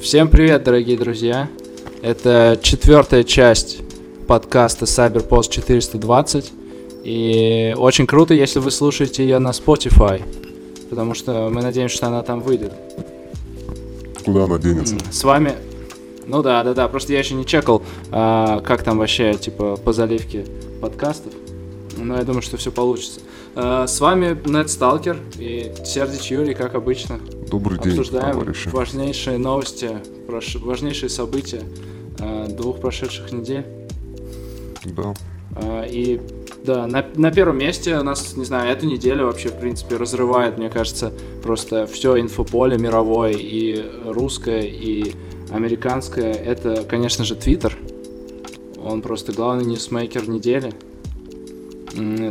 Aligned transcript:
Всем 0.00 0.28
привет, 0.28 0.64
дорогие 0.64 0.98
друзья. 0.98 1.48
Это 2.02 2.58
четвертая 2.60 3.22
часть 3.22 3.78
подкаста 4.26 4.84
CyberPost 4.84 5.48
420. 5.48 6.52
И 7.04 7.74
очень 7.78 8.08
круто, 8.08 8.34
если 8.34 8.58
вы 8.58 8.72
слушаете 8.72 9.22
ее 9.22 9.38
на 9.38 9.50
Spotify, 9.50 10.22
потому 10.90 11.14
что 11.14 11.50
мы 11.50 11.62
надеемся, 11.62 11.96
что 11.96 12.08
она 12.08 12.22
там 12.22 12.40
выйдет. 12.40 12.72
Куда 14.24 14.44
она 14.44 14.58
денется? 14.58 14.96
С 15.08 15.22
вами... 15.22 15.54
Ну 16.26 16.42
да, 16.42 16.64
да, 16.64 16.74
да, 16.74 16.88
просто 16.88 17.12
я 17.12 17.20
еще 17.20 17.34
не 17.34 17.46
чекал, 17.46 17.82
а, 18.10 18.60
как 18.60 18.82
там 18.82 18.98
вообще, 18.98 19.34
типа, 19.34 19.76
по 19.76 19.92
заливке 19.92 20.46
подкастов. 20.80 21.32
Но 21.96 22.16
я 22.16 22.24
думаю, 22.24 22.42
что 22.42 22.56
все 22.56 22.72
получится. 22.72 23.20
А, 23.54 23.86
с 23.86 24.00
вами 24.00 24.38
Нед 24.48 24.70
Сталкер 24.70 25.18
и 25.38 25.72
Сердич 25.84 26.30
Юрий, 26.30 26.54
как 26.54 26.74
обычно. 26.74 27.18
Добрый 27.50 27.78
день, 27.78 27.98
Обсуждаем 27.98 28.32
товарищи. 28.32 28.68
важнейшие 28.68 29.38
новости, 29.38 29.90
важнейшие 30.28 31.10
события 31.10 31.62
а, 32.20 32.46
двух 32.46 32.80
прошедших 32.80 33.32
недель. 33.32 33.66
Да. 34.84 35.14
А, 35.56 35.84
И 35.84 36.20
да, 36.64 36.86
на, 36.86 37.04
на 37.14 37.32
первом 37.32 37.58
месте 37.58 37.96
у 37.96 38.02
нас, 38.02 38.36
не 38.36 38.44
знаю, 38.44 38.70
эту 38.70 38.86
неделю 38.86 39.26
вообще, 39.26 39.48
в 39.48 39.58
принципе, 39.58 39.96
разрывает, 39.96 40.58
мне 40.58 40.68
кажется, 40.68 41.12
просто 41.42 41.86
все 41.86 42.20
инфополе 42.20 42.78
мировое, 42.78 43.32
и 43.32 43.84
русское, 44.04 44.60
и 44.62 45.14
американское. 45.50 46.32
Это, 46.32 46.84
конечно 46.84 47.24
же, 47.24 47.34
Твиттер. 47.34 47.76
Он 48.82 49.02
просто 49.02 49.32
главный 49.32 49.64
ньюсмейкер 49.64 50.28
недели. 50.28 50.72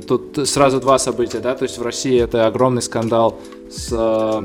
Тут 0.07 0.47
сразу 0.47 0.79
два 0.79 0.97
события, 0.99 1.39
да, 1.39 1.53
то 1.55 1.63
есть 1.63 1.77
в 1.77 1.81
России 1.81 2.19
это 2.19 2.47
огромный 2.47 2.81
скандал 2.81 3.39
с 3.69 3.89
э, 3.91 4.41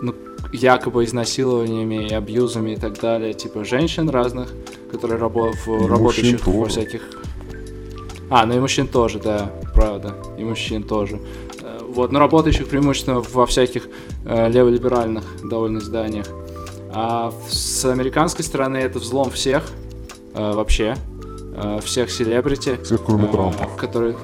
ну, 0.00 0.14
якобы 0.52 1.04
изнасилованиями 1.04 2.06
и 2.08 2.14
абьюзами 2.14 2.70
и 2.72 2.76
так 2.76 3.00
далее, 3.00 3.34
типа 3.34 3.64
женщин 3.64 4.08
разных, 4.08 4.52
которые 4.92 5.18
рабо- 5.20 5.52
в- 5.66 5.84
И 5.84 5.88
работающих 5.88 6.46
во 6.46 6.66
всяких 6.66 7.02
а, 8.30 8.44
ну 8.46 8.54
и 8.56 8.58
мужчин 8.60 8.86
тоже, 8.86 9.18
да, 9.18 9.50
правда. 9.74 10.14
И 10.38 10.44
мужчин 10.44 10.82
тоже. 10.82 11.18
Э, 11.62 11.78
Вот, 11.88 12.12
но 12.12 12.18
работающих 12.18 12.68
преимущественно 12.68 13.20
во 13.20 13.46
всяких 13.46 13.88
э, 14.26 14.50
леволиберальных 14.50 15.24
довольно 15.48 15.78
изданиях. 15.78 16.26
А 16.92 17.32
с 17.50 17.84
американской 17.86 18.44
стороны 18.44 18.76
это 18.78 18.98
взлом 18.98 19.30
всех, 19.30 19.64
э, 20.34 20.52
вообще, 20.52 20.96
э, 21.62 21.80
всех 21.80 22.10
селебрити. 22.10 22.78
Всех, 22.84 23.04
кроме 23.04 23.24
э, 23.24 23.32
Трампа. 23.32 23.66
Которые... 23.76 24.16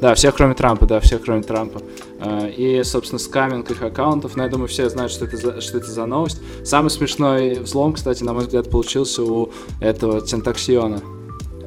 Да, 0.00 0.14
всех 0.14 0.34
кроме 0.34 0.54
Трампа, 0.54 0.86
да, 0.86 0.98
всех 1.00 1.22
кроме 1.22 1.42
Трампа. 1.42 1.80
Э, 2.20 2.50
И, 2.50 2.82
собственно, 2.84 3.18
скаминг 3.18 3.70
их 3.70 3.82
аккаунтов, 3.82 4.36
но 4.36 4.44
я 4.44 4.48
думаю, 4.48 4.68
все 4.68 4.88
знают, 4.88 5.12
что 5.12 5.24
это 5.26 5.36
за, 5.36 5.60
что 5.60 5.78
это 5.78 5.90
за 5.90 6.06
новость. 6.06 6.40
Самый 6.64 6.88
смешной 6.90 7.54
взлом, 7.60 7.92
кстати, 7.92 8.22
на 8.24 8.32
мой 8.32 8.44
взгляд, 8.44 8.70
получился 8.70 9.22
у 9.22 9.50
этого 9.80 10.20
Тентаксиона. 10.20 11.00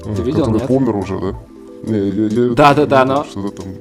М, 0.05 0.14
видел, 0.16 0.45
Который 0.45 0.53
нет? 0.59 0.67
помер 0.67 0.95
уже, 0.95 1.19
да? 1.19 1.36
Не, 1.83 1.97
я, 2.09 2.27
я- 2.27 2.53
Да-да-да, 2.55 2.99
я- 2.99 3.05
но- 3.05 3.23
Что-то 3.23 3.61
там 3.61 3.71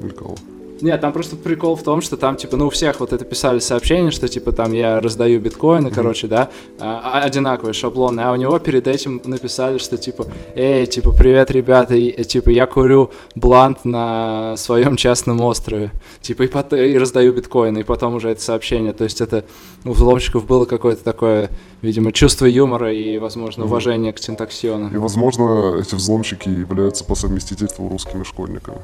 мелькало. 0.00 0.36
Нет, 0.82 1.00
там 1.00 1.12
просто 1.12 1.36
прикол 1.36 1.76
в 1.76 1.82
том, 1.84 2.00
что 2.00 2.16
там, 2.16 2.36
типа, 2.36 2.56
ну, 2.56 2.66
у 2.66 2.70
всех 2.70 2.98
вот 2.98 3.12
это 3.12 3.24
писали 3.24 3.60
сообщения, 3.60 4.10
что, 4.10 4.26
типа, 4.26 4.50
там, 4.50 4.72
я 4.72 4.98
раздаю 5.00 5.40
биткоины, 5.40 5.92
короче, 5.92 6.26
да, 6.26 6.50
а, 6.80 7.20
а- 7.20 7.22
одинаковые 7.22 7.72
шаблоны, 7.72 8.20
а 8.20 8.32
у 8.32 8.36
него 8.36 8.58
перед 8.58 8.88
этим 8.88 9.22
написали, 9.24 9.78
что, 9.78 9.96
типа, 9.96 10.26
эй, 10.56 10.86
типа, 10.86 11.12
привет, 11.12 11.52
ребята, 11.52 11.94
и, 11.94 12.08
э, 12.10 12.24
типа, 12.24 12.50
я 12.50 12.66
курю 12.66 13.12
блант 13.36 13.84
на 13.84 14.56
своем 14.56 14.96
частном 14.96 15.40
острове, 15.42 15.92
типа, 16.20 16.42
и, 16.42 16.46
пот- 16.48 16.72
и 16.76 16.98
раздаю 16.98 17.32
биткоины, 17.32 17.78
и 17.78 17.84
потом 17.84 18.14
уже 18.16 18.30
это 18.30 18.42
сообщение, 18.42 18.92
то 18.92 19.04
есть 19.04 19.20
это 19.20 19.44
у 19.84 19.92
взломщиков 19.92 20.44
было 20.46 20.64
какое-то 20.64 21.04
такое, 21.04 21.48
видимо, 21.80 22.10
чувство 22.10 22.46
юмора 22.46 22.92
и, 22.92 23.18
возможно, 23.18 23.66
уважение 23.66 24.12
к 24.12 24.18
синтаксиону. 24.18 24.90
И, 24.92 24.96
возможно, 24.96 25.76
эти 25.78 25.94
взломщики 25.94 26.48
являются 26.48 27.04
по 27.04 27.14
совместительству 27.14 27.88
русскими 27.88 28.24
школьниками. 28.24 28.78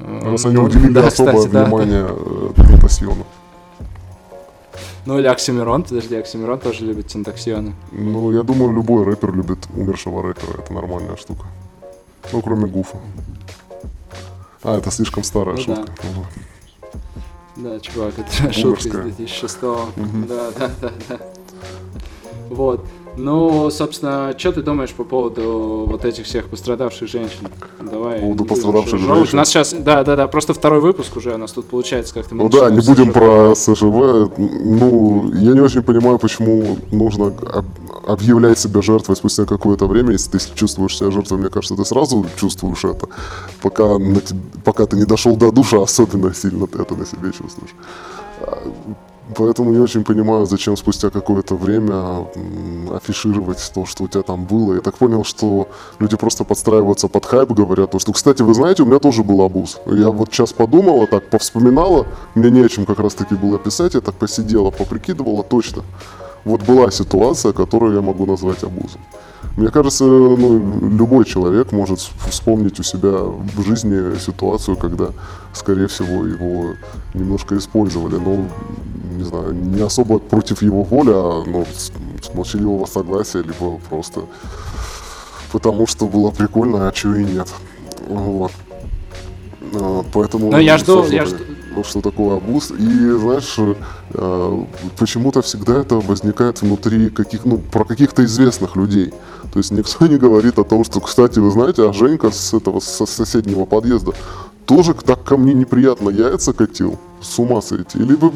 Раз 0.00 0.44
они 0.46 0.54
Ну, 0.54 0.64
уделили 0.64 0.92
да, 0.92 1.06
особое 1.06 1.34
кстати, 1.34 1.52
да. 1.52 1.64
внимание 1.64 2.06
э. 2.08 2.50
Ну, 5.06 5.18
или 5.18 5.26
Оксимирон, 5.26 5.82
подожди, 5.82 6.14
Оксимирон 6.16 6.58
тоже 6.58 6.84
любит 6.84 7.10
синтаксионы. 7.10 7.74
Ну, 7.92 8.32
я 8.32 8.42
думаю, 8.42 8.72
любой 8.72 9.04
рэпер 9.04 9.32
любит 9.34 9.58
умершего 9.74 10.22
рэпера. 10.22 10.58
Это 10.60 10.72
нормальная 10.72 11.16
штука. 11.16 11.46
Ну, 12.32 12.42
кроме 12.42 12.66
Гуфа. 12.66 12.98
А, 14.62 14.76
это 14.76 14.90
слишком 14.90 15.24
старая 15.24 15.56
Ну 15.56 15.62
шутка. 15.62 15.84
да. 15.86 15.92
Ага. 16.10 16.28
Да, 17.56 17.80
чувак, 17.80 18.14
это 18.18 18.52
шутка 18.52 18.88
из 18.88 18.92
Бумерская. 18.92 19.02
2006 19.02 19.62
Мгм. 19.96 20.26
Да, 20.28 20.50
да, 20.58 20.70
да, 20.80 20.90
да. 21.08 21.18
Вот. 22.50 22.84
Ну, 23.16 23.70
собственно, 23.70 24.34
что 24.38 24.52
ты 24.52 24.62
думаешь 24.62 24.92
по 24.92 25.04
поводу 25.04 25.84
вот 25.86 26.04
этих 26.04 26.24
всех 26.26 26.48
пострадавших 26.48 27.08
женщин? 27.08 27.48
Давай. 27.80 28.16
По 28.16 28.20
поводу 28.22 28.44
пострадавших 28.44 28.92
разжевывать. 28.94 29.18
женщин? 29.18 29.34
У 29.34 29.40
нас 29.40 29.48
сейчас, 29.48 29.72
да, 29.72 30.04
да, 30.04 30.16
да, 30.16 30.28
просто 30.28 30.54
второй 30.54 30.80
выпуск 30.80 31.16
уже 31.16 31.34
у 31.34 31.38
нас 31.38 31.52
тут 31.52 31.66
получается 31.66 32.14
как-то. 32.14 32.34
Ну 32.34 32.48
да, 32.48 32.70
не 32.70 32.80
будем 32.80 33.12
про 33.12 33.54
СЖВ. 33.54 34.30
Ну, 34.38 35.30
я 35.34 35.52
не 35.52 35.60
очень 35.60 35.82
понимаю, 35.82 36.18
почему 36.18 36.78
нужно 36.92 37.26
об- 37.26 37.66
объявлять 38.06 38.58
себя 38.58 38.80
жертвой 38.80 39.16
спустя 39.16 39.44
какое-то 39.44 39.86
время. 39.86 40.12
Если 40.12 40.38
ты 40.38 40.54
чувствуешь 40.54 40.96
себя 40.96 41.10
жертвой, 41.10 41.38
мне 41.38 41.48
кажется, 41.48 41.76
ты 41.76 41.84
сразу 41.84 42.24
чувствуешь 42.36 42.84
это. 42.84 43.08
Пока, 43.62 43.98
на 43.98 44.20
пока 44.64 44.86
ты 44.86 44.96
не 44.96 45.04
дошел 45.04 45.36
до 45.36 45.50
душа, 45.50 45.82
особенно 45.82 46.32
сильно 46.34 46.66
ты 46.66 46.80
это 46.80 46.94
на 46.94 47.04
себе 47.04 47.32
чувствуешь. 47.32 47.74
Поэтому 49.36 49.70
не 49.70 49.78
очень 49.78 50.04
понимаю, 50.04 50.46
зачем 50.46 50.76
спустя 50.76 51.10
какое-то 51.10 51.54
время 51.54 52.26
афишировать 52.90 53.70
то, 53.74 53.86
что 53.86 54.04
у 54.04 54.08
тебя 54.08 54.22
там 54.22 54.44
было. 54.44 54.74
Я 54.74 54.80
так 54.80 54.96
понял, 54.96 55.24
что 55.24 55.68
люди 55.98 56.16
просто 56.16 56.44
подстраиваются 56.44 57.08
под 57.08 57.26
хайп, 57.26 57.52
говорят, 57.52 57.90
то, 57.90 57.98
что, 57.98 58.12
кстати, 58.12 58.42
вы 58.42 58.54
знаете, 58.54 58.82
у 58.82 58.86
меня 58.86 58.98
тоже 58.98 59.22
был 59.22 59.42
абуз. 59.42 59.78
Я 59.86 60.10
вот 60.10 60.32
сейчас 60.32 60.52
подумала, 60.52 61.06
так 61.06 61.30
повспоминала, 61.30 62.06
мне 62.34 62.50
не 62.50 62.60
о 62.60 62.68
чем 62.68 62.86
как 62.86 62.98
раз-таки 62.98 63.34
было 63.34 63.58
писать, 63.58 63.94
я 63.94 64.00
так 64.00 64.14
посидела, 64.14 64.70
поприкидывала, 64.70 65.42
точно. 65.42 65.82
Вот 66.44 66.62
была 66.62 66.90
ситуация, 66.90 67.52
которую 67.52 67.94
я 67.94 68.00
могу 68.00 68.26
назвать 68.26 68.64
абузом. 68.64 69.00
Мне 69.56 69.68
кажется, 69.68 70.04
ну, 70.04 70.58
любой 70.98 71.24
человек 71.24 71.72
может 71.72 71.98
вспомнить 72.28 72.78
у 72.80 72.82
себя 72.82 73.10
в 73.10 73.62
жизни 73.62 74.18
ситуацию, 74.18 74.76
когда, 74.76 75.08
скорее 75.52 75.86
всего, 75.86 76.26
его 76.26 76.74
немножко 77.14 77.56
использовали. 77.56 78.16
Ну, 78.16 78.46
не 79.20 79.26
знаю, 79.26 79.52
не 79.54 79.82
особо 79.82 80.18
против 80.18 80.62
его 80.62 80.82
воли, 80.82 81.10
а 81.12 81.44
ну, 81.46 81.66
с, 81.72 81.92
с 82.26 82.34
молчаливого 82.34 82.86
согласия, 82.86 83.42
либо 83.42 83.78
просто 83.88 84.22
потому, 85.52 85.86
что 85.86 86.06
было 86.06 86.30
прикольно, 86.30 86.88
а 86.88 86.92
чего 86.92 87.14
и 87.16 87.24
нет. 87.24 87.48
Вот. 88.08 88.52
А, 89.74 90.04
Поэтому 90.12 90.50
Ну, 90.50 90.58
я 90.58 90.78
жду- 90.78 91.06
я 91.10 91.26
жду- 91.26 91.36
что 91.84 92.00
такое 92.00 92.36
абуз. 92.36 92.72
И 92.72 93.10
знаешь, 93.12 93.56
э, 94.14 94.64
почему-то 94.98 95.40
всегда 95.40 95.78
это 95.80 95.96
возникает 95.96 96.62
внутри 96.62 97.10
каких, 97.10 97.44
ну, 97.44 97.58
про 97.58 97.84
каких-то 97.84 98.24
известных 98.24 98.76
людей. 98.76 99.12
То 99.52 99.58
есть 99.58 99.70
никто 99.70 100.06
не 100.08 100.16
говорит 100.16 100.58
о 100.58 100.64
том, 100.64 100.84
что, 100.84 101.00
кстати, 101.00 101.38
вы 101.38 101.50
знаете, 101.50 101.88
а 101.88 101.92
Женька 101.92 102.30
с 102.30 102.52
этого 102.54 102.80
со 102.80 103.06
соседнего 103.06 103.66
подъезда 103.66 104.12
тоже 104.70 104.94
так 104.94 105.24
ко 105.24 105.36
мне 105.36 105.52
неприятно 105.52 106.10
яйца 106.10 106.52
катил. 106.52 106.96
С 107.20 107.38
ума 107.40 107.60
сойти. 107.60 107.98
Или 107.98 108.14
бы 108.14 108.30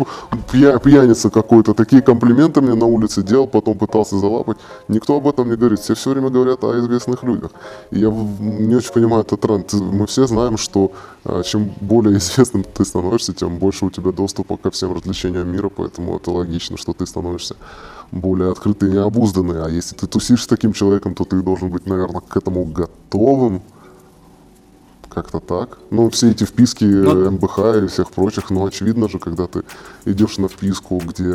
пья- 0.52 0.78
пьяница 0.78 1.30
какой-то 1.30 1.74
такие 1.74 2.02
комплименты 2.02 2.60
мне 2.60 2.74
на 2.74 2.86
улице 2.86 3.22
делал, 3.22 3.46
потом 3.46 3.78
пытался 3.78 4.18
залапать. 4.18 4.56
Никто 4.88 5.16
об 5.16 5.28
этом 5.28 5.48
не 5.48 5.56
говорит. 5.56 5.78
Все 5.78 5.94
все 5.94 6.10
время 6.10 6.30
говорят 6.30 6.64
о 6.64 6.76
известных 6.80 7.22
людях. 7.22 7.52
И 7.92 8.00
я 8.00 8.10
не 8.40 8.74
очень 8.74 8.92
понимаю 8.92 9.22
этот 9.22 9.40
тренд. 9.40 9.72
Мы 9.74 10.06
все 10.06 10.26
знаем, 10.26 10.58
что 10.58 10.90
а, 11.24 11.42
чем 11.44 11.70
более 11.80 12.18
известным 12.18 12.64
ты 12.64 12.84
становишься, 12.84 13.32
тем 13.32 13.58
больше 13.58 13.84
у 13.86 13.90
тебя 13.90 14.10
доступа 14.10 14.56
ко 14.56 14.70
всем 14.70 14.92
развлечениям 14.92 15.48
мира, 15.48 15.70
поэтому 15.74 16.16
это 16.16 16.32
логично, 16.32 16.76
что 16.76 16.92
ты 16.92 17.06
становишься 17.06 17.54
более 18.10 18.50
открытый 18.50 18.90
и 18.90 18.92
необузданный. 18.92 19.64
А 19.64 19.68
если 19.68 19.94
ты 19.94 20.08
тусишь 20.08 20.42
с 20.42 20.46
таким 20.46 20.72
человеком, 20.72 21.14
то 21.14 21.24
ты 21.24 21.40
должен 21.42 21.70
быть, 21.70 21.86
наверное, 21.86 22.20
к 22.20 22.36
этому 22.36 22.64
готовым. 22.64 23.62
Как-то 25.14 25.38
так. 25.38 25.78
Ну, 25.90 26.10
все 26.10 26.30
эти 26.30 26.44
вписки 26.44 26.84
Ну- 26.84 27.26
э, 27.26 27.30
МБХ 27.30 27.58
и 27.84 27.86
всех 27.86 28.10
прочих, 28.10 28.50
ну, 28.50 28.66
очевидно 28.66 29.08
же, 29.08 29.18
когда 29.20 29.46
ты 29.46 29.62
идешь 30.06 30.38
на 30.38 30.48
вписку, 30.48 30.98
где, 30.98 31.32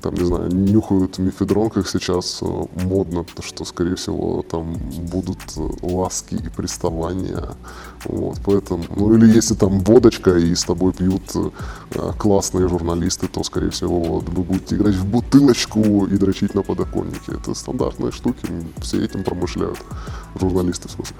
там, 0.00 0.14
не 0.14 0.24
знаю, 0.24 0.54
нюхают 0.54 1.18
мифедрон, 1.18 1.70
как 1.70 1.88
сейчас 1.88 2.38
э, 2.42 2.46
модно, 2.84 3.24
то 3.24 3.42
что, 3.42 3.64
скорее 3.64 3.96
всего, 3.96 4.44
там 4.48 4.74
будут 5.10 5.38
э, 5.56 5.68
ласки 5.82 6.34
и 6.34 6.48
приставания. 6.48 7.48
Вот, 8.04 8.38
поэтому, 8.44 8.84
ну, 8.94 9.14
или 9.14 9.26
если 9.36 9.54
там 9.54 9.80
водочка 9.80 10.36
и 10.36 10.54
с 10.54 10.64
тобой 10.64 10.92
пьют 10.92 11.22
классные 12.18 12.68
журналисты, 12.68 13.26
то, 13.26 13.42
скорее 13.42 13.70
всего, 13.70 14.00
вот, 14.00 14.28
вы 14.28 14.42
будете 14.44 14.76
играть 14.76 14.94
в 14.94 15.06
бутылочку 15.06 16.06
и 16.06 16.16
дрочить 16.16 16.54
на 16.54 16.62
подоконнике. 16.62 17.32
Это 17.32 17.54
стандартные 17.54 18.12
штуки, 18.12 18.46
все 18.80 19.04
этим 19.04 19.24
промышляют. 19.24 19.78
Журналисты, 20.40 20.88
в 20.88 20.92
смысле. 20.92 21.16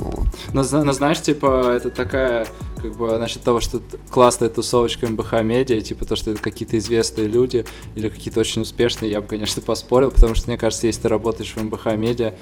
Вот. 0.00 0.26
Но, 0.52 0.62
но 0.62 0.92
знаешь, 0.92 1.20
типа, 1.20 1.72
это 1.76 1.90
такая 1.90 2.46
как 2.80 2.96
бы 2.96 3.18
насчет 3.18 3.42
того, 3.42 3.60
что 3.60 3.80
классная 4.10 4.48
тусовочка 4.48 5.06
МБХ 5.06 5.42
Медиа, 5.42 5.80
типа 5.80 6.06
то, 6.06 6.16
что 6.16 6.30
это 6.30 6.40
какие-то 6.40 6.78
известные 6.78 7.28
люди 7.28 7.66
или 7.94 8.08
какие-то 8.08 8.40
очень 8.40 8.62
успешные, 8.62 9.10
я 9.10 9.20
бы, 9.20 9.26
конечно, 9.26 9.60
поспорил, 9.66 10.10
потому 10.10 10.34
что, 10.34 10.48
мне 10.48 10.58
кажется, 10.58 10.86
если 10.86 11.02
ты 11.02 11.08
работаешь 11.08 11.52
в 11.54 11.62
МБХ 11.62 11.86
Медиа, 11.96 12.34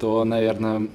то, 0.00 0.24
наверное, 0.24 0.88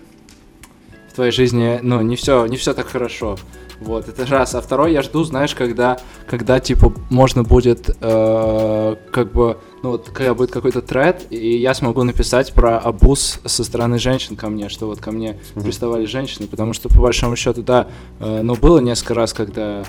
в 1.10 1.14
твоей 1.14 1.32
жизни, 1.32 1.80
ну, 1.82 2.02
не 2.02 2.16
все, 2.16 2.46
не 2.46 2.58
все 2.58 2.74
так 2.74 2.88
хорошо. 2.88 3.38
Вот, 3.80 4.10
это 4.10 4.26
раз. 4.26 4.56
А 4.56 4.62
второй 4.62 4.92
я 4.92 5.02
жду, 5.02 5.24
знаешь, 5.24 5.56
когда, 5.56 5.98
когда 6.28 6.60
типа, 6.60 6.94
можно 7.10 7.44
будет, 7.44 7.96
э, 8.02 8.96
как 9.12 9.32
бы, 9.32 9.58
ну 9.84 9.92
вот, 9.92 10.10
когда 10.10 10.34
будет 10.34 10.52
какой-то 10.52 10.82
тред, 10.82 11.26
и 11.30 11.58
я 11.58 11.74
смогу 11.74 12.04
написать 12.04 12.54
про 12.54 12.78
абуз 12.78 13.40
со 13.46 13.64
стороны 13.64 13.98
женщин 13.98 14.36
ко 14.36 14.50
мне, 14.50 14.68
что 14.68 14.88
вот 14.88 15.00
ко 15.00 15.12
мне 15.12 15.38
mm-hmm. 15.56 15.64
приставали 15.64 16.06
женщины, 16.06 16.48
потому 16.48 16.74
что, 16.74 16.90
по 16.90 17.00
большому 17.00 17.38
счету, 17.38 17.62
да, 17.62 17.88
э, 18.20 18.42
ну, 18.42 18.56
было 18.56 18.80
несколько 18.80 19.14
раз, 19.14 19.32
когда 19.32 19.84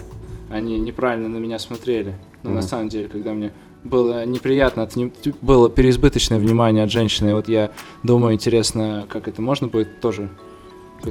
они 0.51 0.79
неправильно 0.79 1.29
на 1.29 1.39
меня 1.39 1.59
смотрели. 1.59 2.15
Но 2.45 2.51
mm-hmm. 2.51 2.55
на 2.55 2.63
самом 2.63 2.89
деле, 2.89 3.09
когда 3.09 3.33
мне 3.33 3.53
было 3.83 4.25
неприятно, 4.25 4.85
от, 4.85 4.95
было 5.43 5.69
переизбыточное 5.69 6.39
внимание 6.39 6.85
от 6.85 6.93
женщины, 6.93 7.31
и 7.31 7.33
вот 7.33 7.49
я 7.49 7.71
думаю, 8.05 8.35
интересно, 8.35 9.07
как 9.09 9.27
это 9.27 9.43
можно 9.43 9.67
будет 9.67 10.01
тоже 10.01 10.29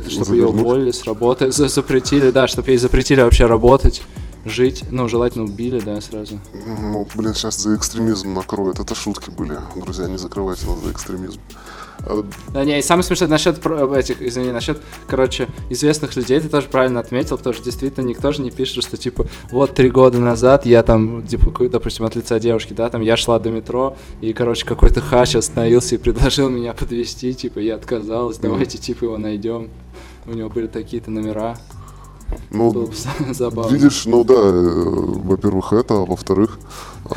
чтобы 0.09 0.35
ее 0.35 0.47
уволили 0.47 0.91
с 0.91 1.03
работы, 1.03 1.51
запретили, 1.51 2.31
да, 2.31 2.47
чтобы 2.47 2.69
ей 2.71 2.77
запретили 2.77 3.21
вообще 3.21 3.45
работать, 3.45 4.01
жить, 4.45 4.83
ну, 4.89 5.07
желательно 5.07 5.45
убили, 5.45 5.79
да, 5.79 5.99
сразу. 6.01 6.39
Ну, 6.53 7.07
блин, 7.15 7.33
сейчас 7.33 7.59
за 7.61 7.75
экстремизм 7.75 8.33
накроют. 8.33 8.79
Это 8.79 8.95
шутки 8.95 9.29
были, 9.29 9.57
друзья, 9.75 10.07
не 10.07 10.17
закрывайте 10.17 10.67
нас 10.67 10.79
за 10.79 10.91
экстремизм. 10.91 11.39
Да 12.53 12.65
не, 12.65 12.79
и 12.79 12.81
самое 12.81 13.03
смешное 13.03 13.29
насчет 13.29 13.57
этих, 13.65 14.21
извини, 14.21 14.51
насчет, 14.51 14.81
короче, 15.07 15.47
известных 15.69 16.15
людей, 16.15 16.39
ты 16.39 16.49
тоже 16.49 16.67
правильно 16.67 16.99
отметил, 16.99 17.37
потому 17.37 17.53
что 17.53 17.63
действительно 17.63 18.05
никто 18.05 18.31
же 18.31 18.41
не 18.41 18.51
пишет, 18.51 18.83
что 18.83 18.97
типа 18.97 19.27
вот 19.51 19.73
три 19.75 19.89
года 19.89 20.19
назад 20.19 20.65
я 20.65 20.83
там, 20.83 21.25
типа, 21.25 21.69
допустим, 21.69 22.05
от 22.05 22.15
лица 22.15 22.39
девушки, 22.39 22.73
да, 22.73 22.89
там 22.89 23.01
я 23.01 23.17
шла 23.17 23.39
до 23.39 23.51
метро, 23.51 23.95
и, 24.21 24.33
короче, 24.33 24.65
какой-то 24.65 25.01
хач 25.01 25.35
остановился 25.35 25.95
и 25.95 25.97
предложил 25.97 26.49
меня 26.49 26.73
подвести, 26.73 27.33
типа, 27.33 27.59
я 27.59 27.75
отказалась, 27.75 28.37
давайте, 28.37 28.77
типа, 28.77 29.05
его 29.05 29.17
найдем. 29.17 29.69
У 30.25 30.33
него 30.33 30.49
были 30.49 30.67
такие-то 30.67 31.09
номера. 31.09 31.57
Ну, 32.51 32.91
забавно. 33.31 33.73
видишь, 33.73 34.05
ну 34.05 34.23
да, 34.23 34.35
э, 34.35 34.83
во-первых, 35.23 35.73
это, 35.73 35.95
а 35.95 36.05
во-вторых, 36.05 36.59
а, 37.05 37.15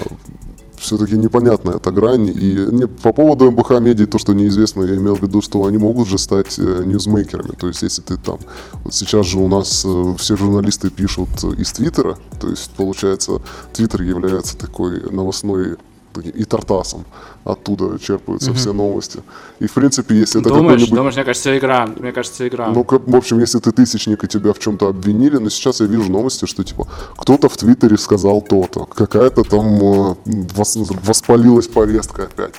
все-таки 0.83 1.17
непонятная 1.17 1.77
эта 1.77 1.91
грань. 1.91 2.29
И 2.29 2.67
не, 2.71 2.87
по 2.87 3.13
поводу 3.13 3.51
МБХ 3.51 3.81
медиа, 3.81 4.07
то, 4.07 4.19
что 4.19 4.33
неизвестно, 4.35 4.83
я 4.83 4.97
имел 4.97 5.17
в 5.17 5.23
виду, 5.23 5.41
что 5.41 5.65
они 5.65 5.79
могут 5.79 6.09
же 6.09 6.19
стать 6.19 6.59
э, 6.59 6.83
ньюзмейкерами. 6.85 7.53
То 7.59 7.69
есть, 7.69 7.83
если 7.83 8.03
ты 8.03 8.17
там... 8.17 8.39
Вот 8.85 8.95
сейчас 8.95 9.27
же 9.27 9.39
у 9.39 9.49
нас 9.49 9.85
э, 9.85 10.15
все 10.19 10.37
журналисты 10.37 10.91
пишут 10.91 11.31
из 11.59 11.73
Твиттера, 11.73 12.19
то 12.41 12.49
есть, 12.49 12.71
получается, 12.73 13.41
Твиттер 13.73 14.03
является 14.03 14.57
такой 14.57 15.11
новостной 15.11 15.77
и 16.21 16.45
Тартасом. 16.45 17.05
Оттуда 17.45 17.99
черпаются 17.99 18.51
угу. 18.51 18.59
все 18.59 18.73
новости. 18.73 19.23
И, 19.59 19.67
в 19.67 19.73
принципе, 19.73 20.15
если 20.15 20.41
это 20.41 20.51
думаешь, 20.51 20.65
какой-нибудь... 20.67 20.97
Думаешь, 20.97 21.15
мне 21.15 21.25
кажется, 21.25 21.59
игра. 21.59 21.87
Мне 21.87 22.13
кажется, 22.13 22.47
игра. 22.47 22.69
Ну, 22.69 22.87
в 22.89 23.17
общем, 23.17 23.39
если 23.41 23.59
ты 23.59 23.73
тысячник, 23.73 24.25
и 24.25 24.29
тебя 24.29 24.53
в 24.53 24.59
чем-то 24.59 24.89
обвинили, 24.89 25.39
но 25.39 25.51
сейчас 25.51 25.81
я 25.81 25.87
вижу 25.87 26.11
новости, 26.11 26.47
что, 26.47 26.63
типа, 26.63 26.87
кто-то 27.17 27.49
в 27.49 27.57
Твиттере 27.57 27.97
сказал 27.97 28.43
то-то, 28.43 28.87
какая-то 28.87 29.43
там 29.43 29.67
э, 29.67 30.15
воспалилась 31.05 31.67
повестка 31.67 32.25
опять 32.25 32.55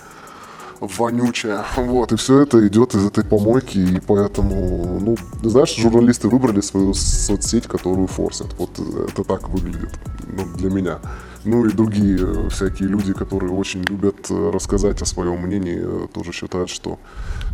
вонючая. 0.97 1.65
Вот, 1.75 2.11
и 2.11 2.15
все 2.15 2.39
это 2.39 2.67
идет 2.67 2.95
из 2.95 3.05
этой 3.05 3.23
помойки, 3.23 3.77
и 3.77 3.99
поэтому, 3.99 4.99
ну, 4.99 5.17
знаешь, 5.43 5.75
журналисты 5.75 6.27
выбрали 6.27 6.61
свою 6.61 6.93
соцсеть, 6.93 7.67
которую 7.67 8.07
форсят. 8.07 8.53
Вот 8.57 8.71
это 8.79 9.23
так 9.23 9.49
выглядит 9.49 9.91
ну, 10.27 10.45
для 10.57 10.69
меня. 10.69 10.99
Ну 11.45 11.65
и 11.65 11.73
другие 11.73 12.17
э, 12.19 12.49
всякие 12.49 12.87
люди, 12.87 13.13
которые 13.13 13.51
очень 13.51 13.81
любят 13.83 14.31
э, 14.31 14.51
рассказать 14.51 15.01
о 15.01 15.05
своем 15.05 15.39
мнении, 15.41 15.81
э, 15.83 16.07
тоже 16.13 16.31
считают, 16.31 16.69
что 16.69 16.99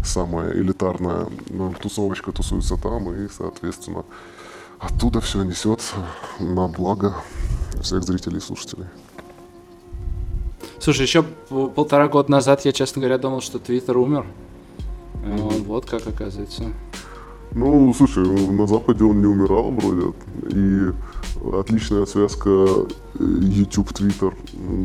самая 0.05 0.53
элитарная 0.53 1.27
ну, 1.49 1.73
тусовочка 1.73 2.31
тусуется 2.31 2.77
там, 2.77 3.11
и, 3.11 3.27
соответственно, 3.35 4.05
оттуда 4.79 5.21
все 5.21 5.43
несется 5.43 5.95
на 6.39 6.67
благо 6.67 7.15
всех 7.81 8.03
зрителей 8.03 8.37
и 8.37 8.41
слушателей. 8.41 8.85
Слушай, 10.79 11.01
еще 11.01 11.23
полтора 11.75 12.07
года 12.07 12.31
назад 12.31 12.65
я, 12.65 12.71
честно 12.71 13.01
говоря, 13.01 13.17
думал, 13.17 13.41
что 13.41 13.59
Твиттер 13.59 13.97
умер. 13.97 14.25
Mm-hmm. 15.23 15.63
Вот 15.65 15.85
как 15.85 16.07
оказывается. 16.07 16.73
Ну, 17.51 17.93
слушай, 17.93 18.23
на 18.23 18.67
Западе 18.67 19.03
он 19.03 19.19
не 19.19 19.25
умирал 19.25 19.71
вроде. 19.71 20.13
И 20.49 20.91
отличная 21.59 22.05
связка 22.05 22.49
э, 22.49 22.87
YouTube, 23.19 23.91
Twitter 23.91 24.33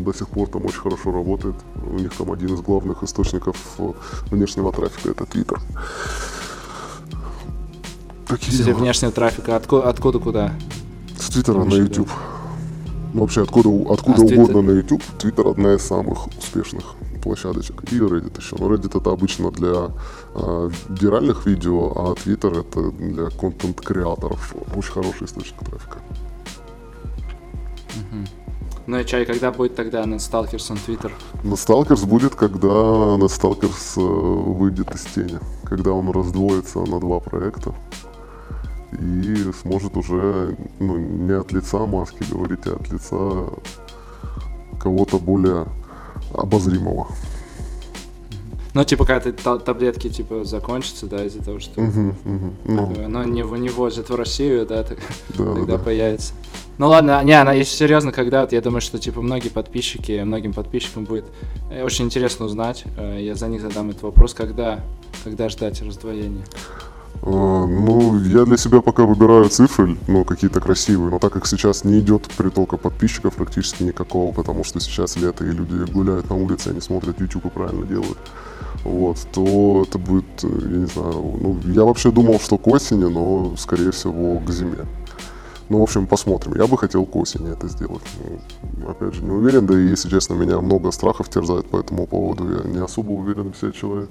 до 0.02 0.12
сих 0.14 0.29
пор 0.29 0.49
там 0.49 0.64
очень 0.64 0.81
хорошо 0.81 1.12
работает. 1.12 1.55
У 1.87 1.99
них 1.99 2.12
там 2.14 2.32
один 2.32 2.55
из 2.55 2.61
главных 2.61 3.02
источников 3.02 3.56
э, 3.79 3.93
внешнего 4.31 4.73
трафика 4.73 5.11
это 5.11 5.25
Twitter. 5.25 5.58
Такие 8.26 8.52
Кстати, 8.52 8.75
внешнего 8.75 9.12
трафика 9.12 9.56
откуда, 9.56 9.88
откуда 9.91 10.19
куда? 10.19 10.52
С 11.19 11.29
Твиттера 11.29 11.62
на 11.62 11.75
YouTube. 11.75 12.08
Ну, 12.08 12.34
вообще 13.21 13.43
откуда, 13.43 13.69
откуда 13.93 14.23
а, 14.23 14.25
угодно 14.25 14.63
на 14.63 14.71
YouTube. 14.73 15.03
Твиттер 15.19 15.49
одна 15.49 15.75
из 15.75 15.83
самых 15.83 16.27
успешных 16.27 16.95
площадочек. 17.23 17.83
И 17.93 17.99
Reddit 17.99 18.39
еще. 18.39 18.57
Но 18.59 18.73
Reddit 18.73 18.99
это 18.99 19.11
обычно 19.11 19.51
для 19.51 19.91
э, 20.35 20.71
виральных 20.89 21.47
видео, 21.47 21.93
а 21.97 22.15
Twitter 22.15 22.61
это 22.61 22.91
для 22.93 23.31
контент-креаторов. 23.31 24.55
Очень 24.77 24.93
хороший 24.93 25.25
источник 25.25 25.59
трафика. 25.61 25.99
Ну 28.87 28.99
и 28.99 29.07
чай, 29.07 29.25
когда 29.25 29.51
будет 29.51 29.75
тогда 29.77 30.05
на 30.05 30.17
Twitter? 30.17 31.11
На 31.43 31.55
Stalkers 31.55 32.07
будет, 32.07 32.35
когда 32.35 32.67
Stalkers 32.67 33.97
э, 33.97 34.01
выйдет 34.01 34.95
из 34.95 35.05
тени. 35.05 35.39
Когда 35.65 35.93
он 35.93 36.11
раздвоится 36.11 36.81
на 36.81 37.01
два 37.01 37.21
проекта. 37.21 37.75
И 39.00 39.52
сможет 39.61 39.96
уже 39.96 40.56
ну, 40.79 40.96
не 40.96 41.32
от 41.32 41.52
лица 41.52 41.85
маски 41.87 42.25
говорить, 42.31 42.67
а 42.67 42.76
от 42.76 42.91
лица 42.91 43.50
кого-то 44.81 45.19
более 45.19 45.67
обозримого. 46.32 47.08
Ну, 48.75 48.82
типа, 48.82 49.06
когда 49.06 49.31
ты 49.31 49.32
таблетки, 49.32 50.11
типа, 50.11 50.44
закончатся, 50.44 51.06
да, 51.06 51.25
из-за 51.25 51.44
того, 51.44 51.61
что. 51.61 51.81
Ну. 51.81 53.05
оно 53.05 53.23
не, 53.23 53.43
не 53.43 53.69
возят 53.69 54.11
в 54.11 54.14
Россию, 54.17 54.67
да, 54.67 54.82
так, 54.82 54.99
да 55.38 55.55
тогда 55.55 55.76
да. 55.76 55.79
появится. 55.79 56.35
Ну 56.76 56.88
ладно, 56.88 57.23
не, 57.23 57.32
она, 57.32 57.52
если 57.52 57.76
серьезно, 57.76 58.11
когда 58.11 58.41
вот 58.41 58.52
я 58.52 58.61
думаю, 58.61 58.81
что 58.81 58.99
типа 58.99 59.23
многие 59.23 59.49
подписчики, 59.49 60.20
многим 60.25 60.52
подписчикам 60.52 61.05
будет 61.05 61.25
э, 61.70 61.85
очень 61.85 62.06
интересно 62.06 62.46
узнать. 62.46 62.82
Э, 62.98 63.17
я 63.20 63.36
за 63.36 63.46
них 63.46 63.63
задам 63.63 63.91
этот 63.91 64.03
вопрос, 64.03 64.34
когда, 64.34 64.81
когда 65.22 65.48
ждать 65.48 65.81
раздвоения. 65.82 66.44
А, 67.27 67.67
ну, 67.67 68.21
я 68.21 68.45
для 68.45 68.59
себя 68.59 68.83
пока 68.83 69.05
выбираю 69.05 69.49
цифры, 69.49 69.97
ну, 70.09 70.25
какие-то 70.25 70.61
красивые, 70.61 71.11
но 71.11 71.19
так 71.19 71.33
как 71.33 71.47
сейчас 71.47 71.83
не 71.83 72.01
идет 72.01 72.29
притока 72.37 72.77
подписчиков 72.77 73.35
практически 73.35 73.83
никакого, 73.83 74.31
потому 74.33 74.63
что 74.63 74.79
сейчас 74.79 75.17
лето 75.17 75.43
и 75.47 75.51
люди 75.51 75.91
гуляют 75.91 76.29
на 76.29 76.37
улице, 76.37 76.69
они 76.69 76.83
смотрят 76.83 77.19
YouTube 77.19 77.47
и 77.47 77.49
правильно 77.49 77.87
делают, 77.87 78.19
вот, 78.83 79.17
то 79.33 79.85
это 79.89 79.99
будет, 79.99 80.27
э, 80.43 80.49
я 80.49 80.77
не 80.77 80.87
знаю, 80.87 81.15
ну, 81.15 81.59
я 81.65 81.85
вообще 81.85 82.11
думал, 82.11 82.39
что 82.41 82.59
к 82.59 82.67
осени, 82.67 83.05
но, 83.05 83.55
скорее 83.57 83.91
всего, 83.93 84.39
к 84.41 84.51
зиме. 84.51 84.85
Ну, 85.71 85.79
в 85.79 85.83
общем, 85.83 86.07
посмотрим. 86.07 86.55
Я 86.57 86.67
бы 86.67 86.77
хотел 86.77 87.07
к 87.07 87.17
осени 87.17 87.51
это 87.51 87.69
сделать. 87.69 88.03
Ну, 88.77 88.91
опять 88.91 89.15
же, 89.15 89.23
не 89.23 89.31
уверен, 89.31 89.67
да 89.67 89.75
и, 89.81 89.87
если 89.87 90.11
честно, 90.11 90.35
меня 90.35 90.61
много 90.61 90.91
страхов 90.91 91.31
терзает 91.31 91.65
по 91.71 91.79
этому 91.79 92.07
поводу. 92.07 92.51
Я 92.51 92.71
не 92.71 92.85
особо 92.85 93.13
уверен 93.13 93.55
в 93.55 93.57
себе 93.57 93.73
человек. 93.73 94.11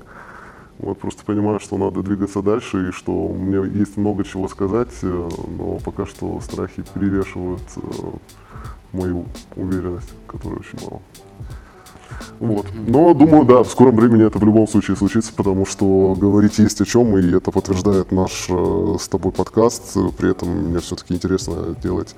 Вот 0.79 0.97
просто 0.99 1.23
понимаю, 1.23 1.59
что 1.59 1.77
надо 1.77 2.01
двигаться 2.01 2.41
дальше 2.41 2.89
и 2.89 2.91
что 2.91 3.11
у 3.11 3.35
меня 3.35 3.63
есть 3.65 3.95
много 3.97 4.23
чего 4.23 4.47
сказать, 4.47 4.89
э, 5.03 5.29
но 5.57 5.79
пока 5.83 6.05
что 6.05 6.39
страхи 6.41 6.83
перевешивают 6.93 7.61
э, 7.77 7.81
мою 8.91 9.25
уверенность, 9.55 10.13
которая 10.27 10.59
очень 10.59 10.79
мало. 10.81 11.01
Вот. 12.39 12.65
Но 12.87 13.13
думаю, 13.13 13.45
да, 13.45 13.63
в 13.63 13.69
скором 13.69 13.95
времени 13.95 14.25
это 14.25 14.39
в 14.39 14.43
любом 14.43 14.67
случае 14.67 14.97
случится, 14.97 15.33
потому 15.33 15.65
что 15.65 16.15
говорить 16.17 16.59
есть 16.59 16.81
о 16.81 16.85
чем, 16.85 17.17
и 17.17 17.35
это 17.35 17.51
подтверждает 17.51 18.11
наш 18.11 18.47
э, 18.49 18.95
с 18.99 19.07
тобой 19.07 19.31
подкаст. 19.31 19.97
При 20.17 20.31
этом 20.31 20.49
мне 20.49 20.79
все-таки 20.79 21.13
интересно 21.13 21.75
делать 21.81 22.15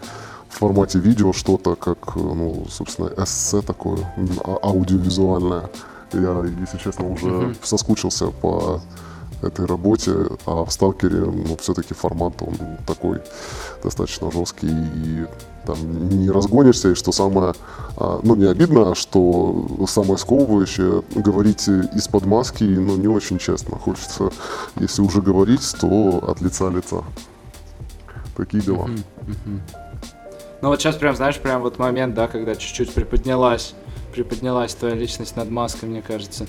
в 0.49 0.59
формате 0.59 0.99
видео 0.99 1.33
что-то, 1.33 1.75
как, 1.75 2.15
ну, 2.15 2.65
собственно, 2.69 3.11
эссе 3.17 3.61
такое, 3.61 3.99
а, 4.43 4.57
аудиовизуальное. 4.63 5.69
Я, 6.19 6.43
если 6.61 6.77
честно, 6.77 7.09
уже 7.09 7.27
mm-hmm. 7.27 7.57
соскучился 7.63 8.27
по 8.27 8.81
этой 9.41 9.65
работе, 9.65 10.13
а 10.45 10.65
в 10.65 10.71
Сталкере, 10.71 11.19
ну, 11.25 11.57
все-таки 11.57 11.93
формат, 11.93 12.41
он 12.41 12.55
такой 12.87 13.19
достаточно 13.83 14.31
жесткий 14.31 14.69
и 14.69 15.25
там 15.65 16.09
не 16.09 16.29
разгонишься, 16.29 16.91
и 16.91 16.95
что 16.95 17.11
самое, 17.11 17.53
а, 17.97 18.19
ну, 18.23 18.35
не 18.35 18.45
обидно, 18.45 18.91
а 18.91 18.95
что 18.95 19.85
самое 19.87 20.17
сковывающее, 20.17 21.03
говорить 21.15 21.67
из-под 21.67 22.25
маски, 22.25 22.63
ну, 22.63 22.95
не 22.97 23.07
очень 23.07 23.39
честно. 23.39 23.77
Хочется, 23.77 24.31
если 24.79 25.01
уже 25.01 25.21
говорить, 25.21 25.75
то 25.79 26.23
от 26.27 26.41
лица 26.41 26.69
лица. 26.69 27.03
Такие 28.35 28.61
дела. 28.61 28.89
Ну 30.61 30.69
вот 30.69 30.81
сейчас 30.81 30.95
прям, 30.95 31.15
знаешь, 31.15 31.39
прям 31.39 31.61
вот 31.61 31.79
момент, 31.79 32.15
да, 32.15 32.27
когда 32.27 32.55
чуть-чуть 32.55 32.93
приподнялась 32.93 33.75
приподнялась 34.15 34.73
твоя 34.73 34.95
личность 34.95 35.35
над 35.35 35.49
маской, 35.49 35.85
мне 35.85 36.01
кажется. 36.01 36.47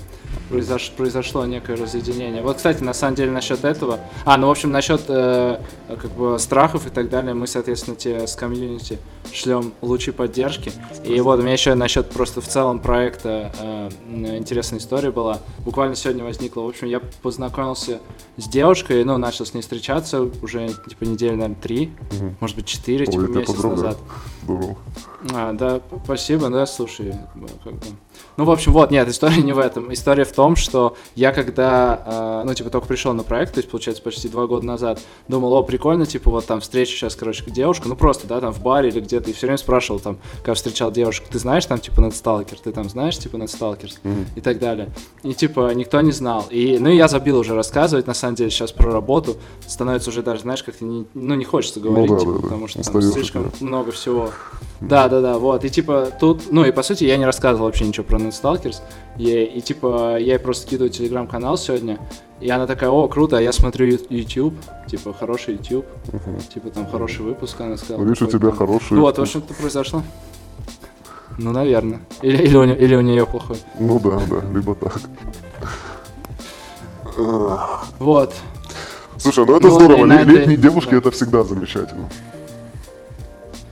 Произош... 0.48 0.92
Произошло 0.96 1.44
некое 1.44 1.76
разъединение. 1.76 2.42
Вот, 2.42 2.56
кстати, 2.56 2.82
на 2.82 2.94
самом 2.94 3.16
деле 3.16 3.32
насчет 3.32 3.64
этого... 3.64 3.98
А, 4.24 4.36
ну, 4.36 4.46
в 4.46 4.50
общем, 4.50 4.70
насчет 4.70 5.02
э, 5.08 5.60
как 5.88 6.10
бы 6.12 6.38
страхов 6.38 6.86
и 6.86 6.90
так 6.90 7.10
далее, 7.10 7.34
мы, 7.34 7.46
соответственно, 7.46 7.96
тебе 7.96 8.26
с 8.26 8.36
комьюнити 8.36 8.98
шлем 9.32 9.72
лучи 9.82 10.12
поддержки. 10.12 10.72
И 11.04 11.20
вот 11.20 11.40
у 11.40 11.42
меня 11.42 11.52
еще 11.52 11.74
насчет 11.74 12.08
просто 12.10 12.40
в 12.40 12.46
целом 12.46 12.78
проекта 12.78 13.52
э, 13.58 13.90
интересная 14.38 14.78
история 14.78 15.10
была. 15.10 15.40
Буквально 15.64 15.96
сегодня 15.96 16.24
возникла. 16.24 16.62
В 16.62 16.68
общем, 16.68 16.86
я 16.86 17.00
познакомился 17.22 17.98
с 18.36 18.48
девушкой, 18.48 19.04
ну, 19.04 19.18
начал 19.18 19.44
с 19.44 19.54
ней 19.54 19.62
встречаться 19.62 20.22
уже, 20.42 20.68
типа, 20.88 21.04
недели, 21.04 21.32
наверное, 21.32 21.56
три, 21.56 21.90
угу. 22.12 22.34
может 22.40 22.56
быть, 22.56 22.66
четыре, 22.66 23.06
типа, 23.06 23.22
месяц 23.22 23.62
назад. 23.62 23.98
Здорово. 24.46 24.76
А, 25.34 25.52
да, 25.52 25.80
спасибо, 26.04 26.48
да, 26.50 26.66
слушай, 26.66 27.14
как 27.64 27.74
бы. 27.74 27.86
Ну, 28.36 28.44
в 28.44 28.50
общем, 28.50 28.72
вот, 28.72 28.90
нет, 28.90 29.08
история 29.08 29.42
не 29.42 29.52
в 29.52 29.58
этом. 29.58 29.92
История 29.92 30.24
в 30.24 30.32
том, 30.32 30.56
что 30.56 30.96
я 31.14 31.32
когда, 31.32 32.42
э, 32.44 32.46
ну, 32.46 32.54
типа, 32.54 32.70
только 32.70 32.86
пришел 32.86 33.12
на 33.12 33.24
проект, 33.24 33.54
то 33.54 33.58
есть, 33.58 33.70
получается, 33.70 34.02
почти 34.02 34.28
два 34.28 34.46
года 34.46 34.64
назад, 34.64 35.00
думал, 35.26 35.54
о, 35.54 35.62
прикольно, 35.62 36.06
типа, 36.06 36.30
вот 36.30 36.46
там 36.46 36.60
встреча 36.60 36.92
сейчас, 36.92 37.16
короче, 37.16 37.44
девушка, 37.50 37.88
ну, 37.88 37.96
просто, 37.96 38.26
да, 38.26 38.40
там 38.40 38.52
в 38.52 38.62
баре 38.62 38.90
или 38.90 39.00
где-то, 39.00 39.30
и 39.30 39.32
все 39.32 39.46
время 39.46 39.58
спрашивал, 39.58 40.00
там, 40.00 40.18
когда 40.38 40.54
встречал 40.54 40.92
девушек, 40.92 41.26
ты 41.28 41.38
знаешь, 41.38 41.66
там, 41.66 41.80
типа, 41.80 42.00
надсталкер, 42.00 42.58
ты 42.60 42.72
там 42.72 42.88
знаешь, 42.88 43.18
типа, 43.18 43.38
надсталкер, 43.38 43.88
mm-hmm. 43.88 44.26
и 44.36 44.40
так 44.40 44.58
далее. 44.58 44.90
И, 45.22 45.34
типа, 45.34 45.72
никто 45.74 46.00
не 46.02 46.12
знал. 46.12 46.46
И, 46.50 46.78
ну, 46.78 46.90
я 46.90 47.08
забил 47.08 47.38
уже 47.38 47.54
рассказывать, 47.54 48.06
на 48.06 48.14
самом 48.14 48.36
деле, 48.36 48.50
сейчас 48.50 48.70
про 48.70 48.92
работу, 48.92 49.36
становится 49.66 50.10
уже 50.10 50.22
даже, 50.22 50.42
знаешь, 50.42 50.62
как-то, 50.62 50.84
не, 50.84 51.06
ну, 51.14 51.34
не 51.34 51.44
хочется 51.44 51.80
говорить, 51.80 52.10
ну, 52.10 52.16
да, 52.16 52.20
типа, 52.20 52.32
да, 52.34 52.40
потому 52.42 52.68
что 52.68 52.82
там 52.82 53.02
слишком 53.02 53.44
да. 53.44 53.66
много 53.66 53.92
всего. 53.92 54.30
Да, 54.80 55.08
да, 55.08 55.20
да, 55.20 55.38
вот, 55.38 55.64
и, 55.64 55.70
типа, 55.70 56.10
тут, 56.20 56.52
ну, 56.52 56.64
и, 56.64 56.70
по 56.70 56.82
сути, 56.82 57.04
я 57.04 57.16
не 57.16 57.24
рассказывал 57.24 57.66
вообще 57.66 57.86
ничего 57.86 58.04
про 58.04 58.18
Stalkers. 58.18 58.82
И, 59.16 59.30
и 59.44 59.60
типа, 59.62 60.18
я 60.18 60.34
ей 60.34 60.38
просто 60.38 60.66
скидываю 60.66 60.90
телеграм-канал 60.90 61.56
сегодня, 61.56 61.98
и 62.40 62.50
она 62.50 62.66
такая, 62.66 62.90
о, 62.90 63.08
круто, 63.08 63.38
я 63.38 63.52
смотрю 63.52 63.86
YouTube, 64.10 64.54
типа, 64.86 65.14
хороший 65.14 65.54
YouTube, 65.54 65.86
угу. 66.12 66.38
типа, 66.52 66.68
там, 66.70 66.86
хороший 66.86 67.22
выпуск, 67.22 67.58
она 67.60 67.78
сказала. 67.78 68.02
Видишь, 68.02 68.20
у 68.20 68.26
тебя 68.26 68.52
хороший. 68.52 68.92
Ну, 68.92 69.00
вот, 69.00 69.16
в 69.16 69.22
общем-то, 69.22 69.54
произошло. 69.54 70.02
Ну, 71.38 71.52
наверное. 71.52 72.00
Или, 72.22 72.42
или, 72.42 72.56
у, 72.56 72.64
или 72.64 72.94
у 72.94 73.00
нее 73.00 73.26
плохой. 73.26 73.56
Ну 73.78 73.98
да, 73.98 74.20
да, 74.28 74.42
либо 74.52 74.74
так. 74.74 75.00
Вот. 77.98 78.34
Слушай, 79.16 79.46
ну 79.46 79.56
это 79.56 79.68
ну, 79.68 79.74
здорово. 79.74 80.04
Летние 80.04 80.58
девушки 80.58 80.94
это 80.94 81.10
всегда 81.10 81.42
замечательно. 81.42 82.08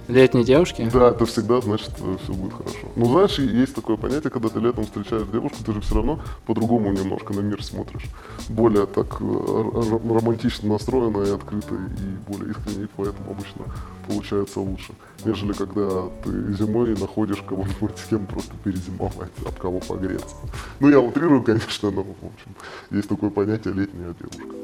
Летние 0.08 0.44
девушки? 0.44 0.88
Да, 0.92 1.10
это 1.10 1.24
всегда 1.24 1.60
значит, 1.62 1.90
все 2.22 2.32
будет 2.32 2.52
хорошо. 2.52 2.88
Ну, 2.94 3.06
знаешь, 3.06 3.38
есть 3.38 3.74
такое 3.74 3.96
понятие, 3.96 4.30
когда 4.30 4.48
ты 4.50 4.60
летом 4.60 4.84
встречаешь 4.84 5.26
девушку, 5.28 5.58
ты 5.64 5.72
же 5.72 5.80
все 5.80 5.94
равно 5.94 6.20
по-другому 6.46 6.92
немножко 6.92 7.32
на 7.32 7.40
мир 7.40 7.64
смотришь. 7.64 8.04
Более 8.48 8.86
так 8.86 9.16
э, 9.20 9.96
романтично 10.08 10.68
настроенная 10.68 11.26
и 11.26 11.30
открытая, 11.30 11.78
и 11.78 12.30
более 12.30 12.52
искренне, 12.52 12.88
поэтому 12.96 13.30
обычно 13.30 13.64
получается 14.06 14.60
лучше. 14.60 14.92
Нежели 15.24 15.54
когда 15.54 16.02
ты 16.22 16.52
зимой 16.52 16.94
находишь 16.98 17.42
кого-нибудь, 17.42 17.96
с 17.96 18.08
кем 18.08 18.26
просто 18.26 18.52
перезимовать, 18.62 19.30
об 19.46 19.58
кого 19.58 19.80
погреться. 19.80 20.36
Ну, 20.80 20.90
я 20.90 21.00
утрирую, 21.00 21.42
конечно, 21.42 21.90
но, 21.90 22.02
в 22.02 22.10
общем, 22.10 22.54
есть 22.90 23.08
такое 23.08 23.30
понятие 23.30 23.72
летняя 23.72 24.14
девушка. 24.20 24.54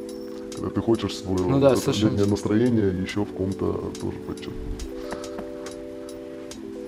Когда 0.55 0.71
ты 0.71 0.81
хочешь 0.83 1.17
свое 1.17 1.43
ну, 1.47 1.59
да, 1.59 1.75
летнее 1.75 2.27
настроение 2.27 3.03
еще 3.03 3.25
в 3.25 3.33
ком-то 3.33 3.91
тоже 3.99 4.19
подчеркнуть. 4.19 4.80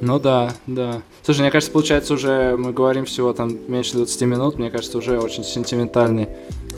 Ну 0.03 0.19
да, 0.19 0.53
да. 0.67 1.01
Слушай, 1.23 1.43
мне 1.43 1.53
кажется, 1.53 1.73
получается 1.73 2.15
уже, 2.15 2.57
мы 2.59 2.73
говорим 2.73 3.05
всего 3.05 3.33
там 3.33 3.57
меньше 3.69 3.93
20 3.93 4.23
минут, 4.23 4.59
мне 4.59 4.69
кажется, 4.69 4.99
уже 4.99 5.21
очень 5.21 5.45
сентиментальный. 5.45 6.29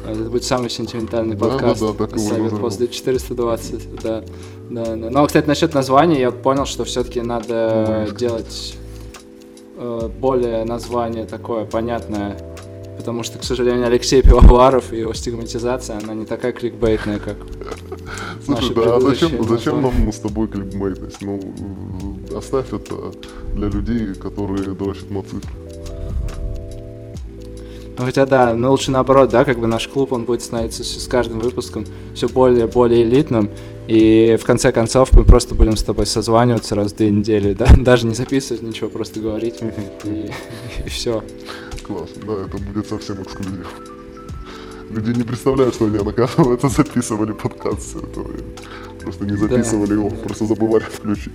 Э, 0.04 0.12
это 0.12 0.28
будет 0.28 0.44
самый 0.44 0.68
сентиментальный 0.68 1.34
да, 1.34 1.48
подкаст. 1.48 1.80
Да, 1.80 1.92
да, 1.92 2.06
так 2.06 2.18
Совет 2.18 2.60
после 2.60 2.86
420, 2.86 4.02
да. 4.02 4.22
да, 4.68 4.84
да. 4.84 5.10
Но, 5.10 5.26
кстати, 5.26 5.46
насчет 5.46 5.72
названия 5.72 6.20
я 6.20 6.30
понял, 6.32 6.66
что 6.66 6.84
все-таки 6.84 7.22
надо 7.22 8.08
ну, 8.10 8.14
делать 8.14 8.76
э, 9.78 10.10
более 10.20 10.66
название 10.66 11.24
такое 11.24 11.64
понятное 11.64 12.36
потому 12.98 13.22
что, 13.22 13.38
к 13.38 13.44
сожалению, 13.44 13.86
Алексей 13.86 14.22
Пивоваров 14.22 14.92
и 14.92 14.98
его 14.98 15.12
стигматизация, 15.14 15.98
она 16.02 16.14
не 16.14 16.24
такая 16.24 16.52
кликбейтная, 16.52 17.18
как 17.18 17.36
Слушай, 18.44 18.74
да, 18.74 18.96
а 18.96 19.00
зачем, 19.00 19.48
зачем 19.48 19.82
нам 19.82 20.12
с 20.12 20.18
тобой 20.18 20.48
кликбейтность? 20.48 21.22
Ну, 21.22 21.40
оставь 22.36 22.72
это 22.72 23.12
для 23.54 23.68
людей, 23.68 24.14
которые 24.14 24.74
дрочат 24.74 25.10
на 25.10 25.22
цифры. 25.22 25.50
Ну, 27.96 28.04
хотя 28.04 28.26
да, 28.26 28.54
но 28.54 28.70
лучше 28.72 28.90
наоборот, 28.90 29.30
да, 29.30 29.44
как 29.44 29.60
бы 29.60 29.66
наш 29.68 29.86
клуб, 29.86 30.12
он 30.12 30.24
будет 30.24 30.42
становиться 30.42 30.82
с 30.82 31.06
каждым 31.06 31.38
выпуском 31.38 31.84
все 32.14 32.28
более 32.28 32.66
более 32.66 33.04
элитным, 33.04 33.50
и 33.86 34.36
в 34.40 34.44
конце 34.44 34.72
концов 34.72 35.12
мы 35.12 35.24
просто 35.24 35.54
будем 35.54 35.76
с 35.76 35.82
тобой 35.84 36.06
созваниваться 36.06 36.74
раз 36.74 36.92
в 36.92 36.96
две 36.96 37.10
недели, 37.10 37.54
да, 37.54 37.66
даже 37.78 38.06
не 38.06 38.14
записывать 38.14 38.62
ничего, 38.62 38.88
просто 38.90 39.20
говорить, 39.20 39.62
и, 40.04 40.30
и 40.86 40.88
все. 40.88 41.22
Классно, 41.86 42.22
да, 42.26 42.32
это 42.46 42.58
будет 42.58 42.88
совсем 42.88 43.22
эксклюзив. 43.22 43.93
Люди 44.94 45.18
не 45.18 45.24
представляют, 45.24 45.74
что 45.74 45.86
они, 45.86 45.98
оказывается, 45.98 46.68
записывали 46.68 47.32
подкаст 47.32 47.80
все 47.80 47.98
это 47.98 48.20
время. 48.20 48.48
Просто 49.00 49.24
не 49.24 49.36
записывали 49.36 49.88
да. 49.88 49.94
его, 49.94 50.10
просто 50.10 50.46
забывали 50.46 50.84
включить. 50.84 51.32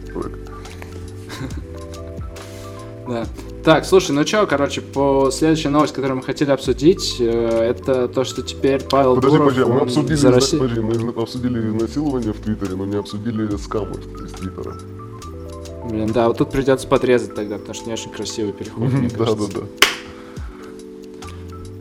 Да. 3.08 3.26
Так, 3.64 3.84
слушай, 3.86 4.12
ну 4.12 4.26
что, 4.26 4.48
короче, 4.48 4.80
по 4.80 5.30
следующей 5.32 5.68
новость, 5.68 5.94
которую 5.94 6.18
мы 6.18 6.24
хотели 6.24 6.52
обсудить, 6.52 7.18
э, 7.20 7.26
это 7.26 8.08
то, 8.08 8.24
что 8.24 8.42
теперь 8.42 8.82
Павел 8.82 9.16
подожди, 9.16 9.38
Дуров... 9.38 9.54
Подожди, 9.54 9.72
мы 9.74 9.82
обсудили, 9.82 10.16
за 10.16 10.32
Россию... 10.32 10.62
подожди, 10.62 10.82
мы 10.82 11.22
обсудили 11.22 11.60
насилование 11.60 12.32
в 12.32 12.40
Твиттере, 12.40 12.76
но 12.76 12.86
не 12.86 12.96
обсудили 12.96 13.58
скамы 13.58 13.96
из 14.24 14.32
Твиттера. 14.32 14.76
Блин, 15.90 16.12
да, 16.14 16.30
вот 16.30 16.38
тут 16.38 16.52
придется 16.52 16.88
подрезать 16.88 17.36
тогда, 17.36 17.58
потому 17.58 17.74
что 17.74 17.88
не 17.88 17.94
очень 17.94 18.12
красивый 18.12 18.54
переход, 18.54 18.94
мне 18.94 19.10
кажется. 19.18 19.52
Да, 19.54 19.62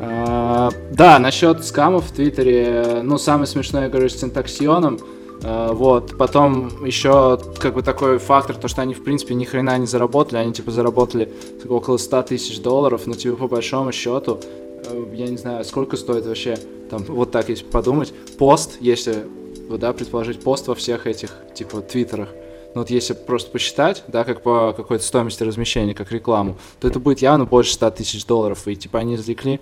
А, 0.01 0.71
да, 0.93 1.19
насчет 1.19 1.65
скамов 1.65 2.07
в 2.07 2.13
Твиттере, 2.13 3.01
ну, 3.03 3.19
самый 3.19 3.47
смешной, 3.47 3.85
я 3.85 3.89
говорю, 3.89 4.09
с 4.09 4.17
синтаксионом. 4.17 4.99
Uh, 5.41 5.73
вот, 5.73 6.19
потом 6.19 6.85
еще 6.85 7.39
как 7.61 7.75
бы 7.75 7.83
такой 7.83 8.19
фактор, 8.19 8.57
то 8.57 8.67
что 8.67 8.83
они 8.83 8.93
в 8.93 9.05
принципе 9.05 9.35
ни 9.35 9.45
хрена 9.45 9.79
не 9.79 9.87
заработали, 9.87 10.39
они 10.39 10.53
типа 10.53 10.73
заработали 10.73 11.33
около 11.69 11.97
100 11.97 12.23
тысяч 12.25 12.61
долларов, 12.61 13.03
но 13.07 13.15
типа 13.15 13.37
по 13.37 13.47
большому 13.47 13.93
счету, 13.93 14.41
uh, 14.41 15.15
я 15.15 15.29
не 15.29 15.37
знаю, 15.37 15.65
сколько 15.65 15.97
стоит 15.97 16.27
вообще, 16.27 16.59
там, 16.91 17.05
вот 17.05 17.31
так 17.31 17.51
если 17.51 17.65
подумать, 17.65 18.13
пост, 18.37 18.79
если, 18.81 19.27
да, 19.71 19.93
предположить, 19.93 20.41
пост 20.41 20.67
во 20.67 20.75
всех 20.75 21.07
этих, 21.07 21.31
типа, 21.55 21.83
твиттерах, 21.83 22.31
ну 22.75 22.81
вот 22.81 22.91
если 22.91 23.15
просто 23.15 23.53
посчитать, 23.53 24.03
да, 24.09 24.25
как 24.25 24.43
по 24.43 24.73
какой-то 24.73 25.05
стоимости 25.05 25.45
размещения, 25.45 25.95
как 25.95 26.11
рекламу, 26.11 26.57
то 26.81 26.89
это 26.89 26.99
будет 26.99 27.21
явно 27.21 27.45
больше 27.45 27.75
100 27.75 27.91
тысяч 27.93 28.27
долларов, 28.27 28.67
и 28.67 28.75
типа 28.75 28.99
они 28.99 29.15
извлекли 29.15 29.61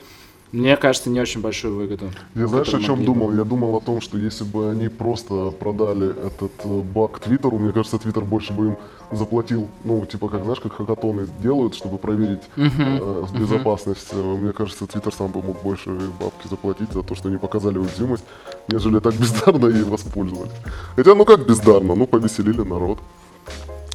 мне 0.52 0.76
кажется, 0.76 1.10
не 1.10 1.20
очень 1.20 1.40
большую 1.40 1.76
выгоду. 1.76 2.10
Я 2.34 2.46
знаешь, 2.46 2.72
о 2.72 2.80
чем 2.80 3.04
думал? 3.04 3.32
Я 3.34 3.44
думал 3.44 3.76
о 3.76 3.80
том, 3.80 4.00
что 4.00 4.16
если 4.16 4.44
бы 4.44 4.70
они 4.70 4.88
просто 4.88 5.50
продали 5.50 6.10
этот 6.10 6.52
э, 6.64 6.80
баг 6.82 7.18
Твиттеру, 7.18 7.58
мне 7.58 7.72
кажется, 7.72 7.98
Твиттер 7.98 8.24
больше 8.24 8.52
бы 8.52 8.66
им 8.66 8.76
заплатил, 9.10 9.68
ну, 9.84 10.04
типа, 10.06 10.28
как, 10.28 10.44
знаешь, 10.44 10.60
как 10.60 10.74
хакатоны 10.74 11.26
делают, 11.42 11.74
чтобы 11.74 11.98
проверить 11.98 12.42
uh-huh. 12.56 13.26
э, 13.34 13.38
безопасность. 13.38 14.12
Uh-huh. 14.12 14.38
Мне 14.38 14.52
кажется, 14.52 14.86
Твиттер 14.86 15.12
сам 15.12 15.30
бы 15.30 15.42
мог 15.42 15.62
больше 15.62 15.90
бабки 16.20 16.48
заплатить 16.48 16.92
за 16.92 17.02
то, 17.02 17.14
что 17.14 17.28
они 17.28 17.38
показали 17.38 17.78
уязвимость, 17.78 18.24
нежели 18.68 19.00
так 19.00 19.14
бездарно 19.18 19.66
ей 19.66 19.82
воспользовались. 19.82 20.52
Хотя, 20.94 21.14
ну 21.14 21.24
как 21.24 21.46
бездарно? 21.46 21.94
Ну, 21.96 22.06
повеселили 22.06 22.62
народ. 22.62 22.98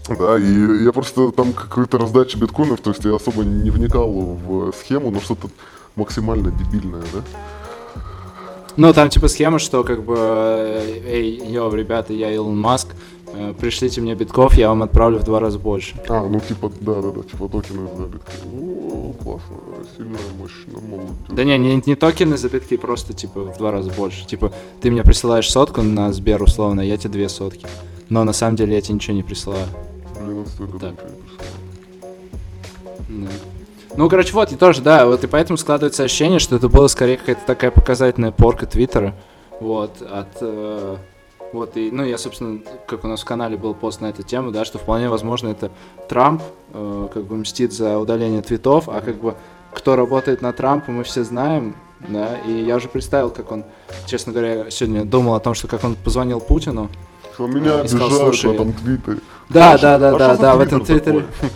Да, 0.08 0.38
и 0.38 0.84
я 0.84 0.92
просто 0.92 1.32
там 1.32 1.54
какой-то 1.54 1.98
раздача 1.98 2.38
биткоинов, 2.38 2.82
то 2.82 2.90
есть 2.90 3.06
я 3.06 3.16
особо 3.16 3.44
не 3.44 3.70
вникал 3.70 4.12
в 4.12 4.74
схему, 4.74 5.12
но 5.12 5.22
что-то 5.22 5.50
максимально 5.96 6.52
дебильная, 6.52 7.04
да? 7.14 7.22
Ну, 8.78 8.94
там 8.94 9.10
типа 9.10 9.28
схема, 9.28 9.60
что 9.60 9.84
как 9.84 10.04
бы, 10.04 10.16
эй, 11.06 11.42
йо, 11.46 11.74
ребята, 11.74 12.14
я 12.14 12.32
Илон 12.32 12.58
Маск, 12.58 12.96
э, 13.34 13.54
пришлите 13.60 14.00
мне 14.00 14.16
битков, 14.16 14.54
я 14.56 14.70
вам 14.70 14.84
отправлю 14.84 15.20
в 15.20 15.24
два 15.24 15.40
раза 15.40 15.60
больше. 15.60 15.96
А, 16.08 16.26
ну 16.28 16.40
типа, 16.40 16.72
да-да-да, 16.80 17.22
типа 17.24 17.50
токены 17.50 17.90
за 17.98 18.06
битки. 18.06 18.32
О, 18.54 19.14
классно, 19.22 19.56
сильно, 19.98 20.18
мощно, 20.40 20.80
молодец. 20.80 21.12
Да 21.30 21.44
не, 21.44 21.58
не, 21.58 21.84
не 21.86 21.96
токены 21.96 22.38
за 22.38 22.50
битки, 22.50 22.78
просто 22.78 23.14
типа 23.14 23.42
в 23.42 23.58
два 23.58 23.72
раза 23.72 23.92
больше. 23.92 24.26
Типа, 24.26 24.54
ты 24.80 24.90
мне 24.90 25.04
присылаешь 25.04 25.52
сотку 25.52 25.82
на 25.82 26.14
Сбер, 26.14 26.42
условно, 26.42 26.82
я 26.82 26.98
тебе 26.98 27.10
две 27.10 27.30
сотки. 27.30 27.68
Но 28.10 28.24
на 28.24 28.34
самом 28.34 28.56
деле 28.56 28.76
я 28.76 28.82
тебе 28.82 28.96
ничего 28.96 29.16
не 29.16 29.24
присылаю. 29.24 29.68
Блин, 30.20 30.40
ничего 30.40 30.66
не 30.66 30.72
присылаю. 30.80 31.52
Да. 33.10 33.28
Ну, 33.98 34.10
короче, 34.10 34.34
вот, 34.34 34.52
и 34.52 34.56
тоже, 34.56 34.82
да, 34.82 35.06
вот 35.06 35.24
и 35.24 35.28
поэтому 35.28 35.58
складывается 35.58 36.04
ощущение, 36.04 36.40
что 36.40 36.56
это 36.56 36.70
было 36.70 36.88
скорее 36.88 37.18
какая-то 37.18 37.42
такая 37.46 37.72
показательная 37.72 38.32
порка 38.32 38.66
Твиттера, 38.66 39.14
вот, 39.60 40.02
от, 40.02 40.28
э, 40.42 40.96
Вот, 41.54 41.76
и, 41.76 41.92
ну, 41.92 42.06
я, 42.06 42.18
собственно, 42.18 42.62
как 42.88 43.04
у 43.04 43.08
нас 43.08 43.22
в 43.22 43.26
канале 43.26 43.58
был 43.58 43.74
пост 43.74 44.00
на 44.00 44.06
эту 44.08 44.24
тему, 44.24 44.52
да, 44.52 44.64
что 44.64 44.78
вполне 44.78 45.10
возможно 45.10 45.50
это 45.50 45.70
Трамп 46.08 46.42
э, 46.74 47.08
как 47.14 47.24
бы 47.26 47.36
мстит 47.36 47.74
за 47.74 48.00
удаление 48.00 48.42
твитов, 48.42 48.88
а 48.88 49.02
как 49.02 49.18
бы 49.18 49.36
кто 49.74 49.98
работает 49.98 50.42
на 50.42 50.54
Трампа, 50.54 50.92
мы 50.92 51.04
все 51.04 51.26
знаем, 51.26 51.76
да, 52.00 52.38
и 52.48 52.52
я 52.64 52.78
уже 52.78 52.88
представил, 52.88 53.30
как 53.30 53.52
он, 53.52 53.66
честно 54.08 54.32
говоря, 54.32 54.72
сегодня 54.72 55.04
думал 55.04 55.36
о 55.36 55.40
том, 55.42 55.54
что 55.54 55.68
как 55.68 55.84
он 55.84 55.96
позвонил 55.96 56.40
Путину. 56.40 56.90
Что 57.34 57.48
меня 57.48 57.82
И 57.82 57.88
сказал, 57.88 58.08
обижают 58.08 58.36
в 58.36 58.40
«Слушай, 58.40 58.56
этом 58.56 58.74
твиттере. 58.74 59.18
Да, 59.50 59.66
Хорошо. 59.78 59.82
да, 59.82 59.98
да, 60.00 60.10
А 60.16 60.18
да, 60.18 60.36
да, 60.38 60.56
в 60.56 60.60
этом 60.62 60.86
твиттере. 60.86 61.20
такой? 61.20 61.52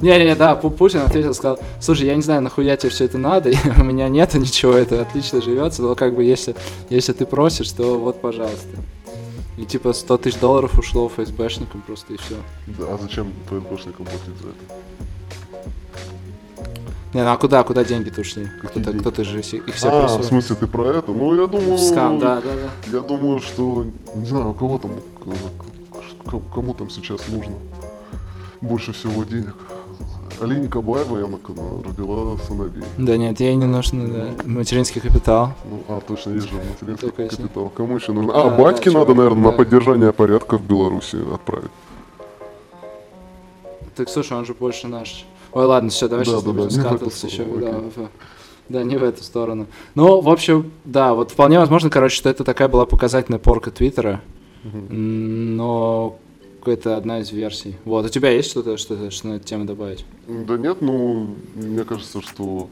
Не-не-не, 0.00 0.36
да, 0.36 0.54
Пу- 0.54 0.70
Путин 0.70 1.00
ответил, 1.00 1.34
сказал, 1.34 1.58
слушай, 1.80 2.06
я 2.06 2.14
не 2.14 2.22
знаю, 2.22 2.40
нахуя 2.40 2.76
тебе 2.76 2.90
все 2.90 3.04
это 3.06 3.18
надо, 3.18 3.50
у 3.78 3.84
меня 3.84 4.08
нету 4.08 4.38
ничего, 4.38 4.74
это 4.74 5.02
отлично 5.02 5.42
живется, 5.42 5.82
но 5.82 5.94
как 5.94 6.14
бы 6.14 6.22
если, 6.22 6.54
если 6.88 7.12
ты 7.12 7.26
просишь, 7.26 7.70
то 7.72 7.98
вот, 7.98 8.20
пожалуйста. 8.20 8.68
И 9.56 9.64
типа 9.64 9.92
100 9.92 10.18
тысяч 10.18 10.38
долларов 10.38 10.78
ушло 10.78 11.08
ФСБшникам 11.08 11.82
просто 11.82 12.14
и 12.14 12.16
все. 12.16 12.36
Да, 12.66 12.84
а 12.90 12.98
зачем 13.02 13.32
ФСБшникам 13.46 14.06
платить 14.06 14.40
за 14.40 14.50
это? 14.50 14.78
Не, 17.14 17.24
ну 17.24 17.30
а 17.30 17.36
куда, 17.36 17.64
куда 17.64 17.84
деньги-то 17.84 18.20
ушли? 18.20 18.48
Кто-то, 18.60 18.80
деньги? 18.80 18.98
кто-то 19.00 19.24
же 19.24 19.40
их 19.40 19.44
все 19.44 19.58
а, 19.88 20.02
присвоил. 20.02 20.22
в 20.22 20.24
смысле 20.24 20.56
ты 20.56 20.66
про 20.68 20.84
это? 20.90 21.10
Ну, 21.10 21.34
я 21.34 21.46
думаю... 21.48 21.78
Скам, 21.78 22.20
да, 22.20 22.36
да, 22.36 22.50
да. 22.52 22.98
Я 22.98 23.00
думаю, 23.02 23.40
что, 23.40 23.86
не 24.14 24.26
знаю, 24.26 24.50
у 24.50 24.54
кого 24.54 24.78
там, 24.78 24.92
кому 26.54 26.74
там 26.74 26.90
сейчас 26.90 27.26
нужно 27.28 27.54
больше 28.60 28.92
всего 28.92 29.24
денег. 29.24 29.54
Алине 30.40 30.68
Кабаева, 30.68 31.18
я 31.18 31.26
на- 31.26 31.38
родила 31.84 32.36
сыновей. 32.46 32.84
Да 32.96 33.16
нет, 33.16 33.40
ей 33.40 33.56
не 33.56 33.66
нужен 33.66 34.12
да, 34.12 34.44
материнский 34.44 35.00
капитал. 35.00 35.52
Ну, 35.68 35.82
а, 35.88 36.00
точно, 36.00 36.30
есть 36.34 36.48
же 36.48 36.54
материнский 36.54 37.08
Только 37.08 37.22
если- 37.24 37.42
капитал. 37.42 37.68
Кому 37.70 37.96
еще 37.96 38.12
нужно? 38.12 38.32
Да, 38.32 38.42
А, 38.42 38.50
да, 38.50 38.56
батьке 38.56 38.90
надо, 38.90 39.06
чувак, 39.06 39.16
наверное, 39.16 39.42
на 39.44 39.50
да. 39.50 39.56
поддержание 39.56 40.12
порядка 40.12 40.58
в 40.58 40.62
Беларуси 40.62 41.16
отправить. 41.34 41.70
Так 43.96 44.08
слушай, 44.08 44.36
он 44.36 44.44
же 44.46 44.54
больше 44.54 44.86
наш. 44.86 45.24
Ой, 45.52 45.64
ладно, 45.64 45.90
все, 45.90 46.08
давай 46.08 46.24
Да, 46.24 46.30
сейчас 46.32 46.42
да, 46.44 46.52
да, 46.52 46.70
скатываться 46.70 47.26
еще. 47.26 47.44
Да, 47.44 47.68
окей. 47.70 47.90
в- 47.96 48.08
да, 48.68 48.82
не 48.84 48.96
в 48.96 49.02
эту 49.02 49.24
сторону. 49.24 49.66
Ну, 49.94 50.20
в 50.20 50.28
общем, 50.28 50.70
да, 50.84 51.14
вот 51.14 51.30
вполне 51.32 51.58
возможно, 51.58 51.90
короче, 51.90 52.14
что 52.16 52.28
это 52.28 52.44
такая 52.44 52.68
была 52.68 52.86
показательная 52.86 53.38
порка 53.40 53.70
Твиттера. 53.70 54.20
М, 54.64 55.56
Но 55.56 56.16
это 56.68 56.96
одна 56.96 57.20
из 57.20 57.30
версий. 57.32 57.76
Вот, 57.84 58.06
у 58.06 58.08
тебя 58.08 58.30
есть 58.30 58.50
что-то, 58.50 58.76
что, 58.76 59.10
что 59.10 59.28
на 59.28 59.34
эту 59.34 59.46
тему 59.46 59.64
добавить? 59.64 60.04
Да 60.26 60.56
нет, 60.56 60.80
ну, 60.80 61.36
мне 61.54 61.84
кажется, 61.84 62.20
что... 62.20 62.68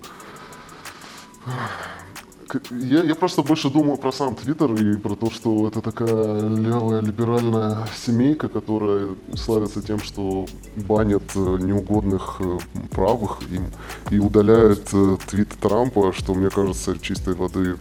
Я, 2.71 3.03
я 3.03 3.15
просто 3.17 3.43
больше 3.43 3.71
думаю 3.71 3.99
про 3.99 4.13
сам 4.13 4.37
Твиттер 4.37 4.73
и 4.75 4.97
про 4.97 5.17
то, 5.17 5.31
что 5.31 5.67
это 5.67 5.81
такая 5.83 6.49
левая 6.49 7.01
либеральная 7.01 7.89
семейка, 7.97 8.49
которая 8.49 9.09
славится 9.35 9.83
тем, 9.83 9.99
что 9.99 10.47
банят 10.77 11.25
э, 11.35 11.39
неугодных 11.61 12.37
э, 12.39 12.59
правых 12.93 13.41
им 13.51 13.67
и 14.11 14.21
удаляет 14.21 14.89
э, 14.93 15.17
твит 15.27 15.49
Трампа, 15.61 16.13
что 16.13 16.35
мне 16.35 16.49
кажется 16.49 16.97
чистой 16.99 17.35
воды 17.35 17.77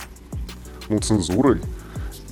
ну, 0.90 1.00
цензурой. 1.00 1.62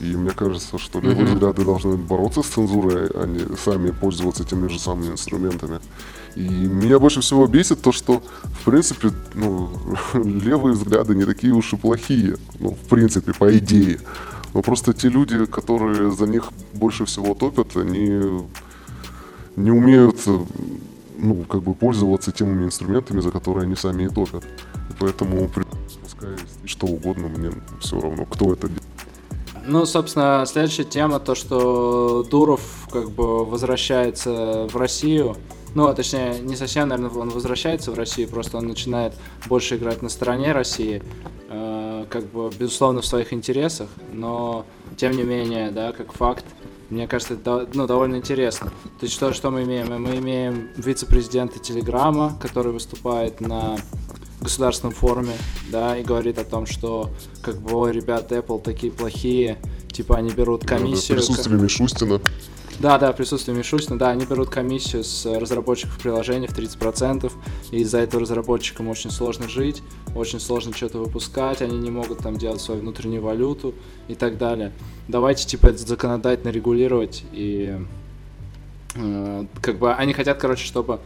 И 0.04 0.18
мне 0.18 0.32
кажется, 0.32 0.78
что 0.78 1.00
левые 1.00 1.26
взгляды 1.26 1.64
должны 1.64 1.96
бороться 1.96 2.44
с 2.44 2.48
цензурой, 2.48 3.08
а 3.14 3.26
не 3.26 3.56
сами 3.56 3.92
пользоваться 3.92 4.44
теми 4.44 4.68
же 4.68 4.78
самыми 4.80 5.12
инструментами. 5.12 5.80
И 6.36 6.42
меня 6.42 7.00
больше 7.00 7.22
всего 7.22 7.48
бесит 7.48 7.82
то, 7.82 7.94
что, 7.94 8.22
в 8.44 8.66
принципе, 8.66 9.12
ну, 9.34 9.70
левые 10.14 10.74
взгляды 10.74 11.16
не 11.16 11.26
такие 11.26 11.54
уж 11.54 11.72
и 11.74 11.78
плохие. 11.78 12.36
Ну, 12.60 12.72
в 12.72 12.90
принципе, 12.90 13.34
по 13.34 13.58
идее. 13.58 14.00
Но 14.54 14.62
просто 14.62 14.94
те 14.94 15.08
люди, 15.08 15.46
которые 15.46 16.12
за 16.12 16.28
них 16.28 16.50
больше 16.74 17.06
всего 17.06 17.34
топят, 17.34 17.78
они 17.78 18.46
не 19.56 19.72
умеют, 19.72 20.18
ну, 21.18 21.44
как 21.44 21.64
бы 21.64 21.76
пользоваться 21.76 22.32
теми 22.34 22.66
инструментами, 22.66 23.22
за 23.22 23.32
которые 23.32 23.64
они 23.64 23.76
сами 23.76 24.04
и 24.04 24.10
топят. 24.10 24.44
И 24.44 24.94
поэтому 25.00 25.50
пускай 26.02 26.36
что 26.66 26.88
угодно, 26.88 27.30
мне 27.30 27.52
все 27.80 28.02
равно, 28.02 28.26
кто 28.26 28.52
это 28.52 28.68
делает. 28.68 28.84
Ну, 29.66 29.86
собственно, 29.86 30.44
следующая 30.46 30.84
тема, 30.84 31.20
то, 31.20 31.36
что 31.36 32.24
Дуров 32.24 32.88
как 32.92 33.10
бы 33.12 33.46
возвращается 33.46 34.68
в 34.70 34.76
Россию. 34.76 35.38
Ну, 35.74 35.88
а 35.88 35.94
точнее, 35.94 36.40
не 36.40 36.56
совсем, 36.56 36.90
наверное, 36.90 37.22
он 37.22 37.30
возвращается 37.30 37.92
в 37.92 37.96
Россию, 37.96 38.30
просто 38.30 38.58
он 38.58 38.68
начинает 38.68 39.14
больше 39.48 39.78
играть 39.78 40.02
на 40.02 40.10
стороне 40.10 40.52
России, 40.52 41.02
э, 41.50 42.06
как 42.10 42.26
бы, 42.26 42.52
безусловно, 42.60 43.02
в 43.02 43.06
своих 43.06 43.34
интересах, 43.34 43.90
но, 44.12 44.66
тем 44.98 45.14
не 45.14 45.24
менее, 45.24 45.72
да, 45.72 45.92
как 45.92 46.14
факт, 46.14 46.46
мне 46.90 47.08
кажется, 47.08 47.34
это 47.34 47.68
ну, 47.74 47.88
довольно 47.88 48.18
интересно. 48.18 48.68
То 49.00 49.06
есть, 49.06 49.16
что, 49.16 49.34
что 49.34 49.50
мы 49.50 49.64
имеем? 49.64 50.00
Мы 50.00 50.18
имеем 50.18 50.70
вице-президента 50.78 51.58
Телеграма, 51.58 52.38
который 52.40 52.72
выступает 52.72 53.42
на 53.42 53.78
государственном 54.44 54.94
форуме, 54.94 55.34
да, 55.72 55.98
и 55.98 56.04
говорит 56.04 56.38
о 56.38 56.44
том, 56.44 56.66
что, 56.66 57.10
как 57.42 57.60
бы, 57.62 57.76
ой, 57.76 57.92
ребята, 57.92 58.36
Apple 58.36 58.62
такие 58.62 58.92
плохие, 58.92 59.58
типа, 59.92 60.18
они 60.18 60.32
берут 60.32 60.66
комиссию... 60.66 61.18
Присутствие 61.18 61.60
Мишустина. 61.60 62.22
Да, 62.80 62.98
да, 62.98 63.14
присутствие 63.14 63.56
Мишустина, 63.56 64.00
да, 64.00 64.10
они 64.10 64.26
берут 64.26 64.50
комиссию 64.50 65.04
с 65.04 65.26
разработчиков 65.26 65.98
приложений 66.00 66.48
в 66.48 66.58
30%, 66.58 67.32
и 67.72 67.80
из-за 67.80 68.00
этого 68.00 68.22
разработчикам 68.22 68.88
очень 68.90 69.12
сложно 69.12 69.48
жить, 69.48 69.82
очень 70.16 70.40
сложно 70.40 70.74
что-то 70.74 70.98
выпускать, 70.98 71.62
они 71.62 71.78
не 71.78 71.92
могут 71.92 72.20
там 72.20 72.38
делать 72.38 72.62
свою 72.62 72.82
внутреннюю 72.82 73.22
валюту 73.22 73.74
и 74.08 74.16
так 74.16 74.38
далее. 74.38 74.74
Давайте, 75.08 75.46
типа, 75.46 75.68
это 75.68 75.78
законодательно 75.78 76.50
регулировать, 76.50 77.24
и 77.32 77.80
э, 78.96 79.46
как 79.62 79.78
бы 79.78 79.94
они 79.94 80.14
хотят, 80.14 80.40
короче, 80.40 80.66
чтобы 80.66 81.00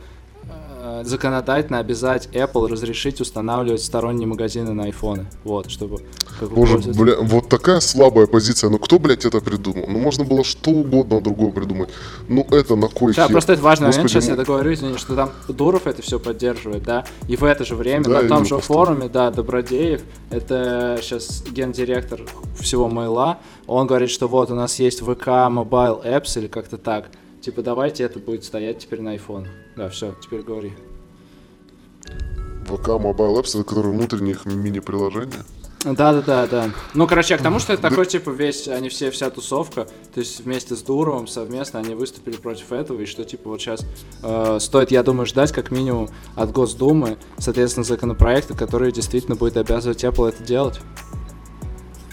законодательно 1.04 1.80
обязать 1.80 2.28
Apple 2.34 2.68
разрешить 2.68 3.22
устанавливать 3.22 3.82
сторонние 3.82 4.28
магазины 4.28 4.74
на 4.74 4.84
айфоны, 4.86 5.28
вот, 5.44 5.70
чтобы... 5.70 6.02
Боже, 6.42 6.78
бля, 6.78 7.16
вот 7.20 7.50
такая 7.50 7.80
слабая 7.80 8.28
позиция. 8.28 8.70
Ну 8.70 8.78
кто, 8.78 9.00
блядь, 9.00 9.26
это 9.26 9.40
придумал? 9.40 9.86
Ну 9.88 10.00
можно 10.00 10.24
было 10.24 10.44
что 10.44 10.72
угодно 10.72 11.20
другое 11.22 11.52
придумать. 11.52 11.90
Ну 12.28 12.46
это 12.52 12.76
на 12.76 12.88
кой 12.88 13.14
Да, 13.14 13.24
хер? 13.24 13.32
просто 13.32 13.54
это 13.54 13.62
важный 13.62 13.88
момент, 13.88 14.04
Господи, 14.04 14.14
сейчас 14.14 14.30
я 14.30 14.36
ну, 14.36 14.42
договорю, 14.42 14.74
извини, 14.74 14.98
что 14.98 15.16
там 15.16 15.32
Дуров 15.48 15.88
это 15.88 16.02
все 16.02 16.20
поддерживает, 16.20 16.84
да, 16.84 17.06
и 17.28 17.36
в 17.36 17.44
это 17.44 17.66
же 17.66 17.76
время 17.76 18.04
Да, 18.04 18.10
на 18.10 18.20
я 18.22 18.28
том 18.28 18.44
же 18.44 18.50
просто. 18.50 18.68
форуме, 18.74 19.10
да, 19.10 19.32
Добродеев, 19.32 20.02
это 20.30 21.00
сейчас 21.02 21.44
гендиректор 21.50 22.22
всего 22.60 22.88
Мейла, 22.88 23.40
он 23.66 23.88
говорит, 23.88 24.10
что 24.10 24.28
вот 24.28 24.52
у 24.52 24.56
нас 24.56 24.80
есть 24.80 25.00
ВК 25.02 25.28
Mobile 25.28 26.04
Apps 26.06 26.38
или 26.38 26.48
как-то 26.48 26.78
так, 26.78 27.10
типа 27.48 27.62
давайте 27.62 28.04
это 28.04 28.20
будет 28.20 28.44
стоять 28.44 28.80
теперь 28.80 29.00
на 29.00 29.16
iPhone. 29.16 29.48
Да, 29.78 29.88
все, 29.88 30.14
теперь 30.22 30.42
говори. 30.42 30.74
ВК 32.66 32.90
Mobile 32.90 33.40
Apps, 33.40 33.58
это 33.58 33.64
которые 33.64 33.94
внутренние 33.94 34.34
их 34.34 34.46
мини-приложения. 34.46 35.46
Да, 35.86 36.12
да, 36.12 36.22
да, 36.22 36.48
да. 36.48 36.70
Ну, 36.94 37.08
короче, 37.08 37.38
к 37.38 37.42
тому, 37.42 37.60
что 37.60 37.72
это 37.72 37.84
такой, 37.84 38.06
типа, 38.06 38.32
весь, 38.32 38.68
они 38.68 38.90
все, 38.90 39.12
вся 39.12 39.30
тусовка, 39.30 39.88
то 40.14 40.20
есть 40.20 40.42
вместе 40.42 40.76
с 40.76 40.82
Дуровым 40.82 41.28
совместно 41.28 41.80
они 41.80 41.96
выступили 41.96 42.36
против 42.36 42.74
этого, 42.74 43.00
и 43.00 43.06
что, 43.06 43.24
типа, 43.24 43.50
вот 43.50 43.62
сейчас 43.62 43.86
стоит, 44.62 44.92
я 44.92 45.02
думаю, 45.04 45.26
ждать 45.26 45.54
как 45.54 45.72
минимум 45.72 46.10
от 46.36 46.52
Госдумы, 46.52 47.18
соответственно, 47.38 47.86
законопроекта, 47.86 48.56
который 48.56 48.92
действительно 48.92 49.38
будет 49.38 49.56
обязывать 49.56 50.04
Apple 50.04 50.28
это 50.28 50.44
делать. 50.44 50.82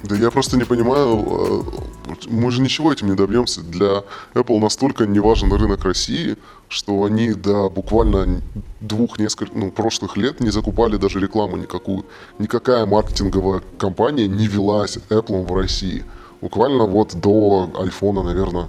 Да 0.05 0.17
я 0.17 0.31
просто 0.31 0.59
не 0.59 0.64
понимаю, 0.64 1.25
э, 1.27 1.62
мы 2.29 2.51
же 2.51 2.61
ничего 2.61 2.93
этим 2.93 3.09
не 3.09 3.17
добьемся. 3.17 3.62
Для 3.62 4.05
Apple 4.35 4.59
настолько 4.59 5.07
не 5.07 5.19
важен 5.19 5.51
рынок 5.51 5.85
России, 5.85 6.37
что 6.69 7.05
они 7.05 7.33
до 7.33 7.71
буквально 7.71 8.43
двух 8.81 9.19
нескольких, 9.19 9.55
ну, 9.55 9.71
прошлых 9.71 10.19
лет 10.19 10.40
не 10.40 10.51
закупали 10.51 10.99
даже 10.99 11.21
рекламу 11.21 11.57
никакую. 11.57 12.05
Никакая 12.38 12.85
маркетинговая 12.85 13.62
компания 13.79 14.29
не 14.29 14.47
велась 14.47 14.99
Apple 15.09 15.47
в 15.47 15.55
России. 15.55 16.05
Буквально 16.43 16.85
вот 16.85 17.14
до 17.14 17.71
айфона, 17.75 18.23
наверное, 18.23 18.69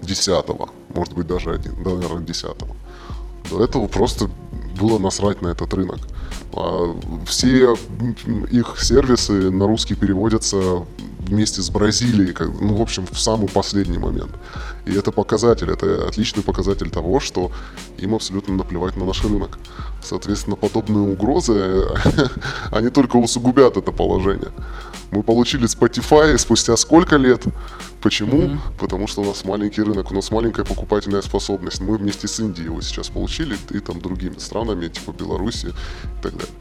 10 0.00 0.46
может 0.94 1.14
быть 1.14 1.26
даже 1.26 1.52
один, 1.52 1.74
да, 1.84 1.90
наверное, 1.90 2.22
10 2.22 2.42
До 2.58 2.66
этого 3.52 3.86
просто 3.88 4.28
было 4.80 4.98
насрать 4.98 5.42
на 5.42 5.48
этот 5.48 5.72
рынок. 5.74 5.98
А 6.52 6.96
Все 7.26 7.74
их 8.50 8.76
сервисы 8.78 9.50
на 9.50 9.66
русский 9.66 9.94
переводятся 9.94 10.84
вместе 11.18 11.60
с 11.60 11.70
Бразилией, 11.70 12.32
как- 12.32 12.60
ну, 12.60 12.76
в 12.76 12.80
общем, 12.82 13.04
в 13.10 13.18
самый 13.18 13.48
последний 13.48 13.98
момент. 13.98 14.30
И 14.86 14.92
это 14.94 15.10
показатель, 15.10 15.68
это 15.70 16.06
отличный 16.08 16.42
показатель 16.42 16.88
того, 16.90 17.20
что 17.20 17.50
им 17.98 18.14
абсолютно 18.14 18.54
наплевать 18.54 18.96
на 18.96 19.04
наш 19.04 19.24
рынок. 19.24 19.58
Соответственно, 20.04 20.56
подобные 20.56 21.02
угрозы, 21.02 21.82
они 22.70 22.90
только 22.90 23.16
усугубят 23.16 23.76
это 23.76 23.90
положение. 23.92 24.52
Мы 25.10 25.22
получили 25.22 25.64
Spotify 25.64 26.36
спустя 26.38 26.76
сколько 26.76 27.16
лет? 27.16 27.44
Почему? 28.02 28.58
Потому 28.78 29.06
что 29.06 29.22
у 29.22 29.24
нас 29.24 29.44
маленький 29.44 29.82
рынок, 29.82 30.10
у 30.10 30.14
нас 30.14 30.30
маленькая 30.30 30.64
покупательная 30.64 31.22
способность. 31.22 31.80
Мы 31.80 31.96
вместе 31.96 32.28
с 32.28 32.38
Индией 32.40 32.66
его 32.66 32.80
сейчас 32.80 33.08
получили, 33.08 33.56
и 33.70 33.80
там 33.80 34.00
другими 34.00 34.38
странами, 34.38 34.88
типа 34.88 35.12
Беларуси 35.12 35.66
и 35.68 36.22
так 36.22 36.32
далее. 36.32 36.54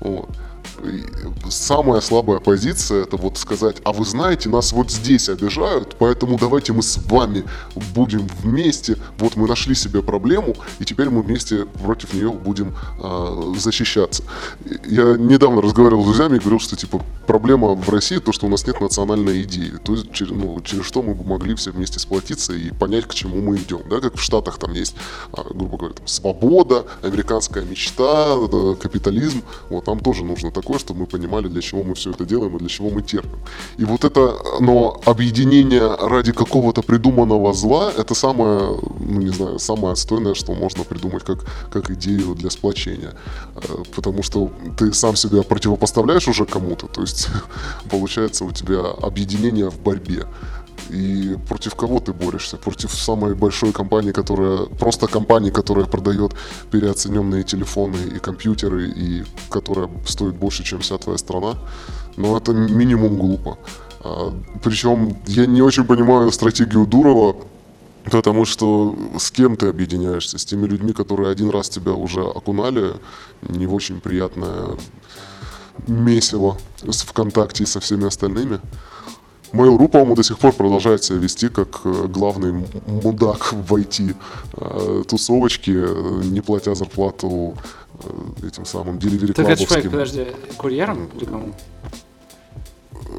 Вот. 0.00 0.28
Самая 1.50 2.00
слабая 2.00 2.38
позиция 2.38 3.02
это 3.02 3.16
вот 3.16 3.38
сказать, 3.38 3.76
а 3.84 3.92
вы 3.92 4.04
знаете, 4.04 4.48
нас 4.48 4.72
вот 4.72 4.90
здесь 4.90 5.28
обижают, 5.28 5.96
поэтому 5.98 6.38
давайте 6.38 6.72
мы 6.72 6.82
с 6.82 6.98
вами 7.06 7.44
будем 7.94 8.26
вместе, 8.42 8.96
вот 9.18 9.36
мы 9.36 9.48
нашли 9.48 9.74
себе 9.74 10.02
проблему, 10.02 10.54
и 10.78 10.84
теперь 10.84 11.10
мы 11.10 11.22
вместе 11.22 11.66
против 11.66 12.14
нее 12.14 12.30
будем 12.30 12.74
э, 13.02 13.54
защищаться. 13.56 14.22
Я 14.86 15.16
недавно 15.16 15.60
разговаривал 15.62 16.02
с 16.02 16.06
друзьями 16.06 16.36
и 16.36 16.38
говорил, 16.38 16.60
что 16.60 16.76
типа 16.76 17.02
проблема 17.26 17.74
в 17.74 17.88
России 17.88 18.18
то, 18.18 18.32
что 18.32 18.46
у 18.46 18.48
нас 18.48 18.66
нет 18.66 18.80
национальной 18.80 19.42
идеи, 19.42 19.72
то 19.82 19.92
есть 19.94 20.12
через, 20.12 20.32
ну, 20.32 20.60
через 20.62 20.84
что 20.84 21.02
мы 21.02 21.14
могли 21.14 21.54
все 21.54 21.70
вместе 21.70 21.98
сплотиться 21.98 22.52
и 22.52 22.70
понять, 22.70 23.06
к 23.06 23.14
чему 23.14 23.40
мы 23.40 23.56
идем, 23.56 23.82
да, 23.88 24.00
как 24.00 24.16
в 24.16 24.22
Штатах 24.22 24.58
там 24.58 24.72
есть, 24.72 24.94
а, 25.32 25.42
грубо 25.42 25.76
говоря, 25.76 25.94
там, 25.94 26.06
свобода, 26.06 26.84
американская 27.02 27.64
мечта, 27.64 28.36
капитализм, 28.80 29.42
вот 29.70 29.84
там 29.84 30.00
тоже 30.00 30.24
нужно 30.24 30.47
такое, 30.50 30.78
чтобы 30.78 31.00
мы 31.00 31.06
понимали, 31.06 31.48
для 31.48 31.60
чего 31.60 31.82
мы 31.82 31.94
все 31.94 32.10
это 32.10 32.24
делаем 32.24 32.56
и 32.56 32.58
для 32.58 32.68
чего 32.68 32.90
мы 32.90 33.02
терпим. 33.02 33.38
И 33.78 33.84
вот 33.84 34.04
это, 34.04 34.36
но 34.60 35.00
объединение 35.04 35.96
ради 35.96 36.32
какого-то 36.32 36.82
придуманного 36.82 37.52
зла, 37.52 37.92
это 37.96 38.14
самое, 38.14 38.76
ну 39.00 39.20
не 39.20 39.32
знаю, 39.32 39.58
самое 39.58 39.92
отстойное, 39.92 40.34
что 40.34 40.54
можно 40.54 40.84
придумать 40.84 41.24
как, 41.24 41.44
как 41.70 41.90
идею 41.90 42.34
для 42.34 42.50
сплочения. 42.50 43.14
Э, 43.56 43.82
потому 43.94 44.22
что 44.22 44.50
ты 44.78 44.92
сам 44.92 45.16
себя 45.16 45.42
противопоставляешь 45.42 46.28
уже 46.28 46.44
кому-то, 46.44 46.86
то 46.86 47.00
есть 47.00 47.28
получается 47.90 48.44
у 48.44 48.52
тебя 48.52 48.80
объединение 49.02 49.70
в 49.70 49.80
борьбе. 49.80 50.26
И 50.90 51.36
против 51.48 51.74
кого 51.74 52.00
ты 52.00 52.12
борешься? 52.12 52.56
Против 52.56 52.92
самой 52.92 53.34
большой 53.34 53.72
компании, 53.72 54.12
которая... 54.12 54.66
Просто 54.66 55.06
компании, 55.06 55.50
которая 55.50 55.86
продает 55.86 56.34
переоцененные 56.70 57.42
телефоны 57.44 57.96
и 58.16 58.18
компьютеры, 58.18 58.88
и 58.88 59.24
которая 59.50 59.88
стоит 60.06 60.34
больше, 60.34 60.64
чем 60.64 60.80
вся 60.80 60.98
твоя 60.98 61.18
страна. 61.18 61.54
Но 62.16 62.36
это 62.36 62.52
минимум 62.52 63.16
глупо. 63.16 63.58
А, 64.00 64.32
причем 64.62 65.16
я 65.26 65.46
не 65.46 65.62
очень 65.62 65.84
понимаю 65.84 66.32
стратегию 66.32 66.86
Дурова, 66.86 67.36
Потому 68.10 68.46
что 68.46 68.96
с 69.18 69.30
кем 69.30 69.56
ты 69.56 69.66
объединяешься? 69.68 70.38
С 70.38 70.44
теми 70.44 70.66
людьми, 70.66 70.92
которые 70.92 71.30
один 71.30 71.50
раз 71.50 71.68
тебя 71.68 71.92
уже 71.92 72.22
окунали, 72.22 72.94
не 73.42 73.66
в 73.66 73.74
очень 73.74 74.00
приятное 74.00 74.78
месиво 75.86 76.56
с 76.88 77.02
ВКонтакте 77.02 77.64
и 77.64 77.66
со 77.66 77.80
всеми 77.80 78.06
остальными. 78.06 78.60
Mail.ru, 79.52 79.88
по-моему, 79.88 80.14
до 80.14 80.22
сих 80.22 80.38
пор 80.38 80.52
продолжает 80.52 81.04
себя 81.04 81.18
вести 81.18 81.48
как 81.48 81.80
э, 81.84 82.06
главный 82.08 82.64
мудак 82.86 83.52
в 83.52 83.74
IT 83.74 84.14
э, 84.56 85.02
тусовочки, 85.08 85.72
э, 85.74 86.20
не 86.24 86.40
платя 86.40 86.74
зарплату 86.74 87.54
этим 88.42 88.64
самым 88.64 88.98
деливери 88.98 89.32
Так 89.32 89.48
это 89.48 89.66
фейк, 89.66 89.90
подожди, 89.90 90.26
курьером 90.56 91.08
или 91.16 91.24
кому? 91.24 91.52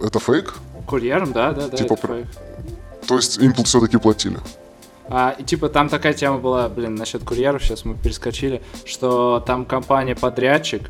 Это 0.02 0.20
фейк? 0.20 0.56
Курьером, 0.88 1.34
да, 1.34 1.52
да, 1.52 1.68
да, 1.68 1.78
типа, 1.78 1.94
это 1.94 2.08
фейк. 2.08 2.28
То 3.08 3.16
есть 3.16 3.38
им 3.38 3.54
все-таки 3.54 3.98
платили? 3.98 4.38
А, 5.10 5.36
и, 5.38 5.44
типа 5.44 5.70
там 5.70 5.90
такая 5.90 6.14
тема 6.14 6.38
была, 6.38 6.70
блин, 6.70 6.96
насчет 6.96 7.24
курьеров, 7.24 7.64
сейчас 7.64 7.84
мы 7.84 7.96
перескочили, 7.96 8.62
что 8.86 9.44
там 9.46 9.66
компания-подрядчик, 9.66 10.90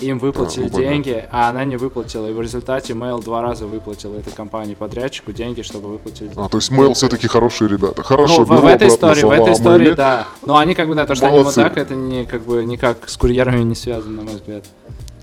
им 0.00 0.18
выплатили 0.18 0.66
а, 0.66 0.70
деньги, 0.70 1.24
а 1.30 1.50
она 1.50 1.64
не 1.64 1.76
выплатила. 1.76 2.26
И 2.28 2.32
в 2.32 2.40
результате 2.40 2.94
Mail 2.94 3.22
два 3.22 3.42
раза 3.42 3.66
выплатил 3.66 4.14
этой 4.14 4.32
компании 4.32 4.74
подрядчику 4.74 5.32
деньги, 5.32 5.62
чтобы 5.62 5.88
выплатили. 5.88 6.30
А, 6.36 6.48
то 6.48 6.58
есть 6.58 6.70
Mail 6.70 6.94
все-таки 6.94 7.28
хорошие 7.28 7.68
ребята. 7.68 8.02
Хорошо, 8.02 8.38
ну, 8.38 8.44
в, 8.44 8.60
в 8.60 8.66
этой 8.66 8.88
истории, 8.88 9.22
в 9.22 9.30
этой 9.30 9.52
истории, 9.52 9.94
да. 9.94 10.26
Но 10.44 10.56
они 10.56 10.74
как 10.74 10.88
бы, 10.88 10.94
да, 10.94 11.06
то, 11.06 11.14
что 11.14 11.26
Молодцы. 11.26 11.58
они 11.58 11.68
вот 11.68 11.74
так, 11.74 11.78
это 11.78 11.94
не 11.94 12.24
как 12.24 12.42
бы 12.42 12.64
никак 12.64 13.08
с 13.08 13.16
курьерами 13.16 13.62
не 13.62 13.74
связано, 13.74 14.16
на 14.16 14.22
мой 14.22 14.34
взгляд. 14.34 14.64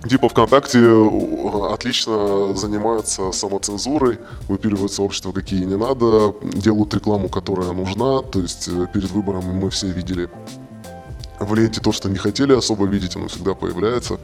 Типа 0.08 0.29
ВКонтакте 0.29 0.79
отлично 1.71 2.53
занимаются 2.55 3.31
самоцензурой, 3.31 4.19
выпиливают 4.47 4.91
сообщества, 4.91 5.31
какие 5.31 5.63
не 5.63 5.77
надо, 5.77 6.36
делают 6.43 6.93
рекламу, 6.93 7.27
которая 7.27 7.71
нужна. 7.71 8.21
То 8.21 8.39
есть 8.39 8.67
э, 8.67 8.86
перед 8.93 9.10
выбором 9.10 9.45
мы 9.45 9.71
все 9.71 9.88
видели 9.88 10.29
в 11.39 11.54
ленте 11.56 11.82
то, 11.82 11.91
что 11.91 12.10
не 12.10 12.17
хотели 12.17 12.54
особо 12.54 12.86
видеть, 12.86 13.15
оно 13.15 13.28
всегда 13.28 13.54
появляется. 13.54 14.19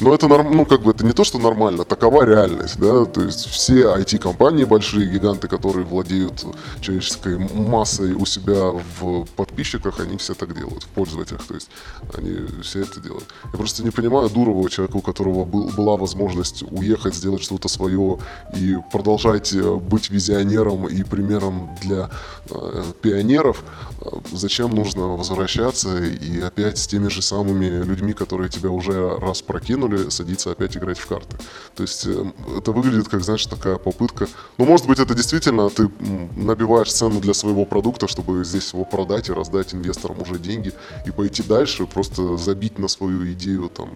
Но 0.00 0.14
это, 0.14 0.28
ну, 0.28 0.66
как 0.66 0.82
бы, 0.82 0.90
это 0.90 1.04
не 1.04 1.12
то, 1.12 1.24
что 1.24 1.38
нормально, 1.38 1.84
такова 1.84 2.24
реальность, 2.24 2.78
да, 2.78 3.06
то 3.06 3.22
есть 3.22 3.46
все 3.46 3.94
IT-компании 3.96 4.64
большие, 4.64 5.08
гиганты, 5.08 5.48
которые 5.48 5.86
владеют 5.86 6.44
человеческой 6.80 7.38
массой 7.38 8.12
у 8.12 8.26
себя 8.26 8.72
в 9.00 9.24
подписчиках, 9.36 10.00
они 10.00 10.18
все 10.18 10.34
так 10.34 10.54
делают, 10.54 10.82
в 10.82 10.88
пользователях, 10.88 11.46
то 11.46 11.54
есть 11.54 11.70
они 12.14 12.46
все 12.62 12.82
это 12.82 13.00
делают. 13.00 13.24
Я 13.52 13.58
просто 13.58 13.82
не 13.84 13.90
понимаю 13.90 14.28
Дурова, 14.28 14.68
человека, 14.68 14.96
у 14.98 15.00
которого 15.00 15.44
был, 15.44 15.70
была 15.70 15.96
возможность 15.96 16.62
уехать, 16.70 17.14
сделать 17.14 17.42
что-то 17.42 17.68
свое 17.68 18.18
и 18.54 18.76
продолжать 18.92 19.54
э, 19.54 19.74
быть 19.76 20.10
визионером 20.10 20.86
и 20.88 21.02
примером 21.04 21.70
для 21.82 22.10
э, 22.50 22.82
пионеров, 23.00 23.64
э, 24.00 24.08
зачем 24.32 24.70
нужно 24.70 25.16
возвращаться 25.16 25.96
и 26.02 26.40
опять 26.40 26.78
с 26.78 26.86
теми 26.86 27.08
же 27.08 27.22
самыми 27.22 27.82
людьми, 27.82 28.12
которые 28.12 28.50
тебя 28.50 28.70
уже 28.70 29.16
раз 29.18 29.40
прокинули, 29.40 29.85
садиться 30.10 30.50
опять 30.50 30.76
играть 30.76 30.98
в 30.98 31.06
карты. 31.06 31.36
То 31.74 31.82
есть 31.82 32.06
э, 32.06 32.32
это 32.58 32.72
выглядит 32.72 33.08
как, 33.08 33.22
знаешь, 33.22 33.46
такая 33.46 33.76
попытка. 33.76 34.28
Ну, 34.58 34.64
может 34.64 34.86
быть, 34.86 34.98
это 34.98 35.14
действительно 35.14 35.70
ты 35.70 35.90
набиваешь 36.36 36.92
цену 36.92 37.20
для 37.20 37.34
своего 37.34 37.64
продукта, 37.64 38.08
чтобы 38.08 38.44
здесь 38.44 38.72
его 38.72 38.84
продать 38.84 39.28
и 39.28 39.32
раздать 39.32 39.74
инвесторам 39.74 40.20
уже 40.20 40.38
деньги 40.38 40.72
и 41.06 41.10
пойти 41.10 41.42
дальше, 41.42 41.86
просто 41.86 42.36
забить 42.36 42.78
на 42.78 42.88
свою 42.88 43.32
идею 43.32 43.68
там 43.68 43.90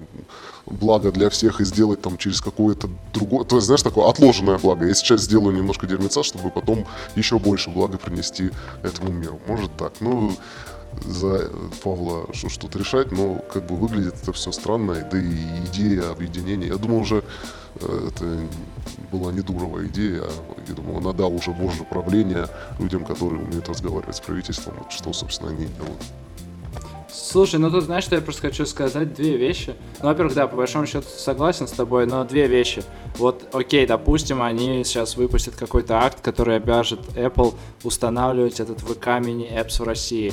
благо 0.66 1.10
для 1.10 1.30
всех 1.30 1.60
и 1.60 1.64
сделать 1.64 2.00
там 2.00 2.16
через 2.16 2.40
какое-то 2.40 2.88
другое, 3.12 3.44
то 3.44 3.56
есть, 3.56 3.66
знаешь, 3.66 3.82
такое 3.82 4.08
отложенное 4.08 4.58
благо. 4.58 4.86
Я 4.86 4.94
сейчас 4.94 5.22
сделаю 5.22 5.56
немножко 5.56 5.86
дерьмеца, 5.86 6.22
чтобы 6.22 6.50
потом 6.50 6.86
еще 7.16 7.38
больше 7.38 7.70
блага 7.70 7.98
принести 7.98 8.50
этому 8.82 9.12
миру. 9.12 9.40
Может 9.46 9.76
так. 9.76 9.92
Ну, 10.00 10.32
за 11.04 11.50
Павла 11.82 12.26
что-то 12.32 12.78
решать, 12.78 13.12
но 13.12 13.36
как 13.52 13.66
бы 13.66 13.76
выглядит 13.76 14.14
это 14.22 14.32
все 14.32 14.52
странно, 14.52 15.06
да 15.10 15.18
и 15.18 15.34
идея 15.66 16.10
объединения, 16.10 16.68
я 16.68 16.76
думаю, 16.76 17.00
уже 17.00 17.24
э, 17.76 18.08
это 18.08 18.38
была 19.10 19.32
не 19.32 19.40
дуровая 19.40 19.86
идея, 19.86 20.24
я 20.68 20.74
думаю, 20.74 20.98
она 20.98 21.12
дала 21.12 21.30
уже 21.30 21.50
божье 21.52 21.84
правление 21.84 22.46
людям, 22.78 23.04
которые 23.04 23.42
умеют 23.42 23.68
разговаривать 23.68 24.16
с 24.16 24.20
правительством, 24.20 24.74
что, 24.90 25.12
собственно, 25.12 25.50
они 25.50 25.66
делают. 25.66 26.02
Слушай, 27.12 27.60
ну 27.60 27.70
тут 27.70 27.84
знаешь, 27.84 28.04
что 28.04 28.16
я 28.16 28.22
просто 28.22 28.42
хочу 28.42 28.66
сказать? 28.66 29.14
Две 29.14 29.36
вещи. 29.36 29.74
Ну, 30.00 30.08
во-первых, 30.08 30.34
да, 30.34 30.46
по 30.46 30.56
большому 30.56 30.86
счету 30.86 31.06
согласен 31.08 31.66
с 31.66 31.72
тобой, 31.72 32.06
но 32.06 32.24
две 32.24 32.46
вещи. 32.46 32.82
Вот, 33.18 33.48
окей, 33.52 33.86
допустим, 33.86 34.42
они 34.42 34.84
сейчас 34.84 35.16
выпустят 35.16 35.56
какой-то 35.56 35.98
акт, 35.98 36.20
который 36.20 36.56
обяжет 36.56 37.00
Apple 37.16 37.54
устанавливать 37.82 38.60
этот 38.60 38.78
VK 38.80 39.24
мини 39.24 39.50
apps 39.52 39.80
в 39.82 39.84
России. 39.84 40.32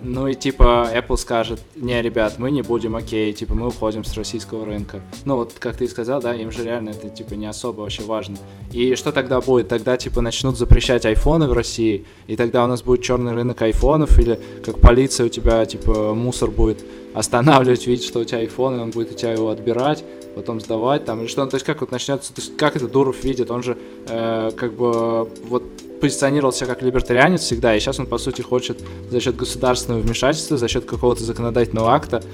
Ну 0.00 0.26
и 0.26 0.34
типа 0.34 0.90
Apple 0.92 1.16
скажет, 1.16 1.60
не, 1.76 2.00
ребят, 2.02 2.38
мы 2.38 2.50
не 2.50 2.62
будем, 2.62 2.96
окей, 2.96 3.32
типа 3.32 3.54
мы 3.54 3.68
уходим 3.68 4.04
с 4.04 4.14
российского 4.14 4.64
рынка. 4.64 5.00
Ну 5.24 5.36
вот, 5.36 5.52
как 5.58 5.76
ты 5.76 5.86
сказал, 5.86 6.20
да, 6.20 6.34
им 6.34 6.50
же 6.50 6.64
реально 6.64 6.90
это 6.90 7.08
типа 7.08 7.34
не 7.34 7.46
особо 7.46 7.82
вообще 7.82 8.02
важно. 8.02 8.36
И 8.72 8.96
что 8.96 9.12
тогда 9.12 9.40
будет? 9.40 9.68
Тогда 9.68 9.96
типа 9.96 10.20
начнут 10.20 10.58
запрещать 10.58 11.06
айфоны 11.06 11.46
в 11.46 11.52
России, 11.52 12.04
и 12.26 12.36
тогда 12.36 12.64
у 12.64 12.66
нас 12.66 12.82
будет 12.82 13.02
черный 13.02 13.32
рынок 13.32 13.62
айфонов, 13.62 14.18
или 14.18 14.40
как 14.64 14.80
полиция 14.80 15.26
у 15.26 15.28
тебя 15.28 15.64
типа 15.66 16.14
мусор 16.14 16.50
будет 16.50 16.84
останавливать, 17.14 17.86
видеть, 17.86 18.06
что 18.06 18.20
у 18.20 18.24
тебя 18.24 18.42
iPhone, 18.42 18.78
и 18.78 18.80
он 18.80 18.90
будет 18.90 19.12
у 19.12 19.14
тебя 19.14 19.32
его 19.32 19.50
отбирать, 19.50 20.02
потом 20.34 20.60
сдавать 20.60 21.04
там, 21.04 21.20
или 21.20 21.28
что, 21.28 21.44
ну, 21.44 21.50
то 21.50 21.56
есть 21.56 21.66
как 21.66 21.80
вот 21.80 21.90
начнется, 21.90 22.34
то 22.34 22.40
есть 22.40 22.56
как 22.56 22.74
это 22.76 22.88
Дуров 22.88 23.22
видит, 23.22 23.50
он 23.50 23.62
же 23.62 23.78
э, 24.08 24.50
как 24.56 24.72
бы 24.72 25.28
вот 25.44 25.62
позиционировался 26.02 26.66
как 26.66 26.82
либертарианец 26.82 27.42
всегда, 27.42 27.76
и 27.76 27.78
сейчас 27.78 28.00
он, 28.00 28.06
по 28.06 28.18
сути, 28.18 28.42
хочет 28.42 28.80
за 29.08 29.20
счет 29.20 29.36
государственного 29.36 30.00
вмешательства, 30.00 30.56
за 30.56 30.66
счет 30.66 30.84
какого-то 30.84 31.22
законодательного 31.22 31.94
акта 31.94 32.24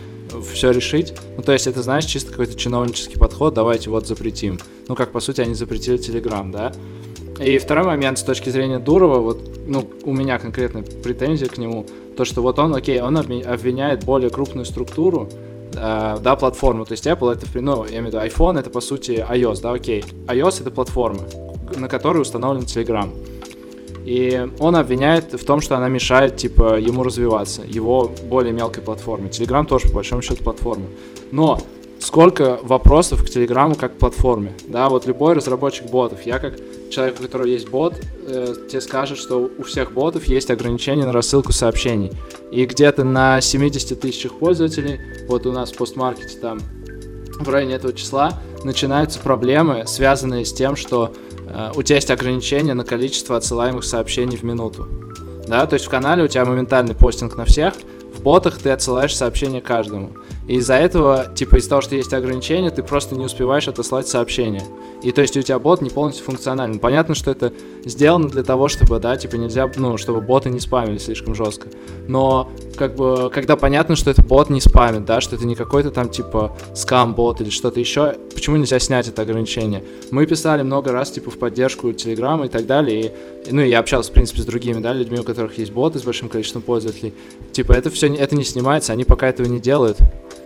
все 0.55 0.71
решить. 0.71 1.13
Ну, 1.37 1.43
то 1.43 1.53
есть 1.53 1.67
это, 1.67 1.83
знаешь, 1.83 2.07
чисто 2.07 2.31
какой-то 2.31 2.55
чиновнический 2.55 3.19
подход, 3.19 3.53
давайте 3.53 3.91
вот 3.91 4.07
запретим. 4.07 4.59
Ну, 4.89 4.95
как, 4.95 5.13
по 5.13 5.21
сути, 5.21 5.43
они 5.43 5.53
запретили 5.53 5.99
Телеграм, 5.99 6.51
да? 6.51 6.73
И 7.39 7.59
второй 7.59 7.85
момент 7.85 8.19
с 8.19 8.23
точки 8.23 8.49
зрения 8.49 8.79
Дурова, 8.79 9.19
вот, 9.19 9.39
ну, 9.67 9.87
у 10.05 10.15
меня 10.15 10.39
конкретно 10.39 10.83
претензия 10.83 11.49
к 11.49 11.59
нему, 11.59 11.85
то, 12.17 12.25
что 12.25 12.41
вот 12.41 12.59
он, 12.59 12.75
окей, 12.75 13.03
он 13.03 13.19
обвиняет 13.19 14.03
более 14.03 14.31
крупную 14.31 14.65
структуру, 14.65 15.29
э, 15.75 16.17
да, 16.23 16.37
платформу, 16.37 16.87
то 16.87 16.93
есть 16.93 17.07
Apple 17.07 17.35
это, 17.35 17.47
ну, 17.61 17.85
я 17.85 17.99
имею 17.99 18.05
в 18.05 18.07
виду 18.07 18.19
iPhone, 18.19 18.59
это, 18.59 18.71
по 18.71 18.81
сути, 18.81 19.27
iOS, 19.29 19.61
да, 19.61 19.73
окей. 19.73 20.05
iOS 20.27 20.63
это 20.63 20.71
платформа, 20.71 21.25
на 21.77 21.87
которой 21.87 22.23
установлен 22.23 22.63
Telegram. 22.63 23.11
И 24.09 24.49
он 24.59 24.75
обвиняет 24.75 25.35
в 25.35 25.45
том, 25.45 25.61
что 25.61 25.77
она 25.77 25.89
мешает, 25.89 26.39
типа, 26.39 26.79
ему 26.81 27.03
развиваться, 27.03 27.61
его 27.67 28.11
более 28.25 28.55
мелкой 28.55 28.83
платформе. 28.83 29.29
Telegram 29.29 29.67
тоже, 29.67 29.89
по 29.89 29.97
большому 29.97 30.23
счету, 30.23 30.43
платформа. 30.43 30.87
Но 31.31 31.61
сколько 31.99 32.59
вопросов 32.63 33.23
к 33.23 33.29
Телеграму 33.29 33.75
как 33.75 33.97
к 33.97 33.99
платформе. 33.99 34.55
Да, 34.67 34.89
вот 34.89 35.07
любой 35.07 35.35
разработчик 35.35 35.91
ботов, 35.91 36.23
я 36.25 36.39
как 36.39 36.55
человек, 36.91 37.17
у 37.21 37.23
которого 37.23 37.47
есть 37.47 37.69
бот, 37.69 38.01
э, 38.27 38.55
тебе 38.71 38.81
скажет, 38.81 39.19
что 39.19 39.51
у 39.59 39.63
всех 39.65 39.93
ботов 39.93 40.25
есть 40.25 40.51
ограничения 40.51 41.05
на 41.05 41.13
рассылку 41.13 41.53
сообщений. 41.53 42.11
И 42.51 42.65
где-то 42.65 43.05
на 43.05 43.43
70 43.43 44.01
тысячах 44.01 44.39
пользователей, 44.39 45.01
вот 45.29 45.45
у 45.45 45.53
нас 45.53 45.71
в 45.71 45.77
постмаркете 45.77 46.39
там 46.39 46.61
в 47.39 47.49
районе 47.51 47.75
этого 47.75 47.93
числа, 47.93 48.41
начинаются 48.65 49.19
проблемы, 49.19 49.85
связанные 49.87 50.47
с 50.47 50.53
тем, 50.55 50.77
что 50.77 51.13
у 51.75 51.83
тебя 51.83 51.97
есть 51.97 52.11
ограничение 52.11 52.75
на 52.75 52.85
количество 52.85 53.37
отсылаемых 53.37 53.85
сообщений 53.85 54.37
в 54.37 54.43
минуту. 54.43 54.87
Да, 55.47 55.67
то 55.67 55.75
есть 55.75 55.87
в 55.87 55.91
канале 55.91 56.25
у 56.25 56.29
тебя 56.29 56.45
моментальный 56.45 56.95
постинг 56.95 57.37
на 57.37 57.45
всех, 57.45 57.75
в 58.15 58.23
ботах 58.23 58.59
ты 58.59 58.71
отсылаешь 58.71 59.17
сообщение 59.17 59.61
каждому. 59.61 60.13
И 60.49 60.55
из-за 60.55 60.75
этого, 60.75 61.27
типа, 61.35 61.57
из-за 61.57 61.69
того, 61.69 61.83
что 61.83 61.95
есть 61.95 62.13
ограничения, 62.15 62.71
ты 62.71 62.83
просто 62.83 63.15
не 63.15 63.27
успеваешь 63.27 63.69
отослать 63.69 64.09
сообщение. 64.09 64.63
И 65.03 65.13
то 65.13 65.21
есть 65.21 65.37
у 65.37 65.43
тебя 65.43 65.59
бот 65.59 65.83
не 65.83 65.91
полностью 65.91 66.25
функционален. 66.25 66.79
Понятно, 66.79 67.15
что 67.15 67.31
это 67.31 67.53
сделано 67.85 68.29
для 68.29 68.43
того, 68.43 68.69
чтобы, 68.69 68.99
да, 68.99 69.17
типа, 69.17 69.37
нельзя, 69.37 69.71
ну, 69.77 69.99
чтобы 69.99 70.23
боты 70.23 70.49
не 70.49 70.59
спамили 70.59 70.97
слишком 70.97 71.35
жестко. 71.35 71.69
Но, 72.09 72.51
как 72.77 72.97
бы, 72.97 73.31
когда 73.33 73.57
понятно, 73.57 73.95
что 73.95 74.11
это 74.11 74.23
бот 74.23 74.49
не 74.49 74.63
спамит, 74.63 75.05
да, 75.05 75.21
что 75.21 75.37
это 75.37 75.47
не 75.47 75.55
какой-то 75.55 75.91
там, 75.91 76.09
типа, 76.09 76.57
скам-бот 76.75 77.43
или 77.43 77.51
что-то 77.51 77.79
еще, 77.79 78.15
почему 78.35 78.57
нельзя 78.57 78.79
снять 78.79 79.07
это 79.07 79.23
ограничение? 79.23 79.85
Мы 80.11 80.25
писали 80.25 80.63
много 80.63 80.93
раз, 80.93 81.11
типа, 81.11 81.31
в 81.31 81.39
поддержку 81.39 81.93
Телеграма 81.93 82.47
и 82.47 82.49
так 82.49 82.67
далее, 82.67 83.13
и, 83.47 83.53
ну, 83.53 83.61
я 83.61 83.81
общался, 83.81 84.11
в 84.11 84.15
принципе, 84.15 84.41
с 84.41 84.47
другими, 84.47 84.81
да, 84.81 84.95
людьми, 84.95 85.21
у 85.21 85.25
которых 85.25 85.59
есть 85.59 85.73
боты 85.73 85.99
с 85.99 86.03
большим 86.03 86.31
количеством 86.31 86.63
пользователей. 86.63 87.13
Типа, 87.53 87.73
это 87.73 87.91
все, 87.91 88.13
это 88.15 88.35
не 88.35 88.45
снимается, 88.45 88.95
они 88.95 89.05
пока 89.05 89.29
этого 89.29 89.47
не 89.47 89.61
делают. 89.61 89.99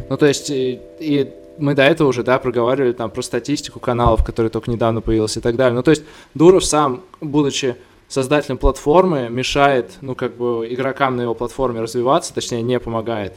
Ну, 0.09 0.17
то 0.17 0.27
есть, 0.27 0.51
и, 0.51 0.81
и 0.99 1.33
мы 1.59 1.75
до 1.75 1.83
этого 1.83 2.09
уже, 2.09 2.23
да, 2.23 2.39
проговаривали 2.39 2.93
там 2.93 3.11
про 3.11 3.23
статистику 3.23 3.81
каналов, 3.81 4.25
которые 4.25 4.51
только 4.51 4.71
недавно 4.71 5.01
появилась 5.01 5.37
и 5.37 5.41
так 5.41 5.57
далее. 5.57 5.75
Ну, 5.75 5.83
то 5.83 5.91
есть, 5.91 6.03
Дуров 6.35 6.65
сам, 6.65 7.03
будучи 7.21 7.77
создателем 8.09 8.59
платформы, 8.59 9.29
мешает, 9.31 9.93
ну, 10.01 10.15
как 10.15 10.37
бы, 10.37 10.67
игрокам 10.69 11.17
на 11.17 11.23
его 11.23 11.35
платформе 11.35 11.81
развиваться, 11.81 12.35
точнее, 12.35 12.63
не 12.63 12.79
помогает. 12.79 13.35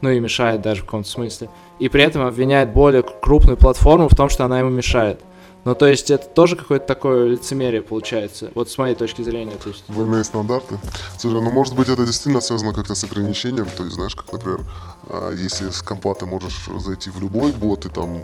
Ну, 0.00 0.10
и 0.10 0.20
мешает 0.20 0.60
даже 0.60 0.82
в 0.82 0.84
каком-то 0.84 1.08
смысле. 1.08 1.48
И 1.78 1.88
при 1.88 2.02
этом 2.04 2.22
обвиняет 2.22 2.72
более 2.72 3.02
крупную 3.02 3.56
платформу 3.56 4.08
в 4.08 4.14
том, 4.14 4.28
что 4.28 4.44
она 4.44 4.60
ему 4.60 4.70
мешает. 4.70 5.20
Ну, 5.68 5.74
то 5.74 5.86
есть 5.86 6.10
это 6.10 6.26
тоже 6.26 6.56
какое-то 6.56 6.86
такое 6.86 7.26
лицемерие 7.26 7.82
получается, 7.82 8.50
вот 8.54 8.70
с 8.70 8.78
моей 8.78 8.94
точки 8.94 9.20
зрения. 9.20 9.54
То 9.62 9.68
есть. 9.68 9.84
Двойные 9.86 10.24
стандарты. 10.24 10.78
Слушай, 11.18 11.42
ну 11.42 11.50
может 11.50 11.74
быть 11.76 11.90
это 11.90 12.06
действительно 12.06 12.40
связано 12.40 12.72
как-то 12.72 12.94
с 12.94 13.04
ограничением, 13.04 13.66
то 13.76 13.84
есть 13.84 13.96
знаешь, 13.96 14.14
как, 14.14 14.32
например, 14.32 14.62
а, 15.10 15.30
если 15.30 15.68
с 15.68 15.82
компа 15.82 16.14
ты 16.14 16.24
можешь 16.24 16.70
зайти 16.78 17.10
в 17.10 17.20
любой 17.20 17.52
бот, 17.52 17.84
и 17.84 17.90
там, 17.90 18.18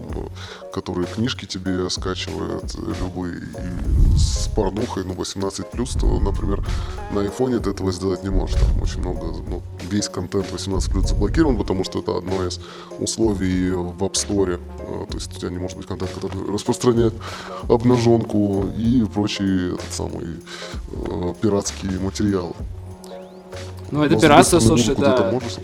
которые 0.73 1.07
книжки 1.07 1.45
тебе 1.45 1.91
скачивают, 1.91 2.75
любые, 2.75 3.37
и 3.37 4.17
с 4.17 4.49
порнухой, 4.49 5.05
ну, 5.05 5.13
18+, 5.13 6.01
то, 6.01 6.21
например, 6.21 6.65
на 7.13 7.21
айфоне 7.21 7.59
ты 7.59 7.71
этого 7.71 7.93
сделать 7.93 8.23
не 8.23 8.31
можешь. 8.31 8.59
Там 8.59 8.83
очень 8.83 9.01
много, 9.01 9.27
ну, 9.47 9.63
весь 9.91 10.09
контент 10.09 10.47
18+, 10.51 11.07
заблокирован, 11.07 11.59
потому 11.59 11.85
что 11.85 11.99
это 11.99 12.17
одно 12.17 12.43
из 12.47 12.59
условий 12.99 13.71
в 13.71 14.03
App 14.03 14.13
Store. 14.13 14.59
А, 14.81 15.07
то 15.07 15.15
есть 15.19 15.37
у 15.37 15.41
тебя 15.41 15.51
не 15.51 15.59
может 15.59 15.77
быть 15.77 15.87
контент, 15.87 16.11
который 16.11 16.51
распространяет 16.51 17.13
обнаженку 17.69 18.67
и 18.77 19.05
прочие 19.05 19.75
этот 19.75 19.93
самый, 19.93 20.27
э, 20.93 21.35
пиратские 21.41 21.99
материалы. 22.01 22.55
Ну, 23.91 24.03
это 24.03 24.19
пиратство, 24.19 24.61
слушай, 24.61 24.95
да. 24.97 25.31
Можешь, 25.33 25.57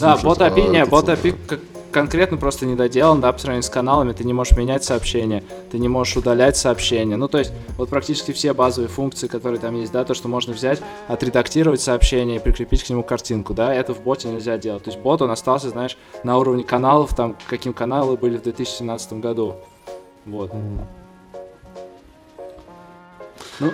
да, 0.00 0.16
бот 0.16 0.40
API, 0.40 0.70
не, 0.70 0.84
бот 0.84 1.08
API 1.08 1.60
конкретно 1.90 2.36
просто 2.36 2.66
не 2.66 2.74
доделан, 2.74 3.20
да, 3.20 3.32
по 3.32 3.38
сравнению 3.38 3.62
с 3.62 3.70
каналами, 3.70 4.12
ты 4.12 4.24
не 4.24 4.32
можешь 4.32 4.56
менять 4.56 4.84
сообщения, 4.84 5.42
ты 5.70 5.78
не 5.78 5.88
можешь 5.88 6.16
удалять 6.16 6.56
сообщения. 6.56 7.16
Ну, 7.16 7.28
то 7.28 7.38
есть, 7.38 7.52
вот 7.76 7.88
практически 7.88 8.32
все 8.32 8.52
базовые 8.52 8.88
функции, 8.88 9.26
которые 9.26 9.60
там 9.60 9.74
есть, 9.74 9.92
да, 9.92 10.04
то, 10.04 10.14
что 10.14 10.28
можно 10.28 10.52
взять, 10.52 10.80
отредактировать 11.08 11.80
сообщение 11.80 12.36
и 12.36 12.38
прикрепить 12.40 12.84
к 12.84 12.90
нему 12.90 13.02
картинку, 13.02 13.54
да, 13.54 13.74
это 13.74 13.94
в 13.94 14.02
боте 14.02 14.28
нельзя 14.28 14.58
делать. 14.58 14.84
То 14.84 14.90
есть, 14.90 15.00
бот, 15.02 15.22
он 15.22 15.30
остался, 15.30 15.70
знаешь, 15.70 15.96
на 16.24 16.38
уровне 16.38 16.64
каналов, 16.64 17.14
там, 17.14 17.36
каким 17.48 17.72
каналы 17.72 18.16
были 18.16 18.38
в 18.38 18.42
2017 18.42 19.14
году. 19.14 19.56
Вот. 20.26 20.52
Ну, 23.60 23.72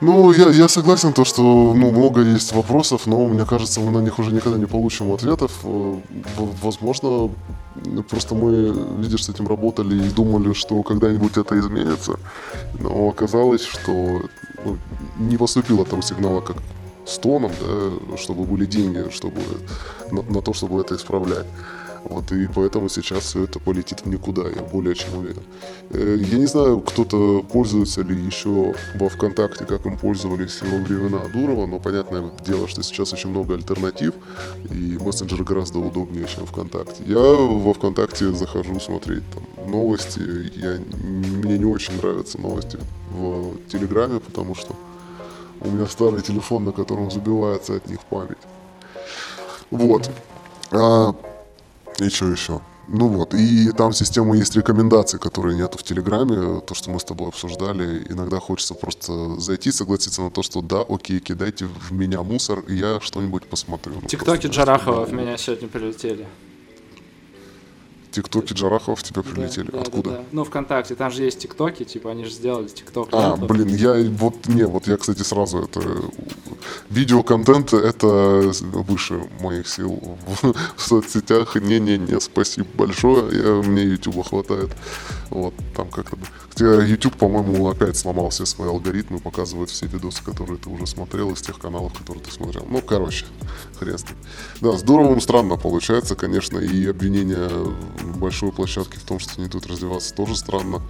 ну, 0.00 0.32
я, 0.32 0.48
я 0.48 0.68
согласен, 0.68 1.12
то, 1.12 1.24
что 1.24 1.42
ну, 1.42 1.90
много 1.90 2.22
есть 2.22 2.52
вопросов, 2.54 3.06
но 3.06 3.26
мне 3.26 3.44
кажется, 3.44 3.80
мы 3.80 3.90
на 3.90 4.02
них 4.02 4.18
уже 4.18 4.32
никогда 4.32 4.58
не 4.58 4.66
получим 4.66 5.12
ответов. 5.12 5.52
Э, 5.64 5.96
возможно, 6.62 7.30
просто 8.08 8.34
мы, 8.34 8.72
видишь, 8.98 9.24
с 9.24 9.28
этим 9.28 9.46
работали 9.46 10.06
и 10.06 10.10
думали, 10.10 10.54
что 10.54 10.82
когда-нибудь 10.82 11.36
это 11.36 11.58
изменится. 11.58 12.18
Но 12.78 13.08
оказалось, 13.08 13.62
что 13.62 13.92
ну, 14.64 14.78
не 15.18 15.36
поступило 15.36 15.84
того 15.84 16.00
сигнала, 16.02 16.40
как 16.40 16.56
с 17.06 17.18
тоном, 17.18 17.52
да, 18.10 18.16
чтобы 18.16 18.44
были 18.44 18.64
деньги, 18.64 19.10
чтобы 19.10 19.42
на, 20.10 20.22
на 20.22 20.40
то, 20.40 20.54
чтобы 20.54 20.80
это 20.80 20.94
исправлять. 20.94 21.46
Вот, 22.04 22.32
и 22.32 22.46
поэтому 22.46 22.88
сейчас 22.88 23.24
все 23.24 23.44
это 23.44 23.58
полетит 23.58 24.00
в 24.00 24.06
никуда, 24.06 24.42
я 24.48 24.62
более 24.62 24.94
чем 24.94 25.18
уверен. 25.18 25.42
Э, 25.90 26.16
я 26.18 26.38
не 26.38 26.46
знаю, 26.46 26.80
кто-то 26.80 27.42
пользуется 27.42 28.02
ли 28.02 28.16
еще 28.16 28.74
во 28.94 29.08
ВКонтакте, 29.08 29.66
как 29.66 29.84
им 29.86 29.98
пользовались 29.98 30.62
во 30.62 30.78
времена 30.78 31.20
Дурова, 31.32 31.66
но 31.66 31.78
понятное 31.78 32.30
дело, 32.44 32.68
что 32.68 32.82
сейчас 32.82 33.12
очень 33.12 33.30
много 33.30 33.54
альтернатив, 33.54 34.14
и 34.70 34.98
мессенджер 34.98 35.44
гораздо 35.44 35.78
удобнее, 35.78 36.26
чем 36.26 36.46
ВКонтакте. 36.46 37.04
Я 37.06 37.18
во 37.18 37.74
ВКонтакте 37.74 38.32
захожу 38.32 38.80
смотреть 38.80 39.24
там, 39.34 39.70
новости, 39.70 40.20
я, 40.56 40.80
мне 40.98 41.58
не 41.58 41.66
очень 41.66 41.96
нравятся 41.96 42.40
новости 42.40 42.78
в 43.10 43.56
Телеграме, 43.70 44.20
потому 44.20 44.54
что 44.54 44.74
у 45.60 45.70
меня 45.70 45.86
старый 45.86 46.22
телефон, 46.22 46.64
на 46.64 46.72
котором 46.72 47.10
забивается 47.10 47.76
от 47.76 47.86
них 47.86 48.00
память. 48.04 48.38
Вот. 49.70 50.10
А, 50.70 51.14
и 52.04 52.10
что 52.10 52.26
еще? 52.26 52.60
Ну 52.92 53.06
вот, 53.06 53.34
и 53.34 53.70
там 53.70 53.92
система 53.92 54.36
есть 54.36 54.56
рекомендаций, 54.56 55.20
которые 55.20 55.56
нету 55.56 55.78
в 55.78 55.84
Телеграме, 55.84 56.60
то, 56.60 56.74
что 56.74 56.90
мы 56.90 56.98
с 56.98 57.04
тобой 57.04 57.28
обсуждали. 57.28 58.04
Иногда 58.08 58.40
хочется 58.40 58.74
просто 58.74 59.38
зайти, 59.38 59.70
согласиться 59.70 60.22
на 60.22 60.30
то, 60.30 60.42
что 60.42 60.60
да, 60.60 60.80
окей, 60.88 61.20
кидайте 61.20 61.66
в 61.66 61.92
меня 61.92 62.22
мусор, 62.22 62.60
и 62.60 62.74
я 62.74 62.98
что-нибудь 63.00 63.44
посмотрю. 63.46 63.94
Ну, 64.02 64.08
Тиктоки 64.08 64.48
Джарахова 64.48 65.04
в 65.06 65.12
меня 65.12 65.36
сегодня 65.36 65.68
прилетели. 65.68 66.26
ТикТоки 68.10 68.52
Джарахова 68.52 68.96
в 68.96 69.02
тебя 69.02 69.22
прилетели. 69.22 69.70
Да, 69.70 69.80
Откуда? 69.80 70.10
Да, 70.10 70.16
да. 70.16 70.24
Ну, 70.32 70.44
ВКонтакте, 70.44 70.94
там 70.94 71.10
же 71.10 71.24
есть 71.24 71.40
ТикТоки, 71.40 71.84
типа 71.84 72.10
они 72.10 72.24
же 72.24 72.30
сделали 72.30 72.68
ТикТок. 72.68 73.08
А, 73.12 73.36
блин, 73.36 73.68
я 73.68 73.94
вот, 74.10 74.46
не, 74.48 74.66
вот 74.66 74.86
я, 74.86 74.96
кстати, 74.96 75.22
сразу 75.22 75.62
это... 75.62 75.80
Видеоконтент— 76.90 77.72
это 77.74 78.52
выше 78.62 79.28
моих 79.40 79.68
сил 79.68 80.00
в, 80.26 80.52
в 80.52 80.54
соцсетях. 80.82 81.54
Не-не-не, 81.56 82.20
спасибо 82.20 82.68
большое, 82.74 83.38
я, 83.38 83.62
мне 83.62 83.84
YouTube 83.84 84.26
хватает. 84.26 84.70
Вот, 85.30 85.54
там 85.76 85.88
как-то... 85.90 86.18
Хотя 86.48 86.82
YouTube, 86.82 87.16
по-моему, 87.16 87.68
опять 87.68 87.96
сломал 87.96 88.30
все 88.30 88.44
свои 88.44 88.68
алгоритмы, 88.68 89.20
показывает 89.20 89.70
все 89.70 89.86
видосы, 89.86 90.24
которые 90.24 90.58
ты 90.58 90.68
уже 90.68 90.86
смотрел 90.86 91.30
из 91.30 91.40
тех 91.40 91.58
каналов, 91.58 91.96
которые 91.96 92.24
ты 92.24 92.32
смотрел. 92.32 92.66
Ну, 92.68 92.82
короче, 92.82 93.26
хрен 93.78 93.96
с 93.96 94.04
ним. 94.04 94.16
Да, 94.60 94.76
здорово, 94.76 95.18
странно 95.20 95.56
получается, 95.56 96.16
конечно, 96.16 96.58
и 96.58 96.86
обвинения 96.86 97.48
большой 98.16 98.52
площадки 98.52 98.96
в 98.96 99.02
том, 99.02 99.18
что 99.18 99.40
не 99.40 99.48
дают 99.48 99.66
развиваться, 99.66 100.14
тоже 100.14 100.36
странно. 100.36 100.82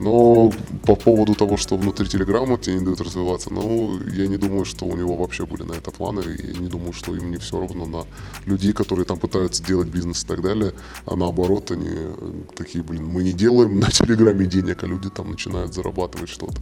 Но 0.00 0.52
по 0.84 0.96
поводу 0.96 1.34
того, 1.34 1.56
что 1.56 1.76
внутри 1.76 2.06
Телеграма 2.06 2.58
тебе 2.58 2.76
не 2.76 2.84
дают 2.84 3.00
развиваться, 3.00 3.52
ну, 3.52 4.00
я 4.12 4.26
не 4.26 4.36
думаю, 4.36 4.64
что 4.64 4.86
у 4.86 4.96
него 4.96 5.16
вообще 5.16 5.46
были 5.46 5.62
на 5.62 5.72
это 5.72 5.90
планы, 5.90 6.20
и 6.20 6.52
я 6.52 6.58
не 6.58 6.68
думаю, 6.68 6.92
что 6.92 7.14
им 7.14 7.30
не 7.30 7.36
все 7.36 7.60
равно 7.60 7.86
на 7.86 8.04
людей, 8.46 8.72
которые 8.72 9.04
там 9.04 9.18
пытаются 9.18 9.62
делать 9.62 9.88
бизнес 9.88 10.24
и 10.24 10.26
так 10.26 10.42
далее, 10.42 10.72
а 11.06 11.16
наоборот, 11.16 11.70
они 11.70 11.90
такие, 12.56 12.82
блин, 12.82 13.06
мы 13.06 13.22
не 13.22 13.32
делаем 13.32 13.78
на 13.78 13.90
Телеграме 13.90 14.46
денег, 14.46 14.82
а 14.82 14.86
люди 14.86 15.08
там 15.10 15.30
начинают 15.30 15.74
зарабатывать 15.74 16.28
что-то. 16.28 16.60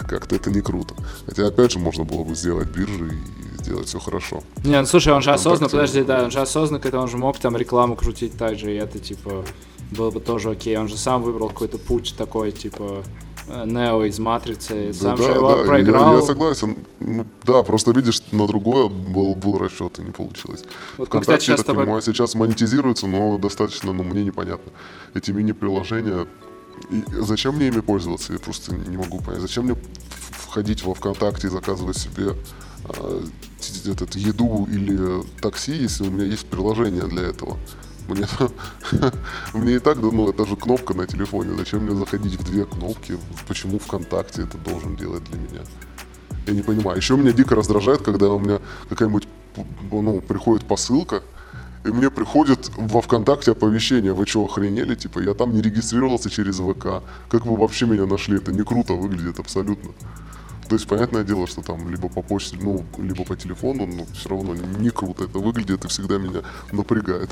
Как-то 0.00 0.36
это 0.36 0.50
не 0.50 0.60
круто. 0.60 0.94
Хотя, 1.26 1.46
опять 1.46 1.72
же, 1.72 1.78
можно 1.78 2.04
было 2.04 2.24
бы 2.24 2.34
сделать 2.34 2.68
биржи 2.68 3.14
и 3.14 3.62
сделать 3.62 3.88
все 3.88 3.98
хорошо. 3.98 4.42
Не, 4.64 4.80
ну 4.80 4.86
слушай, 4.86 5.12
он 5.12 5.22
же 5.22 5.30
осознанно, 5.30 5.68
подожди, 5.68 6.02
да, 6.02 6.24
он 6.24 6.30
же 6.30 6.40
осознанно, 6.40 6.80
когда 6.80 7.00
он 7.00 7.08
же 7.08 7.16
мог 7.18 7.38
там 7.38 7.56
рекламу 7.56 7.96
крутить 7.96 8.36
так 8.36 8.58
же, 8.58 8.72
и 8.72 8.76
это 8.76 8.98
типа 8.98 9.37
было 9.90 10.10
бы 10.10 10.20
тоже 10.20 10.50
окей. 10.50 10.76
Он 10.76 10.88
же 10.88 10.96
сам 10.96 11.22
выбрал 11.22 11.48
какой-то 11.48 11.78
путь 11.78 12.14
такой, 12.16 12.52
типа, 12.52 13.02
э, 13.48 13.64
Нео 13.66 14.04
из 14.04 14.18
Матрицы, 14.18 14.92
сам 14.92 15.16
да, 15.16 15.22
же 15.22 15.30
его 15.30 15.56
да, 15.56 15.64
проиграл. 15.64 16.12
Я, 16.12 16.20
я 16.20 16.22
согласен. 16.22 16.76
Ну, 17.00 17.26
да, 17.44 17.62
просто 17.62 17.92
видишь, 17.92 18.22
на 18.32 18.46
другое 18.46 18.88
был, 18.88 19.34
был 19.34 19.58
расчет 19.58 19.98
и 19.98 20.02
не 20.02 20.10
получилось. 20.10 20.64
Вот 20.96 21.08
ВКонтакте, 21.08 21.52
я 21.52 21.56
так 21.56 21.66
тобой... 21.66 21.84
понимаю, 21.84 22.02
сейчас 22.02 22.34
монетизируется, 22.34 23.06
но 23.06 23.38
достаточно, 23.38 23.92
ну, 23.92 24.02
мне 24.02 24.24
непонятно. 24.24 24.72
Эти 25.14 25.30
мини-приложения, 25.30 26.26
и 26.90 27.02
зачем 27.20 27.56
мне 27.56 27.68
ими 27.68 27.80
пользоваться, 27.80 28.32
я 28.32 28.38
просто 28.38 28.74
не 28.74 28.96
могу 28.96 29.20
понять. 29.20 29.40
Зачем 29.40 29.64
мне 29.64 29.76
входить 30.30 30.84
во 30.84 30.94
ВКонтакте 30.94 31.48
и 31.48 31.50
заказывать 31.50 31.96
себе 31.96 32.34
э, 32.84 33.20
этот, 33.86 34.14
еду 34.14 34.66
или 34.70 35.22
такси, 35.40 35.72
если 35.72 36.06
у 36.06 36.10
меня 36.10 36.24
есть 36.24 36.46
приложение 36.46 37.04
для 37.04 37.22
этого? 37.22 37.56
Мне, 38.08 38.26
мне 39.54 39.76
и 39.76 39.78
так, 39.78 39.98
ну, 39.98 40.30
это 40.30 40.46
же 40.46 40.56
кнопка 40.56 40.94
на 40.94 41.06
телефоне. 41.06 41.54
Зачем 41.56 41.84
мне 41.84 41.94
заходить 41.94 42.40
в 42.40 42.44
две 42.44 42.64
кнопки? 42.64 43.18
Почему 43.46 43.78
ВКонтакте 43.78 44.42
это 44.42 44.56
должен 44.58 44.96
делать 44.96 45.24
для 45.24 45.38
меня? 45.38 45.60
Я 46.46 46.54
не 46.54 46.62
понимаю. 46.62 46.96
Еще 46.96 47.16
меня 47.16 47.32
дико 47.32 47.54
раздражает, 47.54 48.00
когда 48.00 48.28
у 48.30 48.38
меня 48.38 48.60
какая-нибудь, 48.88 49.28
ну, 49.92 50.20
приходит 50.22 50.66
посылка, 50.66 51.22
И 51.84 51.90
мне 51.90 52.10
приходит 52.10 52.70
во 52.76 53.02
ВКонтакте 53.02 53.52
оповещение, 53.52 54.14
вы 54.14 54.26
что, 54.26 54.44
охренели? 54.44 54.94
Типа, 54.94 55.20
я 55.20 55.34
там 55.34 55.52
не 55.52 55.60
регистрировался 55.60 56.30
через 56.30 56.58
ВК. 56.58 57.02
Как 57.28 57.44
вы 57.44 57.56
вообще 57.56 57.86
меня 57.86 58.06
нашли? 58.06 58.38
Это 58.38 58.52
не 58.52 58.64
круто 58.64 58.94
выглядит 58.94 59.38
абсолютно. 59.38 59.90
То 60.68 60.74
есть, 60.74 60.88
понятное 60.88 61.24
дело, 61.24 61.46
что 61.46 61.62
там 61.62 61.88
либо 61.90 62.08
по 62.08 62.22
почте, 62.22 62.58
ну, 62.60 62.84
либо 62.98 63.24
по 63.24 63.36
телефону, 63.36 63.86
но 63.86 64.06
все 64.14 64.28
равно 64.30 64.54
не 64.54 64.90
круто 64.90 65.24
это 65.24 65.38
выглядит 65.38 65.84
и 65.84 65.88
всегда 65.88 66.18
меня 66.18 66.42
напрягает. 66.72 67.30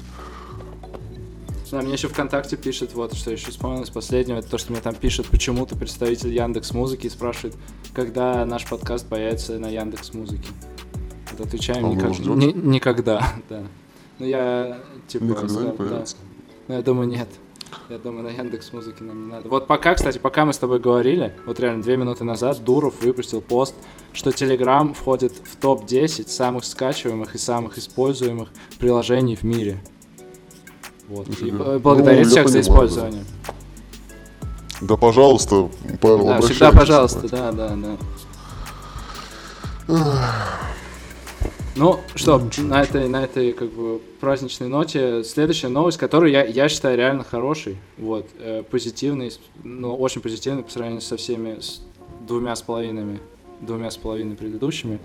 Да, 1.76 1.82
мне 1.82 1.92
еще 1.92 2.08
ВКонтакте 2.08 2.56
пишет, 2.56 2.94
вот, 2.94 3.12
что 3.14 3.30
еще 3.30 3.50
вспомнилось 3.50 3.90
последнего, 3.90 4.38
это 4.38 4.48
то, 4.48 4.56
что 4.56 4.72
мне 4.72 4.80
там 4.80 4.94
пишет 4.94 5.26
почему-то 5.26 5.76
представитель 5.76 6.32
Яндекс 6.32 6.72
Музыки 6.72 7.06
и 7.06 7.10
спрашивает, 7.10 7.54
когда 7.92 8.46
наш 8.46 8.66
подкаст 8.66 9.06
появится 9.06 9.58
на 9.58 9.66
Яндекс 9.66 10.14
Музыке. 10.14 10.48
Вот 11.32 11.46
отвечаем, 11.46 11.84
А 11.84 11.88
никак- 11.90 12.18
ни- 12.18 12.52
никогда, 12.52 13.28
да. 13.50 13.62
Ну 14.18 14.24
я, 14.24 14.78
типа, 15.06 15.24
Никогда 15.24 15.48
сказал, 15.48 15.62
не 15.64 15.68
да. 15.68 15.74
появится. 15.76 16.16
Ну, 16.68 16.74
я 16.76 16.80
думаю, 16.80 17.08
нет. 17.08 17.28
Я 17.90 17.98
думаю, 17.98 18.24
на 18.24 18.28
Яндекс 18.28 18.72
Музыке 18.72 19.04
нам 19.04 19.26
не 19.26 19.32
надо. 19.32 19.46
Вот 19.50 19.66
пока, 19.66 19.94
кстати, 19.94 20.16
пока 20.16 20.46
мы 20.46 20.54
с 20.54 20.58
тобой 20.58 20.78
говорили, 20.80 21.34
вот 21.44 21.60
реально 21.60 21.82
две 21.82 21.98
минуты 21.98 22.24
назад 22.24 22.64
Дуров 22.64 23.02
выпустил 23.02 23.42
пост, 23.42 23.74
что 24.14 24.30
Telegram 24.30 24.94
входит 24.94 25.34
в 25.44 25.56
топ-10 25.56 26.28
самых 26.28 26.64
скачиваемых 26.64 27.34
и 27.34 27.38
самых 27.38 27.76
используемых 27.76 28.48
приложений 28.78 29.36
в 29.36 29.42
мире. 29.42 29.78
Вот. 31.08 31.28
И 31.40 31.50
благодарит 31.50 32.24
Ну, 32.24 32.24
я 32.24 32.30
всех 32.30 32.48
за 32.48 32.60
использование. 32.60 33.24
Да, 34.80 34.96
пожалуйста, 34.96 35.70
Павел, 36.00 36.26
Да, 36.26 36.40
всегда 36.40 36.70
пожалуйста, 36.72 37.28
да, 37.28 37.52
да, 37.52 37.76
да. 37.76 37.96
Ну 41.76 42.00
что, 42.14 42.42
на 42.58 42.82
этой, 42.82 43.06
на 43.06 43.24
этой 43.24 43.52
как 43.52 43.70
бы 43.70 44.00
праздничной 44.20 44.68
ноте 44.68 45.22
следующая 45.24 45.68
новость, 45.68 45.98
которую 45.98 46.32
я, 46.32 46.42
я 46.44 46.70
считаю 46.70 46.96
реально 46.96 47.22
хорошей, 47.22 47.76
вот, 47.98 48.26
э, 48.38 48.62
позитивный, 48.62 49.30
с- 49.30 49.38
ну, 49.62 49.94
очень 49.94 50.22
позитивный 50.22 50.62
по 50.62 50.70
сравнению 50.70 51.02
со 51.02 51.18
всеми 51.18 51.60
с 51.60 51.82
двумя 52.26 52.56
с 52.56 52.62
половиной, 52.62 53.20
двумя 53.60 53.90
с 53.90 53.98
половиной 53.98 54.36
предыдущими. 54.36 54.98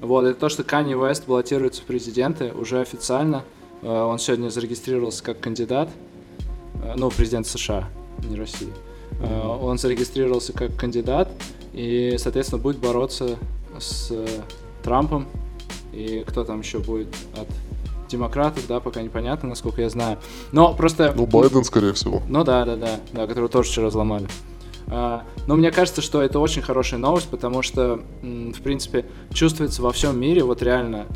Вот, 0.00 0.24
это 0.24 0.40
то, 0.40 0.48
что 0.48 0.64
Канни 0.64 0.94
Вест 0.94 1.26
баллотируется 1.26 1.82
в 1.82 1.84
президенты 1.84 2.52
уже 2.52 2.80
официально. 2.80 3.36
Э, 3.36 3.63
он 3.82 4.18
сегодня 4.18 4.48
зарегистрировался 4.48 5.22
как 5.22 5.40
кандидат, 5.40 5.88
э, 6.82 6.94
ну, 6.96 7.10
президент 7.10 7.46
США, 7.46 7.88
не 8.28 8.36
России. 8.36 8.72
Э, 9.20 9.46
он 9.46 9.78
зарегистрировался 9.78 10.52
как 10.52 10.74
кандидат 10.76 11.28
и, 11.72 12.16
соответственно, 12.18 12.62
будет 12.62 12.78
бороться 12.78 13.36
с 13.78 14.10
э, 14.10 14.26
Трампом 14.82 15.26
и 15.92 16.24
кто 16.26 16.44
там 16.44 16.60
еще 16.60 16.78
будет 16.78 17.08
от 17.36 17.48
демократов, 18.08 18.66
да, 18.68 18.80
пока 18.80 19.02
непонятно, 19.02 19.48
насколько 19.48 19.80
я 19.80 19.90
знаю. 19.90 20.18
Но 20.52 20.74
просто... 20.74 21.12
Ну, 21.16 21.26
Байден, 21.26 21.64
скорее 21.64 21.92
всего. 21.94 22.22
Ну 22.28 22.44
да, 22.44 22.64
да, 22.64 22.76
да, 22.76 23.00
да, 23.12 23.26
которого 23.26 23.48
тоже 23.48 23.70
вчера 23.70 23.88
взломали. 23.88 24.28
А, 24.88 25.24
но 25.46 25.56
мне 25.56 25.70
кажется, 25.70 26.02
что 26.02 26.22
это 26.22 26.38
очень 26.38 26.62
хорошая 26.62 27.00
новость, 27.00 27.28
потому 27.28 27.62
что, 27.62 28.00
в 28.22 28.60
принципе, 28.62 29.06
чувствуется 29.32 29.82
во 29.82 29.92
всем 29.92 30.18
мире 30.20 30.44
вот 30.44 30.62
реально 30.62 31.06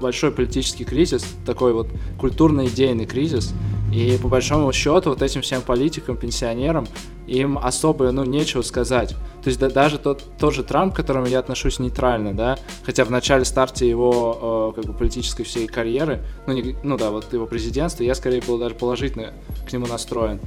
большой 0.00 0.30
политический 0.30 0.84
кризис, 0.84 1.24
такой 1.44 1.72
вот 1.72 1.88
культурно-идейный 2.18 3.06
кризис. 3.06 3.52
И 3.92 4.18
по 4.20 4.28
большому 4.28 4.70
счету 4.72 5.10
вот 5.10 5.22
этим 5.22 5.40
всем 5.40 5.62
политикам, 5.62 6.16
пенсионерам, 6.16 6.86
им 7.26 7.58
особо, 7.58 8.10
ну, 8.10 8.24
нечего 8.24 8.62
сказать. 8.62 9.10
То 9.42 9.48
есть 9.48 9.58
да- 9.58 9.70
даже 9.70 9.98
тот, 9.98 10.22
тот 10.38 10.54
же 10.54 10.62
Трамп, 10.62 10.92
к 10.92 10.96
которому 10.96 11.26
я 11.26 11.38
отношусь 11.38 11.78
нейтрально, 11.78 12.34
да, 12.34 12.58
хотя 12.84 13.04
в 13.04 13.10
начале 13.10 13.44
старте 13.44 13.88
его 13.88 14.72
э, 14.76 14.80
как 14.80 14.90
бы 14.90 14.96
политической 14.96 15.44
всей 15.44 15.66
карьеры, 15.66 16.22
ну, 16.46 16.52
не- 16.52 16.76
ну 16.82 16.96
да, 16.98 17.10
вот 17.10 17.32
его 17.32 17.46
президентства, 17.46 18.02
я 18.02 18.14
скорее 18.14 18.42
был 18.42 18.58
даже 18.58 18.74
положительно 18.74 19.32
к 19.66 19.72
нему 19.72 19.86
настроен. 19.86 20.40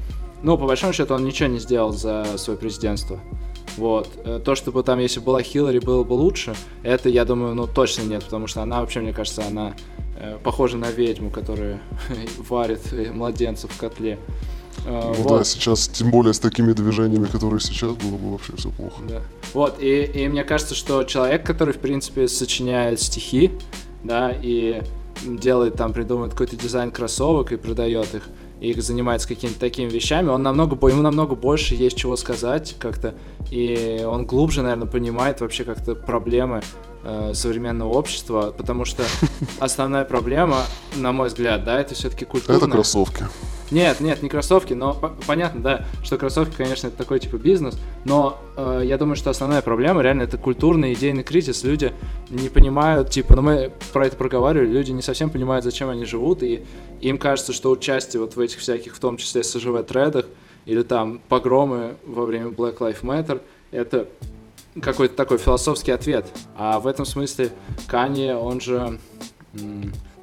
Ну, 0.43 0.57
по 0.57 0.65
большому 0.65 0.93
счету, 0.93 1.13
он 1.13 1.23
ничего 1.25 1.49
не 1.49 1.59
сделал 1.59 1.91
за 1.91 2.25
свое 2.37 2.57
президентство. 2.57 3.19
Вот. 3.77 4.09
Э, 4.25 4.39
То, 4.43 4.55
чтобы 4.55 4.83
там, 4.83 4.99
если 4.99 5.19
была 5.19 5.41
Хиллари, 5.41 5.79
было 5.79 6.03
бы 6.03 6.13
лучше, 6.13 6.55
это, 6.83 7.09
я 7.09 7.25
думаю, 7.25 7.55
ну, 7.55 7.67
точно 7.67 8.03
нет, 8.03 8.23
потому 8.23 8.47
что 8.47 8.61
она 8.61 8.81
вообще, 8.81 8.99
мне 8.99 9.13
кажется, 9.13 9.43
она 9.47 9.75
э, 10.19 10.37
похожа 10.43 10.77
на 10.77 10.91
ведьму, 10.91 11.29
которая 11.29 11.79
варит 12.49 12.81
э, 12.91 13.11
младенцев 13.11 13.71
в 13.71 13.77
котле. 13.77 14.17
Э, 14.85 15.13
Ну 15.15 15.23
вот. 15.23 15.37
да, 15.37 15.43
сейчас, 15.43 15.87
тем 15.87 16.11
более 16.11 16.33
с 16.33 16.39
такими 16.39 16.73
движениями, 16.73 17.25
которые 17.27 17.59
сейчас, 17.59 17.91
было 17.91 18.17
бы 18.17 18.31
вообще 18.31 18.55
все 18.57 18.69
плохо. 18.71 19.01
Да. 19.07 19.21
Вот, 19.53 19.81
и, 19.81 20.03
и 20.03 20.27
мне 20.27 20.43
кажется, 20.43 20.75
что 20.75 21.03
человек, 21.03 21.45
который, 21.45 21.73
в 21.73 21.79
принципе, 21.79 22.27
сочиняет 22.27 22.99
стихи, 22.99 23.51
да, 24.03 24.33
и 24.41 24.81
делает 25.23 25.75
там, 25.75 25.93
придумывает 25.93 26.31
какой-то 26.31 26.55
дизайн 26.55 26.91
кроссовок 26.91 27.51
и 27.51 27.57
продает 27.57 28.15
их, 28.15 28.23
и 28.61 28.79
занимается 28.79 29.27
какими-то 29.27 29.59
такими 29.59 29.89
вещами, 29.89 30.29
он 30.29 30.43
намного, 30.43 30.75
ему 30.87 31.01
намного 31.01 31.35
больше 31.35 31.75
есть 31.75 31.97
чего 31.97 32.15
сказать 32.15 32.75
как-то, 32.79 33.15
и 33.49 34.05
он 34.07 34.25
глубже, 34.25 34.61
наверное, 34.61 34.87
понимает 34.87 35.41
вообще 35.41 35.63
как-то 35.63 35.95
проблемы 35.95 36.61
э, 37.03 37.31
современного 37.33 37.89
общества, 37.89 38.53
потому 38.55 38.85
что 38.85 39.03
основная 39.59 40.05
проблема, 40.05 40.59
на 40.95 41.11
мой 41.11 41.29
взгляд, 41.29 41.63
да, 41.63 41.81
это 41.81 41.95
все-таки 41.95 42.25
культура. 42.25 42.57
Это 42.57 42.67
кроссовки. 42.67 43.25
Нет, 43.71 44.01
нет, 44.01 44.21
не 44.21 44.27
кроссовки, 44.27 44.73
но 44.73 44.93
по- 44.93 45.13
понятно, 45.25 45.61
да, 45.61 45.85
что 46.03 46.17
кроссовки, 46.17 46.55
конечно, 46.57 46.87
это 46.87 46.97
такой 46.97 47.19
типа 47.19 47.37
бизнес, 47.37 47.79
но 48.03 48.37
э, 48.57 48.81
я 48.83 48.97
думаю, 48.97 49.15
что 49.15 49.29
основная 49.29 49.61
проблема 49.61 50.01
реально 50.01 50.23
это 50.23 50.37
культурный 50.37 50.93
идейный 50.93 51.23
кризис. 51.23 51.63
Люди 51.63 51.93
не 52.29 52.49
понимают, 52.49 53.09
типа, 53.09 53.37
ну 53.37 53.41
мы 53.41 53.71
про 53.93 54.07
это 54.07 54.17
проговаривали, 54.17 54.67
люди 54.67 54.91
не 54.91 55.01
совсем 55.01 55.29
понимают, 55.29 55.63
зачем 55.63 55.89
они 55.89 56.03
живут, 56.03 56.43
и 56.43 56.65
им 56.99 57.17
кажется, 57.17 57.53
что 57.53 57.71
участие 57.71 58.21
вот 58.21 58.35
в 58.35 58.39
этих 58.41 58.59
всяких, 58.59 58.93
в 58.93 58.99
том 58.99 59.15
числе 59.15 59.41
СЖВ-тредах, 59.41 60.25
или 60.65 60.83
там 60.83 61.21
погромы 61.29 61.95
во 62.05 62.25
время 62.25 62.49
Black 62.49 62.79
Lives 62.79 63.01
Matter, 63.03 63.41
это 63.71 64.07
какой-то 64.81 65.15
такой 65.15 65.37
философский 65.37 65.91
ответ. 65.91 66.25
А 66.57 66.79
в 66.79 66.87
этом 66.87 67.05
смысле 67.05 67.51
Канье, 67.87 68.35
он 68.35 68.59
же... 68.61 68.99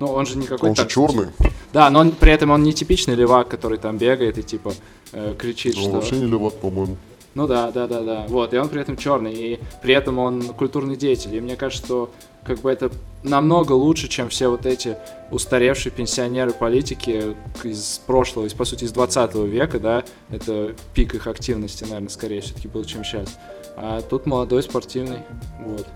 Ну, 0.00 0.06
он 0.06 0.26
же 0.26 0.38
не 0.38 0.46
какой-то... 0.46 0.66
Он 0.66 0.76
же 0.76 0.86
черный, 0.86 1.26
да, 1.72 1.90
но 1.90 2.00
он, 2.00 2.12
при 2.12 2.32
этом 2.32 2.50
он 2.50 2.62
не 2.62 2.72
типичный 2.72 3.14
левак, 3.14 3.48
который 3.48 3.78
там 3.78 3.98
бегает 3.98 4.38
и 4.38 4.42
типа 4.42 4.72
э, 5.12 5.34
кричит, 5.38 5.76
он 5.76 5.82
что... 5.82 5.90
вообще 5.92 6.16
не 6.16 6.26
левак, 6.26 6.54
по-моему. 6.54 6.96
Ну 7.34 7.46
да, 7.46 7.70
да, 7.70 7.86
да, 7.86 8.00
да. 8.00 8.24
Вот, 8.28 8.54
и 8.54 8.58
он 8.58 8.68
при 8.68 8.80
этом 8.80 8.96
черный, 8.96 9.32
и 9.32 9.60
при 9.82 9.94
этом 9.94 10.18
он 10.18 10.42
культурный 10.54 10.96
деятель. 10.96 11.36
И 11.36 11.40
мне 11.40 11.56
кажется, 11.56 11.84
что 11.86 12.10
как 12.42 12.60
бы 12.60 12.70
это 12.70 12.90
намного 13.22 13.72
лучше, 13.72 14.08
чем 14.08 14.28
все 14.30 14.48
вот 14.48 14.64
эти 14.66 14.96
устаревшие 15.30 15.92
пенсионеры 15.92 16.52
политики 16.52 17.36
из 17.62 18.00
прошлого, 18.06 18.46
из, 18.46 18.54
по 18.54 18.64
сути, 18.64 18.84
из 18.84 18.92
20 18.92 19.34
века, 19.34 19.78
да, 19.78 20.04
это 20.30 20.74
пик 20.94 21.14
их 21.14 21.26
активности, 21.26 21.84
наверное, 21.84 22.08
скорее 22.08 22.40
все-таки 22.40 22.66
был, 22.66 22.84
чем 22.84 23.04
сейчас. 23.04 23.38
А 23.76 24.00
тут 24.00 24.26
молодой, 24.26 24.62
спортивный, 24.62 25.18
вот. 25.60 25.86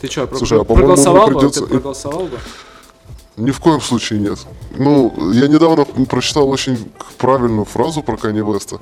Ты 0.00 0.08
что, 0.08 0.28
Слушай, 0.36 0.60
а, 0.60 0.64
по-моему, 0.64 0.88
проголосовал 0.88 1.28
бы? 1.28 1.34
придется- 1.34 1.60
Ты 1.62 1.66
проголосовал 1.66 2.26
бы? 2.26 2.38
Ни 3.36 3.50
в 3.50 3.60
коем 3.60 3.80
случае 3.80 4.20
нет. 4.20 4.38
Ну, 4.78 5.32
я 5.32 5.48
недавно 5.48 5.84
прочитал 6.06 6.48
очень 6.48 6.90
правильную 7.18 7.64
фразу 7.64 8.02
про 8.02 8.16
Кани 8.16 8.40
Веста. 8.40 8.78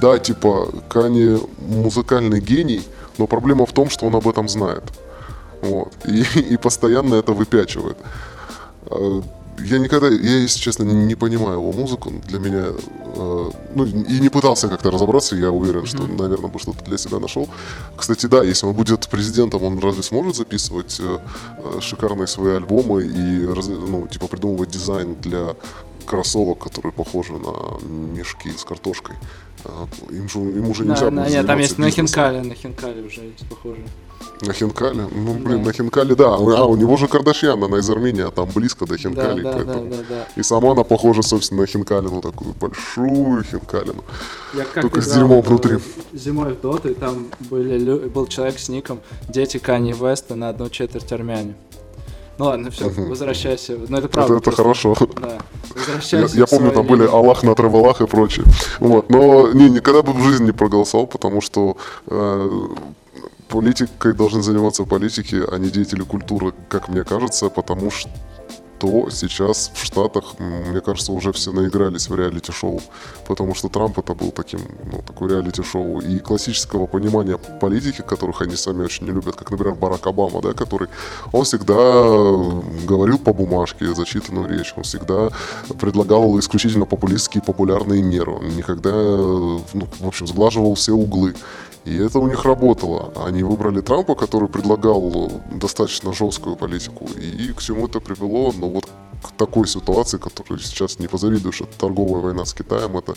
Да, 0.00 0.18
типа, 0.18 0.68
Кани 0.88 1.38
музыкальный 1.58 2.40
гений, 2.40 2.82
но 3.18 3.26
проблема 3.26 3.66
в 3.66 3.72
том, 3.72 3.90
что 3.90 4.06
он 4.06 4.14
об 4.14 4.26
этом 4.26 4.48
знает. 4.48 4.84
Вот. 5.60 5.92
И, 6.06 6.24
и 6.54 6.56
постоянно 6.56 7.14
это 7.16 7.32
выпячивает. 7.32 7.98
Я 9.64 9.78
никогда, 9.78 10.08
я, 10.08 10.38
если 10.38 10.60
честно, 10.60 10.84
не, 10.84 11.14
понимаю 11.14 11.54
его 11.58 11.72
музыку. 11.72 12.12
Для 12.26 12.38
меня, 12.38 12.66
э, 12.68 13.50
ну, 13.74 13.84
и 13.84 14.20
не 14.20 14.28
пытался 14.28 14.68
как-то 14.68 14.90
разобраться, 14.90 15.36
я 15.36 15.50
уверен, 15.50 15.84
что, 15.86 16.06
наверное, 16.06 16.48
бы 16.50 16.58
что-то 16.58 16.84
для 16.84 16.98
себя 16.98 17.18
нашел. 17.18 17.48
Кстати, 17.96 18.26
да, 18.26 18.42
если 18.42 18.66
он 18.66 18.74
будет 18.74 19.08
президентом, 19.08 19.62
он 19.64 19.78
разве 19.78 20.02
сможет 20.02 20.36
записывать 20.36 21.00
э, 21.00 21.18
э, 21.58 21.80
шикарные 21.80 22.26
свои 22.26 22.54
альбомы 22.56 23.02
и, 23.04 23.46
ну, 23.88 24.06
типа, 24.06 24.28
придумывать 24.28 24.70
дизайн 24.70 25.16
для 25.20 25.54
кроссовок, 26.06 26.58
которые 26.60 26.92
похожи 26.92 27.32
на 27.32 27.78
мешки 27.86 28.50
с 28.56 28.64
картошкой. 28.64 29.16
А, 29.64 29.86
Им 30.10 30.28
же, 30.28 30.38
им 30.38 30.70
уже 30.70 30.84
нельзя 30.84 31.10
На- 31.10 31.22
будет 31.22 31.30
на- 31.30 31.36
нет, 31.36 31.46
там 31.46 31.58
есть 31.58 31.78
на 31.78 31.86
бизнесом. 31.86 32.06
Хинкале, 32.06 32.42
на 32.42 32.54
Хинкале 32.54 33.02
уже 33.02 33.20
есть 33.22 33.46
похоже. 33.48 33.82
На 34.40 34.52
Хинкале? 34.52 35.08
Ну, 35.12 35.34
блин, 35.34 35.58
Да. 35.62 35.66
на 35.66 35.72
Хинкале, 35.72 36.14
да. 36.14 36.34
А, 36.34 36.64
у 36.64 36.76
него 36.76 36.96
же 36.96 37.08
Кардашьян, 37.08 37.62
она 37.62 37.78
из 37.78 37.90
Армении, 37.90 38.22
а 38.26 38.30
там 38.30 38.48
близко 38.54 38.86
до 38.86 38.92
Да, 38.92 38.98
Хинкали, 38.98 39.42
да, 39.42 39.52
да, 39.52 39.56
поэтому... 39.64 39.90
да, 39.90 39.96
да. 40.08 40.26
И 40.36 40.42
сама 40.44 40.72
она 40.72 40.84
похожа, 40.84 41.22
собственно, 41.22 41.62
на 41.62 41.66
Хинкалину, 41.66 42.20
такую 42.20 42.54
большую 42.54 43.42
Хинкалину. 43.44 44.04
Я 44.54 44.64
как 44.64 44.82
Только 44.82 45.00
с 45.00 45.12
дерьмом 45.12 45.38
э, 45.40 45.42
внутри. 45.42 45.78
Зимой 46.12 46.52
в 46.54 46.60
доту, 46.60 46.88
и 46.90 46.94
там 46.94 47.26
были, 47.50 48.06
был 48.08 48.26
человек 48.28 48.58
с 48.60 48.68
ником 48.68 49.00
«Дети 49.28 49.58
Кани 49.58 49.92
Веста 49.92 50.36
на 50.36 50.50
одну 50.50 50.68
четверть 50.70 51.10
армяне». 51.12 51.54
Ну 52.38 52.44
ладно, 52.44 52.70
все, 52.70 52.84
Мгм. 52.88 53.08
возвращайся. 53.08 53.72
Ну 53.76 53.96
это 53.98 54.06
Это, 54.06 54.08
правда. 54.08 54.34
это 54.34 54.42
просто. 54.44 54.62
хорошо. 54.62 54.96
Да. 55.20 55.28
Я, 55.30 55.38
Возвращайся 55.74 56.38
я 56.38 56.46
к 56.46 56.50
помню, 56.50 56.70
там 56.70 56.86
были. 56.86 57.04
Аллах 57.04 57.42
на 57.42 57.56
Тревелах 57.56 58.00
и 58.00 58.06
прочее. 58.06 58.46
Вот. 58.78 59.10
Но 59.10 59.50
не, 59.52 59.68
никогда 59.68 60.02
бы 60.02 60.12
в 60.12 60.22
жизни 60.22 60.46
не 60.46 60.52
проголосовал, 60.52 61.08
потому 61.08 61.40
что 61.40 61.76
э, 62.06 62.48
политикой 63.48 64.12
должны 64.14 64.42
заниматься 64.42 64.84
политики, 64.84 65.42
а 65.50 65.58
не 65.58 65.70
деятели 65.70 66.02
культуры, 66.02 66.52
как 66.68 66.88
мне 66.88 67.04
кажется, 67.04 67.48
потому 67.48 67.90
что 67.90 68.10
то 68.78 69.10
сейчас 69.10 69.70
в 69.74 69.84
Штатах, 69.84 70.38
мне 70.38 70.80
кажется, 70.80 71.12
уже 71.12 71.32
все 71.32 71.52
наигрались 71.52 72.08
в 72.08 72.14
реалити-шоу. 72.14 72.80
Потому 73.26 73.54
что 73.54 73.68
Трамп 73.68 73.98
это 73.98 74.14
был 74.14 74.30
таким, 74.30 74.60
ну, 74.90 75.02
такой 75.06 75.30
реалити-шоу. 75.30 76.00
И 76.00 76.18
классического 76.18 76.86
понимания 76.86 77.38
политики, 77.60 78.02
которых 78.02 78.42
они 78.42 78.56
сами 78.56 78.84
очень 78.84 79.06
не 79.06 79.12
любят, 79.12 79.36
как, 79.36 79.50
например, 79.50 79.74
Барак 79.74 80.06
Обама, 80.06 80.40
да, 80.40 80.52
который, 80.52 80.88
он 81.32 81.44
всегда 81.44 81.74
говорил 82.86 83.18
по 83.18 83.32
бумажке 83.32 83.94
зачитанную 83.94 84.48
речь, 84.48 84.72
он 84.76 84.84
всегда 84.84 85.30
предлагал 85.80 86.38
исключительно 86.38 86.86
популистские 86.86 87.42
популярные 87.42 88.02
меры, 88.02 88.32
он 88.32 88.48
никогда, 88.56 88.92
ну, 88.92 89.88
в 90.00 90.06
общем, 90.06 90.26
сглаживал 90.26 90.74
все 90.74 90.92
углы. 90.92 91.34
И 91.84 91.96
это 91.96 92.18
у 92.18 92.28
них 92.28 92.44
работало. 92.44 93.12
Они 93.26 93.42
выбрали 93.42 93.80
Трампа, 93.80 94.14
который 94.14 94.48
предлагал 94.48 95.30
достаточно 95.52 96.12
жесткую 96.12 96.56
политику. 96.56 97.08
И 97.16 97.52
к 97.52 97.62
чему 97.62 97.86
это 97.86 98.00
привело? 98.00 98.52
Ну 98.56 98.70
вот 98.70 98.88
к 99.22 99.32
такой 99.32 99.66
ситуации, 99.66 100.18
которую 100.18 100.60
сейчас 100.60 100.98
не 100.98 101.08
позавидуешь. 101.08 101.60
Это 101.60 101.78
торговая 101.78 102.22
война 102.22 102.44
с 102.44 102.54
Китаем, 102.54 102.96
это 102.96 103.14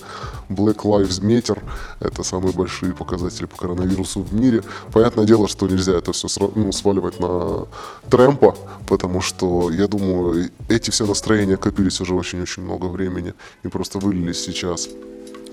Black 0.49 0.77
Lives 0.83 1.21
Matter, 1.21 1.59
это 1.99 2.23
самые 2.23 2.53
большие 2.53 2.93
показатели 2.93 3.45
по 3.45 3.55
коронавирусу 3.55 4.21
в 4.21 4.33
мире. 4.33 4.63
Понятное 4.91 5.25
дело, 5.25 5.47
что 5.47 5.67
нельзя 5.67 5.93
это 5.93 6.11
все 6.11 6.27
ну, 6.55 6.71
сваливать 6.71 7.19
на 7.19 7.67
Трэмпа, 8.09 8.55
потому 8.87 9.21
что, 9.21 9.69
я 9.69 9.87
думаю, 9.87 10.49
эти 10.69 10.89
все 10.91 11.05
настроения 11.05 11.57
копились 11.57 12.01
уже 12.01 12.15
очень-очень 12.15 12.63
много 12.63 12.85
времени 12.85 13.33
и 13.63 13.67
просто 13.67 13.99
вылились 13.99 14.43
сейчас. 14.43 14.89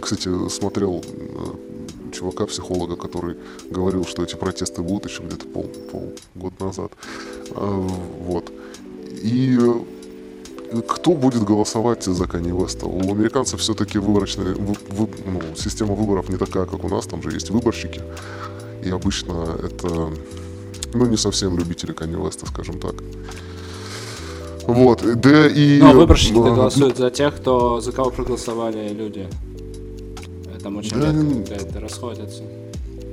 Кстати, 0.00 0.48
смотрел 0.48 1.04
э, 2.08 2.12
чувака, 2.12 2.46
психолога, 2.46 2.96
который 2.96 3.36
говорил, 3.70 4.04
что 4.04 4.22
эти 4.22 4.34
протесты 4.34 4.82
будут 4.82 5.10
еще 5.10 5.22
где-то 5.22 5.46
пол, 5.46 5.70
полгода 5.90 6.64
назад. 6.64 6.92
А, 7.50 7.88
вот. 8.26 8.52
И 9.22 9.58
кто 10.86 11.12
будет 11.12 11.44
голосовать 11.44 12.04
за 12.04 12.26
Канье 12.26 12.54
Веста? 12.54 12.86
У 12.86 13.00
американцев 13.00 13.60
все-таки 13.60 13.98
выборочная 13.98 14.54
вы, 14.54 14.74
вы, 14.90 15.08
ну, 15.26 15.40
система 15.56 15.94
выборов 15.94 16.28
не 16.28 16.36
такая, 16.36 16.66
как 16.66 16.84
у 16.84 16.88
нас, 16.88 17.06
там 17.06 17.22
же 17.22 17.32
есть 17.32 17.50
выборщики. 17.50 18.02
И 18.84 18.90
обычно 18.90 19.58
это 19.62 20.10
ну, 20.94 21.06
не 21.06 21.16
совсем 21.16 21.58
любители 21.58 21.92
Канье 21.92 22.22
Веста, 22.22 22.46
скажем 22.46 22.78
так. 22.78 22.94
Вот, 24.66 25.02
да 25.20 25.46
и... 25.48 25.78
Но 25.80 25.92
выборщики 25.92 26.34
ну, 26.34 26.54
голосуют 26.54 26.98
за 26.98 27.10
тех, 27.10 27.34
кто, 27.34 27.80
за 27.80 27.90
кого 27.92 28.10
проголосовали 28.10 28.92
люди. 28.92 29.26
Там 30.68 30.76
очень 30.76 31.00
да, 31.00 31.12
редко, 31.12 31.34
когда 31.34 31.54
это 31.56 31.80
расходится. 31.80 32.42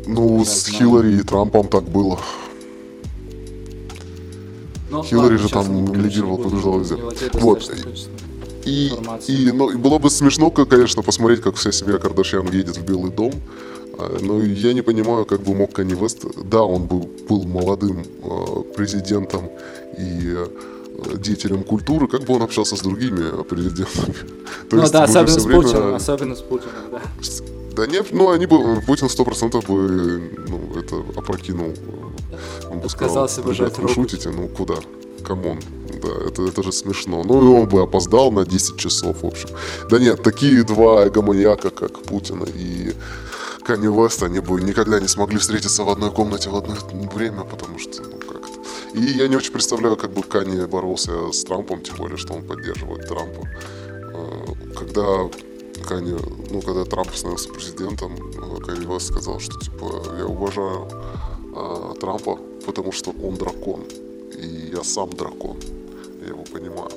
Ну, 0.07 0.39
Я 0.39 0.43
с 0.43 0.65
знаю. 0.65 0.77
Хиллари 0.77 1.19
и 1.19 1.23
Трампом 1.23 1.69
так 1.69 1.85
было. 1.85 2.19
Ну, 4.91 5.01
Хиллари 5.03 5.35
ладно, 5.35 5.37
же 5.37 5.49
там 5.49 5.93
лидировал, 5.93 6.37
побеждал 6.37 6.79
везде. 6.79 6.97
Вот. 7.31 7.71
И, 8.65 8.91
и, 9.27 9.51
ну, 9.53 9.77
было 9.77 9.99
бы 9.99 10.09
смешно, 10.09 10.51
конечно, 10.51 11.01
посмотреть, 11.01 11.39
как 11.39 11.55
вся 11.55 11.71
семья 11.71 11.97
Кардашьян 11.97 12.45
едет 12.51 12.75
в 12.75 12.83
Белый 12.83 13.09
дом. 13.09 13.31
А, 13.97 14.17
но 14.21 14.41
я 14.41 14.73
не 14.73 14.81
понимаю, 14.81 15.23
как 15.23 15.41
бы 15.41 15.55
мог 15.55 15.71
Канни 15.71 15.93
Вест... 15.93 16.25
Да, 16.43 16.61
он 16.61 16.87
был, 16.87 17.09
был 17.29 17.43
молодым 17.43 18.01
э, 18.01 18.63
президентом 18.75 19.49
и 19.97 20.35
деятелем 21.17 21.63
культуры, 21.63 22.07
как 22.07 22.23
бы 22.23 22.35
он 22.35 22.41
общался 22.41 22.75
с 22.75 22.81
другими 22.81 23.43
президентами. 23.43 24.15
То 24.69 24.75
ну 24.77 24.89
да, 24.89 25.03
особенно 25.03 25.39
с. 25.39 25.43
Путиным, 25.43 25.95
особенно 25.95 26.35
с 26.35 26.41
Путиным, 26.41 26.73
да. 26.91 27.01
Да 27.75 27.87
нет, 27.87 28.07
ну 28.11 28.31
они 28.31 28.45
бы, 28.45 28.81
Путин 28.81 29.09
сто 29.09 29.25
процентов 29.25 29.65
бы, 29.65 30.31
ну, 30.47 30.79
это 30.79 30.95
опрокинул. 31.17 31.73
Он 32.71 32.79
бы 32.79 32.89
сказал, 32.89 33.29
ребят, 33.43 33.77
вы 33.77 33.89
шутите, 33.89 34.29
ну 34.29 34.47
куда? 34.47 34.75
Come 35.25 35.45
on, 35.45 35.59
да, 36.01 36.09
это, 36.27 36.43
это 36.43 36.63
же 36.63 36.71
смешно. 36.71 37.23
Ну 37.23 37.43
и 37.43 37.61
он 37.61 37.67
бы 37.67 37.81
опоздал 37.81 38.31
на 38.31 38.45
10 38.45 38.77
часов, 38.77 39.23
в 39.23 39.25
общем. 39.25 39.49
Да 39.89 39.99
нет, 39.99 40.23
такие 40.23 40.63
два 40.63 41.09
эгоманьяка, 41.09 41.69
как 41.69 42.03
Путина 42.03 42.45
и 42.45 42.93
Канье 43.65 43.87
Вест, 43.87 44.21
они 44.23 44.39
бы 44.39 44.61
никогда 44.61 44.99
не 44.99 45.07
смогли 45.07 45.39
встретиться 45.39 45.83
в 45.83 45.89
одной 45.89 46.11
комнате 46.11 46.49
в 46.49 46.55
одно 46.55 46.75
время, 47.13 47.43
потому 47.43 47.79
что, 47.79 48.03
ну, 48.03 48.19
и 48.95 49.17
я 49.17 49.27
не 49.27 49.35
очень 49.35 49.51
представляю, 49.51 49.97
как 49.97 50.13
бы 50.13 50.23
Канье 50.23 50.65
боролся 50.65 51.31
с 51.31 51.43
Трампом, 51.43 51.81
тем 51.81 51.97
более, 51.97 52.17
что 52.17 52.33
он 52.33 52.43
поддерживает 52.43 53.07
Трампа. 53.07 53.47
А, 54.13 54.45
когда 54.73 55.29
Канни, 55.85 56.17
ну, 56.49 56.61
когда 56.61 56.85
Трамп 56.85 57.13
становился 57.13 57.49
президентом, 57.49 58.15
Канни 58.65 58.85
Вест 58.85 59.07
сказал, 59.07 59.39
что, 59.39 59.59
типа, 59.59 60.15
я 60.17 60.25
уважаю 60.25 60.87
э, 61.55 61.93
Трампа, 61.99 62.39
потому 62.65 62.93
что 62.93 63.11
он 63.21 63.35
дракон, 63.35 63.83
и 64.37 64.71
я 64.73 64.83
сам 64.83 65.09
дракон, 65.09 65.57
я 66.21 66.27
его 66.29 66.43
понимаю. 66.43 66.91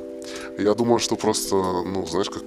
Я 0.57 0.75
думаю, 0.75 1.01
что 1.01 1.17
просто, 1.17 1.57
ну, 1.57 2.07
знаешь, 2.07 2.31
как 2.31 2.45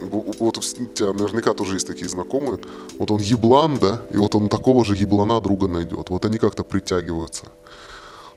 вот 0.00 0.58
у 0.58 0.60
тебя 0.60 1.12
наверняка 1.12 1.54
тоже 1.54 1.76
есть 1.76 1.86
такие 1.86 2.08
знакомые. 2.08 2.58
Вот 2.98 3.10
он 3.10 3.20
еблан, 3.20 3.78
да, 3.78 4.02
и 4.10 4.16
вот 4.16 4.34
он 4.34 4.48
такого 4.48 4.84
же 4.84 4.94
еблана 4.96 5.40
друга 5.40 5.68
найдет. 5.68 6.10
Вот 6.10 6.24
они 6.24 6.38
как-то 6.38 6.64
притягиваются 6.64 7.46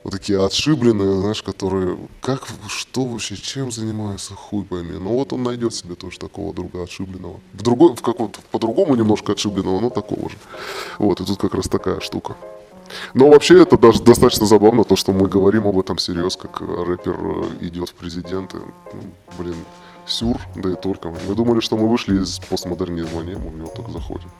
вот 0.06 0.12
такие 0.12 0.40
отшибленные, 0.44 1.20
знаешь, 1.20 1.42
которые, 1.42 1.98
как, 2.20 2.46
что 2.68 3.04
вообще, 3.04 3.36
чем 3.36 3.72
занимаются, 3.72 4.34
хуй 4.34 4.64
пойми. 4.64 4.98
Ну 5.00 5.14
вот 5.14 5.32
он 5.32 5.42
найдет 5.42 5.74
себе 5.74 5.96
тоже 5.96 6.20
такого 6.20 6.54
друга 6.54 6.84
отшибленного. 6.84 7.40
В 7.52 7.62
другой, 7.62 7.96
в 7.96 8.02
каком-то, 8.02 8.38
по-другому 8.52 8.94
немножко 8.94 9.32
отшибленного, 9.32 9.80
но 9.80 9.90
такого 9.90 10.30
же. 10.30 10.36
Вот, 11.00 11.20
и 11.20 11.24
тут 11.24 11.40
как 11.40 11.54
раз 11.54 11.66
такая 11.66 11.98
штука. 11.98 12.36
Но 13.14 13.28
вообще 13.30 13.60
это 13.60 13.76
даже 13.76 14.00
достаточно 14.00 14.46
забавно, 14.46 14.84
то, 14.84 14.94
что 14.94 15.12
мы 15.12 15.26
говорим 15.26 15.66
об 15.66 15.76
этом 15.76 15.98
серьез, 15.98 16.36
как 16.36 16.60
рэпер 16.60 17.16
идет 17.62 17.88
в 17.88 17.94
президенты. 17.94 18.58
Ну, 18.92 19.00
блин, 19.36 19.56
сюр, 20.06 20.36
да 20.54 20.70
и 20.70 20.76
только. 20.76 21.12
Мы 21.26 21.34
думали, 21.34 21.58
что 21.58 21.76
мы 21.76 21.88
вышли 21.88 22.22
из 22.22 22.38
постмодернизма, 22.38 23.24
не, 23.24 23.34
мы 23.34 23.50
в 23.50 23.56
него 23.56 23.72
только 23.74 23.90
заходим. 23.90 24.30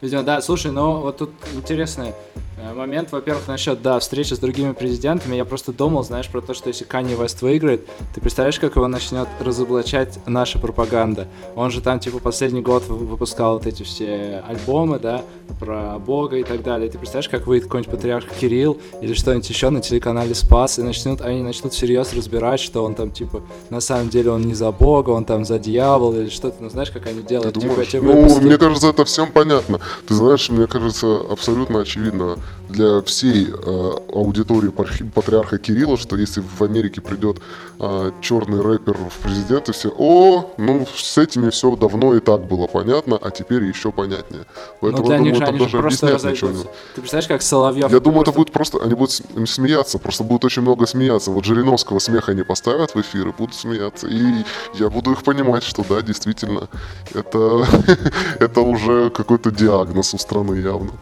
Видимо, 0.00 0.22
да, 0.22 0.40
слушай, 0.40 0.70
ну 0.70 1.00
вот 1.00 1.18
тут 1.18 1.30
интересный 1.54 2.14
э, 2.56 2.72
момент, 2.72 3.12
во-первых, 3.12 3.48
насчет, 3.48 3.82
да, 3.82 3.98
встречи 3.98 4.32
с 4.32 4.38
другими 4.38 4.72
президентами. 4.72 5.36
Я 5.36 5.44
просто 5.44 5.72
думал, 5.72 6.04
знаешь, 6.04 6.28
про 6.28 6.40
то, 6.40 6.54
что 6.54 6.68
если 6.68 6.84
Канни 6.84 7.14
Вест 7.14 7.42
выиграет, 7.42 7.86
ты 8.14 8.20
представляешь, 8.22 8.58
как 8.58 8.76
его 8.76 8.88
начнет 8.88 9.28
разоблачать 9.40 10.18
наша 10.26 10.58
пропаганда? 10.58 11.28
Он 11.54 11.70
же 11.70 11.82
там, 11.82 12.00
типа, 12.00 12.18
последний 12.18 12.62
год 12.62 12.88
выпускал 12.88 13.54
вот 13.54 13.66
эти 13.66 13.82
все 13.82 14.42
альбомы, 14.48 14.98
да, 14.98 15.22
про 15.58 15.98
Бога 15.98 16.36
и 16.38 16.44
так 16.44 16.62
далее. 16.62 16.90
Ты 16.90 16.96
представляешь, 16.96 17.28
как 17.28 17.46
выйдет 17.46 17.66
какой-нибудь 17.66 17.92
патриарх 17.92 18.26
Кирилл 18.40 18.78
или 19.02 19.12
что-нибудь 19.12 19.50
еще 19.50 19.68
на 19.68 19.82
телеканале 19.82 20.34
Спас, 20.34 20.78
и 20.78 20.82
начнут, 20.82 21.20
они 21.20 21.42
начнут 21.42 21.74
всерьез 21.74 22.14
разбирать, 22.14 22.60
что 22.60 22.84
он 22.84 22.94
там, 22.94 23.10
типа, 23.10 23.42
на 23.68 23.80
самом 23.80 24.08
деле 24.08 24.30
он 24.30 24.42
не 24.42 24.54
за 24.54 24.72
Бога, 24.72 25.10
он 25.10 25.26
там 25.26 25.44
за 25.44 25.58
дьявола 25.58 26.14
или 26.14 26.30
что-то. 26.30 26.62
Ну, 26.62 26.70
знаешь, 26.70 26.90
как 26.90 27.06
они 27.06 27.22
делают, 27.22 27.54
Ты 27.54 27.60
типа, 27.60 27.72
думаешь? 27.74 27.88
эти 27.88 27.96
Ну, 27.98 28.40
мне 28.40 28.56
кажется, 28.56 28.88
это 28.88 29.04
всем 29.04 29.30
понятно. 29.30 29.78
Ты 30.06 30.14
знаешь, 30.14 30.48
мне 30.48 30.66
кажется, 30.66 31.18
абсолютно 31.30 31.80
очевидно 31.80 32.36
для 32.70 33.02
всей 33.02 33.48
э, 33.48 33.90
аудитории 34.12 34.68
патриарха 34.68 35.58
Кирилла, 35.58 35.96
что 35.96 36.16
если 36.16 36.40
в 36.40 36.62
Америке 36.62 37.00
придет 37.00 37.38
э, 37.78 38.12
черный 38.20 38.60
рэпер 38.60 38.96
в 38.96 39.18
президенты, 39.22 39.72
все, 39.72 39.92
о, 39.96 40.52
ну 40.56 40.86
с 40.94 41.18
этими 41.18 41.50
все 41.50 41.74
давно 41.76 42.14
и 42.14 42.20
так 42.20 42.46
было 42.46 42.66
понятно, 42.66 43.18
а 43.20 43.30
теперь 43.30 43.64
еще 43.64 43.92
понятнее. 43.92 44.44
Поэтому, 44.80 45.06
для 45.06 45.18
думаю, 45.18 45.34
них 45.34 45.44
там 45.44 45.58
даже 45.58 45.78
объяснять 45.78 46.24
ничего 46.24 46.50
не 46.50 46.62
Ты 46.94 47.00
представляешь, 47.00 47.28
как 47.28 47.42
Соловьев... 47.42 47.90
Я 47.90 48.00
думаю, 48.00 48.22
это 48.22 48.32
будет 48.32 48.52
просто, 48.52 48.78
они 48.82 48.94
будут 48.94 49.12
смеяться, 49.48 49.98
просто 49.98 50.24
будут 50.24 50.44
очень 50.44 50.62
много 50.62 50.86
смеяться. 50.86 51.30
Вот 51.30 51.44
Жириновского 51.44 51.98
смеха 51.98 52.32
они 52.32 52.42
поставят 52.42 52.94
в 52.94 53.00
эфир 53.00 53.28
и 53.28 53.32
будут 53.32 53.54
смеяться. 53.54 54.06
И 54.06 54.44
я 54.74 54.90
буду 54.90 55.12
их 55.12 55.22
понимать, 55.22 55.62
что 55.62 55.84
да, 55.88 56.02
действительно, 56.02 56.68
это, 57.14 57.66
это 58.40 58.60
уже 58.60 59.10
какой-то 59.10 59.50
диагноз 59.50 60.14
у 60.14 60.18
страны 60.18 60.56
явно. 60.56 60.92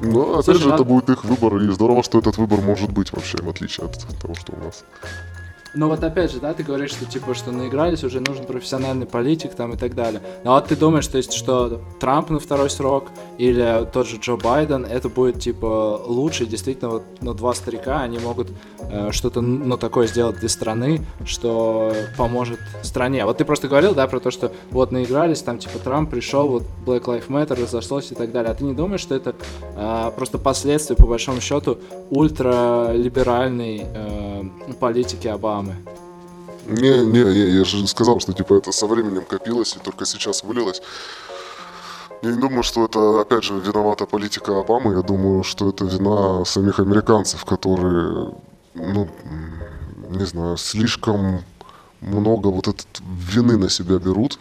Но, 0.00 0.38
опять 0.38 0.56
же, 0.56 0.70
это 0.70 0.84
будет 0.84 1.10
их 1.10 1.24
выбор, 1.24 1.56
и 1.56 1.70
здорово, 1.70 2.02
что 2.02 2.18
этот 2.18 2.38
выбор 2.38 2.60
может 2.60 2.92
быть 2.92 3.12
вообще, 3.12 3.38
в 3.38 3.48
отличие 3.48 3.86
от 3.86 4.20
того, 4.20 4.34
что 4.34 4.52
у 4.52 4.64
нас. 4.64 4.84
Ну 5.74 5.88
вот 5.88 6.02
опять 6.02 6.32
же, 6.32 6.40
да, 6.40 6.54
ты 6.54 6.62
говоришь, 6.62 6.92
что 6.92 7.04
типа, 7.04 7.34
что 7.34 7.52
наигрались, 7.52 8.02
уже 8.02 8.20
нужен 8.20 8.46
профессиональный 8.46 9.06
политик 9.06 9.54
там 9.54 9.72
и 9.72 9.76
так 9.76 9.94
далее. 9.94 10.22
Но 10.44 10.52
вот 10.52 10.66
ты 10.66 10.76
думаешь, 10.76 11.06
то 11.06 11.18
есть, 11.18 11.32
что 11.32 11.82
Трамп 12.00 12.30
на 12.30 12.38
второй 12.38 12.70
срок 12.70 13.08
или 13.36 13.86
тот 13.92 14.06
же 14.06 14.16
Джо 14.16 14.36
Байден, 14.36 14.84
это 14.86 15.08
будет 15.08 15.40
типа 15.40 16.00
лучше, 16.06 16.46
действительно, 16.46 16.90
вот, 16.90 17.02
ну, 17.20 17.34
два 17.34 17.54
старика, 17.54 18.00
они 18.00 18.18
могут 18.18 18.48
э, 18.80 19.10
что-то, 19.12 19.40
ну, 19.40 19.76
такое 19.76 20.06
сделать 20.06 20.38
для 20.40 20.48
страны, 20.48 21.04
что 21.24 21.92
поможет 22.16 22.58
стране. 22.82 23.24
Вот 23.26 23.36
ты 23.38 23.44
просто 23.44 23.68
говорил, 23.68 23.94
да, 23.94 24.06
про 24.06 24.20
то, 24.20 24.30
что 24.30 24.52
вот 24.70 24.90
наигрались, 24.90 25.42
там, 25.42 25.58
типа, 25.58 25.78
Трамп 25.78 26.10
пришел, 26.10 26.48
вот 26.48 26.62
Black 26.86 27.04
Lives 27.04 27.28
Matter 27.28 27.62
разошлось 27.62 28.10
и 28.10 28.14
так 28.14 28.32
далее. 28.32 28.52
А 28.52 28.54
ты 28.54 28.64
не 28.64 28.72
думаешь, 28.72 29.00
что 29.00 29.14
это 29.14 29.34
э, 29.76 30.10
просто 30.16 30.38
последствия, 30.38 30.96
по 30.96 31.06
большому 31.06 31.40
счету, 31.40 31.78
ультралиберальной 32.10 33.82
э, 33.84 34.27
политики 34.80 35.28
Обамы? 35.28 35.76
Не, 36.66 37.04
не, 37.06 37.18
я, 37.20 37.58
я 37.58 37.64
же 37.64 37.86
сказал, 37.86 38.20
что 38.20 38.32
типа 38.32 38.54
это 38.54 38.72
со 38.72 38.86
временем 38.86 39.24
копилось 39.24 39.76
и 39.76 39.78
только 39.78 40.04
сейчас 40.06 40.44
вылилось. 40.44 40.82
Я 42.22 42.32
не 42.32 42.38
думаю, 42.38 42.62
что 42.62 42.84
это, 42.84 43.20
опять 43.20 43.44
же, 43.44 43.54
виновата 43.60 44.04
политика 44.06 44.58
Обамы. 44.60 44.94
Я 44.94 45.02
думаю, 45.02 45.44
что 45.44 45.68
это 45.70 45.84
вина 45.84 46.44
самих 46.44 46.80
американцев, 46.80 47.44
которые, 47.44 48.32
ну, 48.74 49.08
не 50.10 50.26
знаю, 50.26 50.56
слишком 50.56 51.42
много 52.00 52.48
вот 52.48 52.68
этот 52.68 52.86
вины 53.32 53.56
на 53.56 53.70
себя 53.70 53.98
берут 53.98 54.38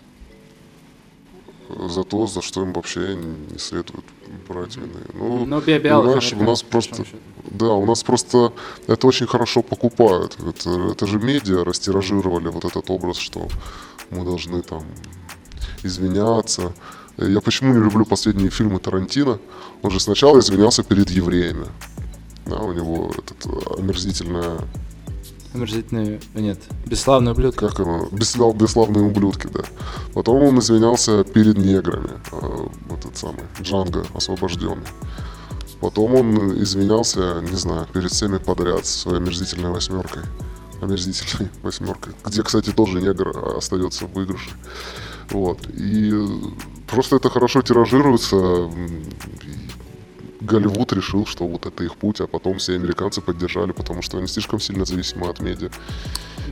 за 1.90 2.04
то, 2.04 2.26
за 2.28 2.42
что 2.42 2.62
им 2.64 2.74
вообще 2.74 3.16
не 3.16 3.60
следует 3.60 4.04
брать 4.48 4.76
вины. 4.78 5.00
Ну, 5.14 5.46
Ну, 5.46 5.62
би- 5.62 5.78
биологи 5.80 6.06
понимаешь, 6.20 6.34
у 6.34 6.44
нас 6.44 6.64
просто, 6.64 7.04
счету. 7.04 7.18
Да, 7.48 7.74
у 7.74 7.86
нас 7.86 8.04
просто 8.04 8.54
это 8.88 9.08
очень 9.08 9.28
хорошо 9.28 9.62
покупают. 9.62 10.38
Это, 10.40 10.92
это 10.92 11.08
же 11.08 11.20
медиа 11.20 11.64
растиражировали 11.64 12.48
вот 12.50 12.66
этот 12.66 12.90
образ, 12.90 13.18
что 13.18 13.48
мы 14.10 14.24
должны 14.24 14.62
там 14.62 14.84
извиняться. 15.84 16.74
Я 17.18 17.42
почему 17.42 17.74
не 17.74 17.80
люблю 17.80 18.06
последние 18.06 18.50
фильмы 18.50 18.80
Тарантино? 18.80 19.40
Он 19.82 19.92
же 19.92 20.00
сначала 20.00 20.40
извинялся 20.40 20.84
перед 20.84 21.10
евреями. 21.10 21.68
Да, 22.46 22.58
у 22.58 22.72
него 22.74 23.12
этот 23.18 23.46
э, 23.46 23.80
омерзительная 23.80 24.60
Омерзительные... 25.54 26.20
Нет, 26.36 26.60
бесславные 26.86 27.34
ублюдки. 27.34 27.60
как 27.60 27.80
оно, 27.80 28.08
бесслав- 28.12 28.56
бесславные 28.56 29.04
ублюдки, 29.06 29.48
да. 29.48 29.62
Потом 30.14 30.44
он 30.44 30.60
извинялся 30.60 31.24
перед 31.24 31.58
неграми, 31.58 32.12
э, 32.32 32.68
этот 32.94 33.18
самый 33.18 33.44
Джанго 33.62 34.06
освобожденный. 34.14 34.86
Потом 35.82 36.16
он 36.16 36.62
извинялся, 36.64 37.42
не 37.42 37.56
знаю, 37.56 37.88
перед 37.94 38.12
всеми 38.12 38.38
подряд 38.38 38.86
своей 38.86 39.18
омерзительной 39.18 39.72
восьмеркой. 39.72 40.24
Омерзительной 40.82 41.50
восьмеркой. 41.62 42.14
Где, 42.26 42.44
кстати, 42.44 42.72
тоже 42.72 43.02
негр 43.02 43.56
остается 43.58 44.06
в 44.06 44.14
выигрыше. 44.14 44.52
Вот. 45.30 45.60
И 45.70 46.14
просто 46.88 47.18
это 47.18 47.30
хорошо 47.30 47.62
тиражируется. 47.62 48.72
И 50.42 50.46
Голливуд 50.46 50.94
решил, 50.94 51.26
что 51.26 51.48
вот 51.48 51.66
это 51.66 51.84
их 51.84 51.96
путь, 51.96 52.22
а 52.22 52.28
потом 52.28 52.58
все 52.58 52.76
американцы 52.76 53.22
поддержали, 53.22 53.72
потому 53.72 54.02
что 54.02 54.18
они 54.18 54.28
слишком 54.28 54.60
сильно 54.60 54.86
зависимы 54.86 55.28
от 55.28 55.40
медиа. 55.42 55.70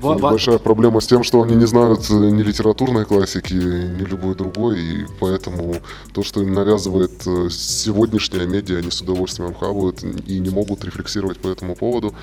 Во- 0.01 0.11
У 0.11 0.13
них 0.15 0.23
во- 0.23 0.29
большая 0.31 0.57
проблема 0.59 0.99
с 0.99 1.07
тем, 1.07 1.23
что 1.23 1.41
они 1.41 1.55
не 1.55 1.65
знают 1.67 2.09
э, 2.09 2.13
ни 2.13 2.41
литературной 2.43 3.05
классики, 3.05 3.53
ни 3.53 4.03
любой 4.03 4.35
другой, 4.35 4.79
и 4.79 5.05
поэтому 5.19 5.75
то, 6.13 6.23
что 6.23 6.41
им 6.41 6.53
навязывает 6.53 7.25
э, 7.25 7.49
сегодняшняя 7.49 8.45
медиа, 8.45 8.79
они 8.79 8.91
с 8.91 9.01
удовольствием 9.01 9.53
хавают 9.53 10.03
и 10.03 10.39
не 10.39 10.49
могут 10.49 10.83
рефлексировать 10.83 11.39
по 11.39 11.47
этому 11.47 11.75
поводу, 11.75 12.13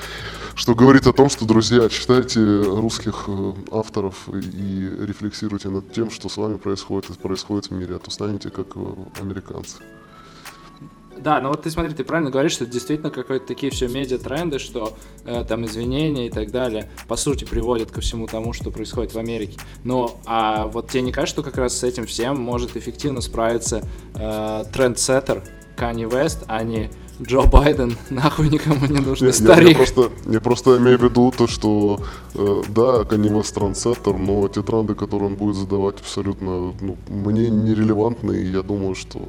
что 0.55 0.75
говорит 0.75 1.07
о 1.07 1.13
том, 1.13 1.31
что, 1.31 1.45
друзья, 1.47 1.89
читайте 1.89 2.41
русских 2.63 3.25
э, 3.29 3.53
авторов 3.71 4.29
и 4.29 4.91
рефлексируйте 5.07 5.69
над 5.71 5.93
тем, 5.93 6.11
что 6.11 6.29
с 6.29 6.37
вами 6.37 6.57
происходит 6.59 7.09
и 7.11 7.15
происходит 7.15 7.67
в 7.67 7.71
мире, 7.71 7.97
а 7.97 7.99
то 7.99 8.11
станете 8.11 8.51
как 8.51 8.67
американцы. 9.21 9.77
Да, 11.23 11.41
ну 11.41 11.51
вот 11.51 11.63
ты 11.63 11.71
смотри, 11.71 11.95
ты 11.95 12.03
правильно 12.05 12.31
говоришь, 12.31 12.53
что 12.53 12.65
это 12.65 12.73
действительно 12.73 13.11
какие-то 13.11 13.47
такие 13.47 13.71
все 13.71 13.87
медиа-тренды, 13.87 14.59
что 14.59 14.95
э, 15.25 15.45
там 15.49 15.65
извинения 15.67 16.27
и 16.27 16.31
так 16.31 16.51
далее, 16.51 16.91
по 17.07 17.17
сути, 17.17 17.45
приводят 17.45 17.91
ко 17.93 18.01
всему 18.01 18.27
тому, 18.27 18.53
что 18.53 18.71
происходит 18.71 19.15
в 19.15 19.19
Америке. 19.19 19.59
Но, 19.85 20.21
а 20.27 20.67
вот 20.67 20.91
тебе 20.91 21.03
не 21.03 21.13
кажется, 21.13 21.35
что 21.35 21.43
как 21.43 21.59
раз 21.59 21.77
с 21.79 21.85
этим 21.85 22.07
всем 22.07 22.41
может 22.41 22.77
эффективно 22.77 23.21
справиться 23.21 23.83
э, 24.15 24.65
трендсеттер 24.73 25.45
Канни 25.77 26.05
Вест, 26.05 26.43
а 26.49 26.65
не 26.65 26.91
Джо 27.21 27.43
Байден, 27.43 27.97
нахуй 28.11 28.49
никому 28.49 28.87
не 28.87 28.99
нужный 28.99 29.29
Я, 29.29 29.35
я- 29.35 29.41
старик. 29.41 29.69
я 29.71 29.77
просто, 29.77 30.11
я 30.27 30.41
просто 30.41 30.79
имею 30.79 30.99
в 30.99 31.03
виду 31.05 31.33
то, 31.37 31.47
что 31.47 32.01
э, 32.35 32.63
да, 32.69 33.03
West 33.03 33.55
трендсеттер, 33.55 34.15
но 34.15 34.49
те 34.49 34.63
тренды, 34.63 34.97
которые 34.97 35.29
он 35.29 35.37
будет 35.37 35.55
задавать, 35.55 36.01
абсолютно 36.01 36.75
ну, 36.81 36.97
мне 37.09 37.49
нерелевантны, 37.49 38.33
и 38.33 38.51
я 38.51 38.63
думаю, 38.63 38.97
что 38.97 39.29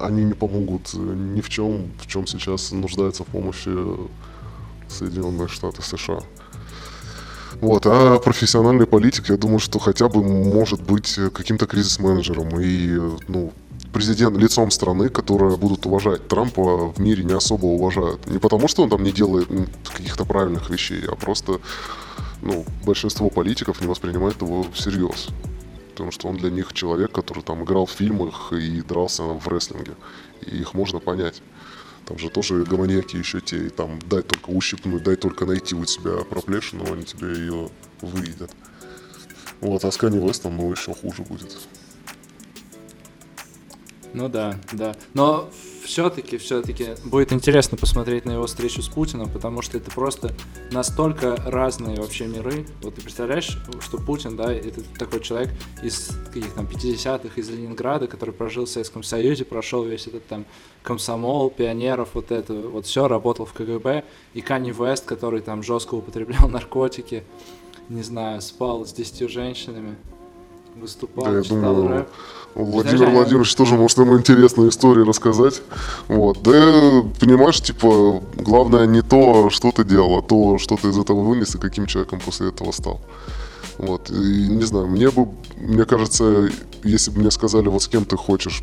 они 0.00 0.24
не 0.24 0.34
помогут 0.34 0.94
ни 0.94 1.40
в 1.40 1.48
чем, 1.48 1.90
в 1.98 2.06
чем 2.06 2.26
сейчас 2.26 2.72
нуждается 2.72 3.24
в 3.24 3.26
помощи 3.26 3.70
Соединенные 4.88 5.48
Штаты 5.48 5.82
США. 5.82 6.20
Вот, 7.60 7.84
а 7.86 8.18
профессиональный 8.18 8.86
политик, 8.86 9.28
я 9.28 9.36
думаю, 9.36 9.58
что 9.58 9.78
хотя 9.78 10.08
бы 10.08 10.22
может 10.22 10.82
быть 10.82 11.18
каким-то 11.34 11.66
кризис-менеджером 11.66 12.58
и, 12.60 12.98
ну, 13.28 13.52
президент 13.92 14.36
лицом 14.36 14.70
страны, 14.70 15.08
которые 15.08 15.56
будут 15.56 15.84
уважать 15.84 16.26
Трампа, 16.28 16.92
в 16.92 16.98
мире 16.98 17.24
не 17.24 17.34
особо 17.34 17.66
уважают. 17.66 18.26
Не 18.26 18.38
потому, 18.38 18.68
что 18.68 18.82
он 18.82 18.90
там 18.90 19.02
не 19.02 19.12
делает 19.12 19.50
м, 19.50 19.66
каких-то 19.84 20.24
правильных 20.24 20.70
вещей, 20.70 21.02
а 21.06 21.16
просто, 21.16 21.60
ну, 22.40 22.64
большинство 22.84 23.28
политиков 23.30 23.80
не 23.80 23.86
воспринимает 23.86 24.40
его 24.40 24.64
всерьез. 24.72 25.28
Потому 26.00 26.12
что 26.12 26.28
он 26.28 26.38
для 26.38 26.48
них 26.48 26.72
человек, 26.72 27.12
который 27.12 27.42
там 27.42 27.62
играл 27.62 27.84
в 27.84 27.90
фильмах 27.90 28.54
и 28.54 28.80
дрался 28.80 29.22
в 29.22 29.46
рестлинге. 29.48 29.92
И 30.46 30.56
их 30.56 30.72
можно 30.72 30.98
понять. 30.98 31.42
Там 32.06 32.18
же 32.18 32.30
тоже 32.30 32.64
гомонеки 32.64 33.16
еще 33.16 33.42
те, 33.42 33.66
и 33.66 33.68
там 33.68 33.98
дай 34.08 34.22
только 34.22 34.48
ущипнуть, 34.48 35.02
дай 35.02 35.16
только 35.16 35.44
найти 35.44 35.74
у 35.74 35.84
тебя 35.84 36.24
проплешину, 36.24 36.90
они 36.90 37.04
тебе 37.04 37.34
ее 37.34 37.68
выедят. 38.00 38.50
Вот, 39.60 39.84
а 39.84 39.92
с 39.92 39.98
Kanye 39.98 40.22
West'ом, 40.22 40.56
ну, 40.56 40.72
еще 40.72 40.94
хуже 40.94 41.22
будет. 41.22 41.58
Ну 44.12 44.28
да, 44.28 44.58
да. 44.72 44.96
Но 45.14 45.48
все-таки, 45.84 46.36
все-таки 46.38 46.88
будет 47.04 47.32
интересно 47.32 47.78
посмотреть 47.78 48.24
на 48.24 48.32
его 48.32 48.46
встречу 48.46 48.82
с 48.82 48.88
Путиным, 48.88 49.30
потому 49.30 49.62
что 49.62 49.76
это 49.78 49.90
просто 49.90 50.34
настолько 50.72 51.36
разные 51.46 51.96
вообще 51.96 52.26
миры. 52.26 52.66
Вот 52.82 52.96
ты 52.96 53.02
представляешь, 53.02 53.58
что 53.80 53.98
Путин, 53.98 54.36
да, 54.36 54.52
это 54.52 54.82
такой 54.98 55.20
человек 55.20 55.50
из 55.82 56.16
каких 56.26 56.52
там 56.54 56.66
50-х, 56.66 57.40
из 57.40 57.50
Ленинграда, 57.50 58.08
который 58.08 58.34
прожил 58.34 58.64
в 58.64 58.68
Советском 58.68 59.02
Союзе, 59.02 59.44
прошел 59.44 59.84
весь 59.84 60.06
этот 60.06 60.26
там 60.26 60.44
комсомол, 60.82 61.50
пионеров, 61.50 62.10
вот 62.14 62.32
это, 62.32 62.54
вот 62.54 62.86
все, 62.86 63.06
работал 63.06 63.46
в 63.46 63.52
КГБ, 63.52 64.04
и 64.34 64.40
Канни 64.40 64.72
Вест, 64.72 65.04
который 65.04 65.40
там 65.40 65.62
жестко 65.62 65.94
употреблял 65.94 66.48
наркотики, 66.48 67.24
не 67.88 68.02
знаю, 68.02 68.40
спал 68.40 68.86
с 68.86 68.92
десятью 68.92 69.28
женщинами, 69.28 69.96
выступал, 70.76 71.24
Да, 71.24 71.36
я 71.36 71.42
читал 71.42 71.74
думаю, 71.74 71.88
рэп. 71.98 72.08
Владимир 72.54 73.08
а- 73.08 73.10
Владимирович 73.10 73.54
тоже 73.54 73.76
может 73.76 73.98
ему 73.98 74.18
интересную 74.18 74.70
историю 74.70 75.06
рассказать. 75.06 75.62
Вот. 76.08 76.42
Да, 76.42 76.50
понимаешь, 77.20 77.60
типа, 77.60 78.22
главное 78.36 78.86
не 78.86 79.02
то, 79.02 79.50
что 79.50 79.70
ты 79.70 79.84
делал, 79.84 80.18
а 80.18 80.22
то, 80.22 80.58
что 80.58 80.76
ты 80.76 80.88
из 80.88 80.98
этого 80.98 81.22
вынес 81.22 81.54
и 81.54 81.58
каким 81.58 81.86
человеком 81.86 82.20
после 82.24 82.48
этого 82.48 82.72
стал. 82.72 83.00
Вот. 83.78 84.10
И 84.10 84.48
не 84.48 84.64
знаю, 84.64 84.88
мне 84.88 85.10
бы, 85.10 85.28
мне 85.56 85.84
кажется, 85.84 86.50
если 86.82 87.10
бы 87.12 87.20
мне 87.20 87.30
сказали, 87.30 87.68
вот 87.68 87.82
с 87.82 87.88
кем 87.88 88.04
ты 88.04 88.16
хочешь 88.16 88.62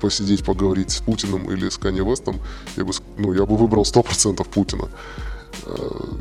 посидеть, 0.00 0.44
поговорить 0.44 0.90
с 0.90 0.98
Путиным 0.98 1.50
или 1.50 1.68
с 1.68 1.78
Канье 1.78 2.04
Вестом, 2.04 2.36
я 2.76 2.84
бы, 2.84 2.92
ну, 3.18 3.32
я 3.32 3.44
бы 3.44 3.56
выбрал 3.56 3.84
100% 3.84 4.46
Путина. 4.48 4.88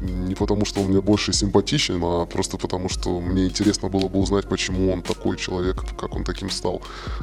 Не 0.02 0.36
потому, 0.36 0.66
что 0.66 0.82
он 0.82 0.88
мне 0.88 1.02
больше 1.02 1.34
симпатичен, 1.34 2.02
а 2.04 2.26
просто 2.26 2.58
потому, 2.58 2.90
что 2.90 3.20
мне 3.20 3.46
интересно 3.46 3.90
было 3.90 4.08
бы 4.08 4.20
узнать, 4.20 4.48
почему 4.48 4.92
он 4.92 5.02
такой 5.02 5.38
человек, 5.38 5.84
как 5.98 6.16
он 6.16 6.24
таким 6.24 6.50
стал. 6.50 6.82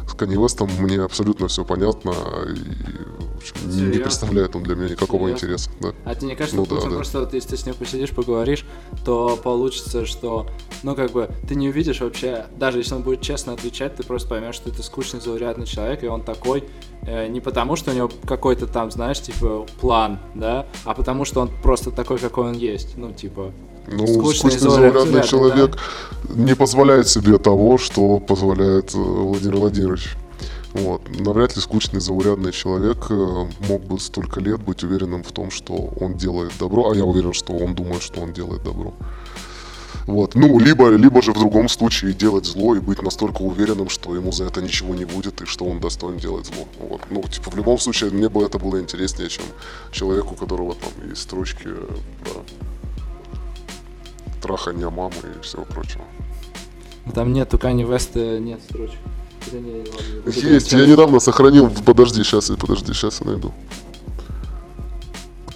С 0.09 0.15
Канье 0.15 0.41
Вестом 0.41 0.71
мне 0.79 1.01
абсолютно 1.01 1.49
все 1.49 1.65
понятно, 1.65 2.13
и 2.49 3.31
общем, 3.41 3.91
не 3.93 3.99
представляет 3.99 4.55
он 4.55 4.63
для 4.63 4.75
меня 4.77 4.91
никакого 4.91 5.23
Серьезно? 5.23 5.47
интереса. 5.47 5.71
Да. 5.81 5.93
А 6.05 6.15
тебе 6.15 6.29
не 6.29 6.37
кажется, 6.37 6.57
Ну 6.57 6.67
да, 6.67 6.77
да. 6.81 6.89
просто, 6.89 7.21
вот, 7.21 7.35
если 7.35 7.51
ты 7.51 7.57
с 7.57 7.67
ним 7.67 7.75
посидишь, 7.75 8.11
поговоришь, 8.11 8.65
то 9.05 9.39
получится, 9.43 10.07
что, 10.07 10.47
ну, 10.83 10.95
как 10.95 11.13
бы, 11.13 11.31
ты 11.49 11.55
не 11.55 11.69
увидишь 11.69 12.01
вообще, 12.01 12.47
даже 12.57 12.79
если 12.79 12.95
он 12.95 13.03
будет 13.03 13.23
честно 13.23 13.53
отвечать, 13.53 13.97
ты 13.97 14.03
просто 14.05 14.29
поймешь, 14.29 14.55
что 14.55 14.71
это 14.71 14.83
скучный, 14.83 15.21
заурядный 15.21 15.67
человек, 15.67 16.05
и 16.05 16.07
он 16.07 16.23
такой, 16.23 16.65
э, 17.03 17.27
не 17.29 17.41
потому, 17.41 17.77
что 17.77 17.91
у 17.91 17.95
него 17.95 18.11
какой-то 18.27 18.67
там, 18.67 18.91
знаешь, 18.91 19.21
типа, 19.21 19.67
план, 19.81 20.21
да, 20.35 20.67
а 20.85 20.95
потому, 20.95 21.25
что 21.25 21.41
он 21.41 21.51
просто 21.63 21.91
такой, 22.03 22.19
какой 22.19 22.45
он 22.49 22.55
есть, 22.55 22.97
ну, 22.97 23.13
типа, 23.13 23.53
Ну, 23.87 24.07
Скучный, 24.07 24.51
скучный, 24.53 24.59
зауряд- 24.61 24.93
заурядный 24.93 25.23
человек 25.23 25.79
не 26.29 26.55
позволяет 26.55 27.09
себе 27.09 27.39
того, 27.39 27.79
что 27.79 28.21
позволяет 28.21 28.95
э, 28.95 28.99
Владимир 28.99 29.57
Владимирович. 29.57 30.17
Вот. 30.73 31.01
Навряд 31.19 31.57
ли 31.57 31.63
скучный, 31.63 32.01
заурядный 32.01 32.53
человек 32.53 32.99
э, 33.11 33.47
мог 33.69 33.83
бы 33.83 33.99
столько 33.99 34.41
лет 34.41 34.61
быть 34.63 34.85
уверенным 34.85 35.23
в 35.25 35.33
том, 35.33 35.51
что 35.51 35.75
он 36.01 36.15
делает 36.15 36.53
добро, 36.61 36.91
а 36.91 36.95
я 36.97 37.05
уверен, 37.05 37.33
что 37.33 37.53
он 37.55 37.75
думает, 37.75 38.03
что 38.03 38.21
он 38.21 38.33
делает 38.33 38.63
добро. 38.63 38.93
Вот. 40.11 40.35
Ну, 40.35 40.59
либо, 40.59 40.91
либо 40.91 41.23
же 41.23 41.33
в 41.33 41.39
другом 41.39 41.69
случае 41.69 42.13
делать 42.13 42.45
зло 42.45 42.75
и 42.75 42.81
быть 42.81 43.01
настолько 43.01 43.43
уверенным, 43.43 43.89
что 43.89 44.15
ему 44.15 44.33
за 44.33 44.45
это 44.45 44.61
ничего 44.61 44.95
не 44.95 45.05
будет 45.05 45.41
и 45.41 45.47
что 45.47 45.65
он 45.67 45.81
достоин 45.81 46.19
делать 46.19 46.47
зло. 46.47 46.67
Вот. 46.81 47.01
Ну, 47.11 47.23
типа, 47.23 47.51
в 47.51 47.57
любом 47.57 47.79
случае, 47.79 48.11
мне 48.11 48.29
бы 48.29 48.43
это 48.43 48.59
было 48.59 48.81
интереснее, 48.81 49.29
чем 49.29 49.45
человеку, 49.93 50.35
у 50.35 50.37
которого 50.37 50.75
там 50.75 51.09
есть 51.09 51.23
строчки 51.23 51.69
про 52.25 52.43
трахание 54.43 54.91
мамы 54.91 55.15
и 55.39 55.43
всего 55.43 55.65
прочего. 55.65 56.03
ну, 57.07 57.13
там 57.13 57.33
нет, 57.33 57.55
у 57.55 57.59
Кани 57.59 57.85
Веста 57.85 58.39
нет 58.41 58.61
строчек. 58.69 58.99
Есть, 60.27 60.73
я 60.73 60.87
недавно 60.87 61.21
сохранил, 61.21 61.71
подожди, 61.87 62.23
сейчас, 62.25 62.51
подожди, 62.51 62.93
сейчас 62.93 63.21
я 63.21 63.27
найду. 63.29 63.53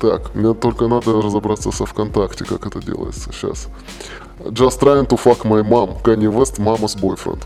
Так, 0.05 0.35
мне 0.35 0.53
только 0.53 0.87
надо 0.87 1.23
разобраться 1.23 1.71
со 1.71 1.87
ВКонтакте, 1.87 2.45
как 2.45 2.67
это 2.67 2.79
делается. 2.85 3.33
Сейчас. 3.33 3.69
Just 4.39 4.79
trying 4.79 5.07
to 5.07 5.17
fuck 5.17 5.45
my 5.45 5.67
mom. 5.67 6.03
Kanye 6.03 6.31
West, 6.31 6.59
mama's 6.59 6.95
boyfriend. 6.95 7.43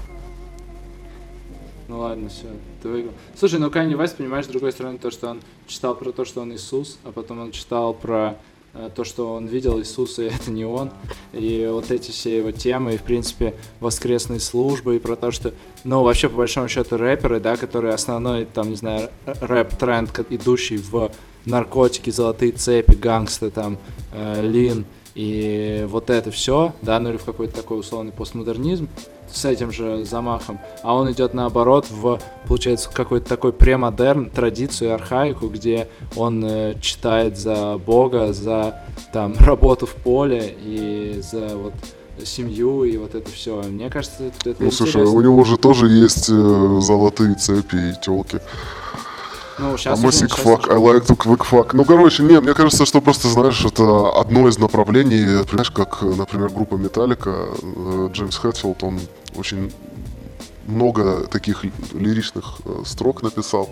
Ну 1.87 2.01
ладно, 2.01 2.29
все, 2.29 2.47
ты 2.83 2.89
выиграл. 2.89 3.13
Слушай, 3.39 3.61
ну 3.61 3.71
Канни 3.71 3.95
Вест, 3.95 4.17
понимаешь, 4.17 4.47
с 4.47 4.49
другой 4.49 4.73
стороны, 4.73 4.99
то, 4.99 5.13
что 5.13 5.29
он 5.29 5.41
читал 5.69 5.95
про 5.95 6.11
то, 6.11 6.25
что 6.25 6.41
он 6.41 6.53
Иисус, 6.53 6.99
а 7.05 7.13
потом 7.13 7.39
он 7.39 7.53
читал 7.53 7.95
про, 7.95 8.37
э, 8.75 8.91
то, 8.93 9.05
что 9.05 9.33
он 9.35 9.47
видел 9.47 9.79
Иисуса, 9.79 10.23
и 10.25 10.27
это 10.27 10.51
не 10.51 10.65
он, 10.65 10.91
и 11.33 11.69
вот 11.71 11.93
эти 11.93 12.11
все 12.11 12.39
его 12.39 12.51
темы, 12.51 12.95
и, 12.95 12.97
в 12.97 13.03
принципе, 13.03 13.55
воскресные 13.79 14.41
службы, 14.41 14.97
и 14.97 14.99
про 14.99 15.15
то, 15.15 15.31
что, 15.31 15.55
ну, 15.85 16.03
вообще, 16.03 16.29
по 16.29 16.39
большому 16.39 16.67
счету, 16.67 16.97
рэперы, 16.97 17.39
да, 17.39 17.57
которые 17.57 17.95
основной, 17.95 18.47
там, 18.47 18.71
не 18.71 18.77
знаю, 18.77 19.11
рэп-тренд, 19.27 20.27
идущий 20.31 20.77
в 20.77 21.13
наркотики, 21.49 22.11
золотые 22.11 22.53
цепи, 22.53 22.95
гангсты, 22.95 23.51
там, 23.51 23.79
э, 24.13 24.43
лин, 24.43 24.85
и 25.15 25.85
вот 25.89 26.11
это 26.11 26.31
все, 26.31 26.73
да, 26.83 27.01
ну 27.01 27.11
или 27.11 27.17
в 27.17 27.25
какой-то 27.25 27.57
такой 27.57 27.81
условный 27.81 28.13
постмодернизм 28.13 28.89
с 29.33 29.45
этим 29.45 29.73
же 29.73 30.05
замахом, 30.05 30.61
а 30.83 30.95
он 30.95 31.11
идет 31.11 31.35
наоборот 31.35 31.87
в, 31.91 32.21
получается, 32.47 32.89
какой-то 32.93 33.29
такой 33.29 33.53
премодерн, 33.53 34.31
традицию, 34.31 34.95
архаику, 34.95 35.49
где 35.49 35.89
он 36.17 36.45
э, 36.45 36.75
читает 36.81 37.37
за 37.37 37.79
Бога, 37.79 38.33
за 38.33 38.81
там 39.13 39.35
работу 39.41 39.87
в 39.87 39.95
поле 39.95 40.55
и 40.65 41.21
за 41.21 41.57
вот 41.57 41.75
семью 42.25 42.85
и 42.85 42.97
вот 42.97 43.15
это 43.15 43.31
все. 43.31 43.63
Мне 43.63 43.91
кажется, 43.91 44.25
это, 44.25 44.51
это 44.51 44.63
Ну, 44.63 44.71
слушай, 44.71 45.03
у 45.03 45.21
него 45.21 45.45
же 45.45 45.57
тоже 45.57 45.89
есть 45.89 46.29
э, 46.31 46.79
золотые 46.81 47.35
цепи 47.35 47.77
и 47.77 48.01
телки. 48.01 48.41
Ну, 49.59 49.75
А 49.75 49.79
сейчас 49.79 50.01
мы 50.01 50.13
щас 50.13 50.33
fuck, 50.39 50.61
уже- 50.61 50.73
I 50.73 50.77
like 50.79 51.07
to 51.07 51.17
quick 51.17 51.45
fuck. 51.51 51.71
Ну, 51.73 51.85
короче, 51.85 52.23
не, 52.23 52.41
мне 52.41 52.55
кажется, 52.55 52.87
что 52.87 53.01
просто, 53.01 53.29
знаешь, 53.29 53.65
это 53.65 54.11
одно 54.21 54.49
из 54.49 54.59
направлений, 54.59 55.45
понимаешь, 55.45 55.71
как, 55.71 56.03
например, 56.03 56.51
группа 56.51 56.77
Металлика, 56.77 57.31
э, 57.63 58.09
Джеймс 58.13 58.37
Хэтфилд, 58.39 58.83
он 58.85 59.01
очень 59.37 59.73
много 60.67 61.27
таких 61.27 61.65
ли- 61.65 61.73
лиричных 61.95 62.45
э, 62.67 62.83
строк 62.85 63.23
написал, 63.23 63.71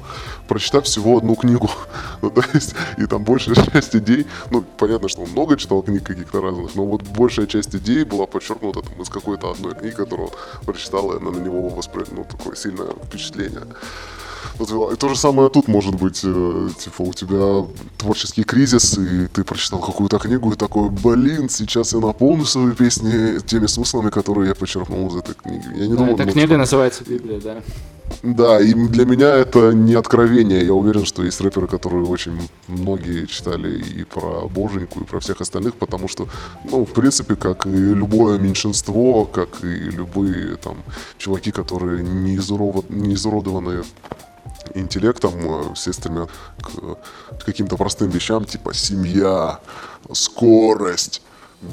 прочитав 0.48 0.84
всего 0.84 1.18
одну 1.18 1.34
книгу. 1.34 1.70
Ну, 2.22 2.30
то 2.30 2.42
есть, 2.54 2.74
и 2.98 3.06
там 3.06 3.22
большая 3.24 3.54
часть 3.72 3.94
идей, 3.94 4.26
ну, 4.50 4.64
понятно, 4.78 5.08
что 5.08 5.22
он 5.22 5.30
много 5.30 5.56
читал 5.56 5.82
книг 5.82 6.02
каких-то 6.04 6.40
разных, 6.40 6.74
но 6.74 6.84
вот 6.86 7.02
большая 7.02 7.46
часть 7.46 7.74
идей 7.76 8.04
была 8.04 8.26
подчеркнута 8.26 8.80
там, 8.82 9.02
из 9.02 9.08
какой-то 9.10 9.50
одной 9.50 9.74
книги, 9.74 9.94
которую 9.94 10.28
он 10.30 10.34
прочитал, 10.64 11.12
и 11.12 11.16
она 11.18 11.30
на 11.30 11.38
него 11.38 11.68
восприняла, 11.68 12.12
ну, 12.16 12.24
такое 12.24 12.56
сильное 12.56 12.88
впечатление. 13.06 13.62
Вот, 14.58 14.92
и 14.92 14.96
то 14.96 15.08
же 15.08 15.16
самое 15.16 15.50
тут 15.50 15.68
может 15.68 15.94
быть, 15.94 16.20
э, 16.24 16.68
типа 16.78 17.02
у 17.02 17.12
тебя 17.12 17.66
творческий 17.98 18.44
кризис, 18.44 18.96
и 18.98 19.26
ты 19.28 19.44
прочитал 19.44 19.80
какую-то 19.80 20.18
книгу 20.18 20.52
и 20.52 20.56
такой, 20.56 20.90
блин, 20.90 21.48
сейчас 21.48 21.92
я 21.92 22.00
наполню 22.00 22.44
свои 22.44 22.72
песни 22.72 23.38
теми 23.40 23.66
смыслами, 23.66 24.10
которые 24.10 24.48
я 24.48 24.54
подчеркнул 24.54 25.08
из 25.08 25.16
этой 25.16 25.34
книги. 25.34 25.64
Я 25.74 25.86
не 25.86 25.92
Да, 25.92 25.96
думаю, 25.98 26.14
эта 26.14 26.30
книга 26.32 26.56
называется 26.56 27.04
Библия, 27.04 27.40
да. 27.40 27.62
да, 28.22 28.60
и 28.60 28.72
для 28.74 29.04
меня 29.04 29.28
это 29.34 29.72
не 29.72 29.94
откровение. 29.94 30.64
Я 30.64 30.72
уверен, 30.74 31.04
что 31.04 31.22
есть 31.24 31.40
рэперы, 31.40 31.66
которые 31.66 32.04
очень 32.04 32.38
многие 32.68 33.26
читали 33.26 33.78
и 33.78 34.04
про 34.04 34.48
Боженьку, 34.48 35.00
и 35.00 35.04
про 35.04 35.20
всех 35.20 35.40
остальных, 35.40 35.74
потому 35.74 36.08
что, 36.08 36.28
ну, 36.70 36.84
в 36.84 36.92
принципе, 36.92 37.36
как 37.36 37.66
и 37.66 37.70
любое 37.70 38.38
меньшинство, 38.38 39.24
как 39.24 39.62
и 39.64 39.66
любые 39.66 40.56
там 40.56 40.76
чуваки, 41.18 41.50
которые 41.50 42.02
не, 42.02 42.36
не 42.88 43.14
изуродованы 43.14 43.82
интеллектом, 44.74 45.34
э, 45.36 45.74
все 45.74 45.92
стремят 45.92 46.30
к 46.60 47.44
каким-то 47.44 47.76
простым 47.76 48.10
вещам, 48.10 48.44
типа 48.44 48.74
семья, 48.74 49.60
скорость, 50.12 51.22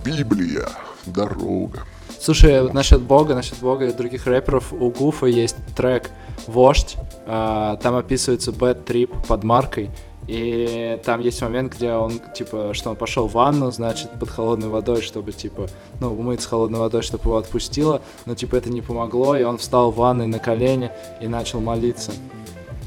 Библия, 0.04 0.70
дорога. 1.06 1.86
Слушай, 2.20 2.62
вот 2.62 2.74
насчет 2.74 3.02
Бога, 3.02 3.36
насчет 3.36 3.60
Бога 3.60 3.86
и 3.86 3.94
других 3.94 4.26
рэперов, 4.26 4.72
у 4.72 4.90
Гуфа 4.90 5.26
есть 5.26 5.58
трек 5.76 6.10
«Вождь», 6.48 6.96
а, 7.26 7.76
там 7.78 7.96
описывается 7.96 8.52
Bad 8.52 8.86
Trip 8.86 9.28
под 9.28 9.44
маркой, 9.44 9.90
и 10.28 11.00
там 11.04 11.20
есть 11.20 11.42
момент, 11.42 11.76
где 11.76 11.92
он, 11.92 12.22
типа, 12.34 12.74
что 12.74 12.92
он 12.92 12.96
пошел 12.96 13.28
в 13.28 13.34
ванну, 13.34 13.72
значит, 13.72 14.10
под 14.20 14.30
холодной 14.30 14.70
водой, 14.70 15.02
чтобы, 15.02 15.34
типа, 15.34 15.68
ну, 16.00 16.14
умыться 16.14 16.48
холодной 16.48 16.80
водой, 16.80 17.02
чтобы 17.02 17.26
его 17.26 17.38
отпустило, 17.38 18.02
но, 18.26 18.36
типа, 18.36 18.56
это 18.56 18.70
не 18.70 18.82
помогло, 18.82 19.36
и 19.36 19.44
он 19.44 19.58
встал 19.58 19.92
в 19.92 19.98
ванной 19.98 20.28
на 20.28 20.40
колени 20.40 20.92
и 21.20 21.28
начал 21.28 21.60
молиться, 21.60 22.14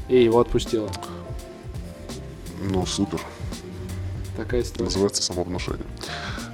и 0.09 0.23
его 0.23 0.39
отпустило. 0.39 0.89
Ну, 2.61 2.85
супер. 2.85 3.21
Такая 4.35 4.61
история. 4.61 4.85
Называется 4.85 5.23
самовнушение. 5.23 5.85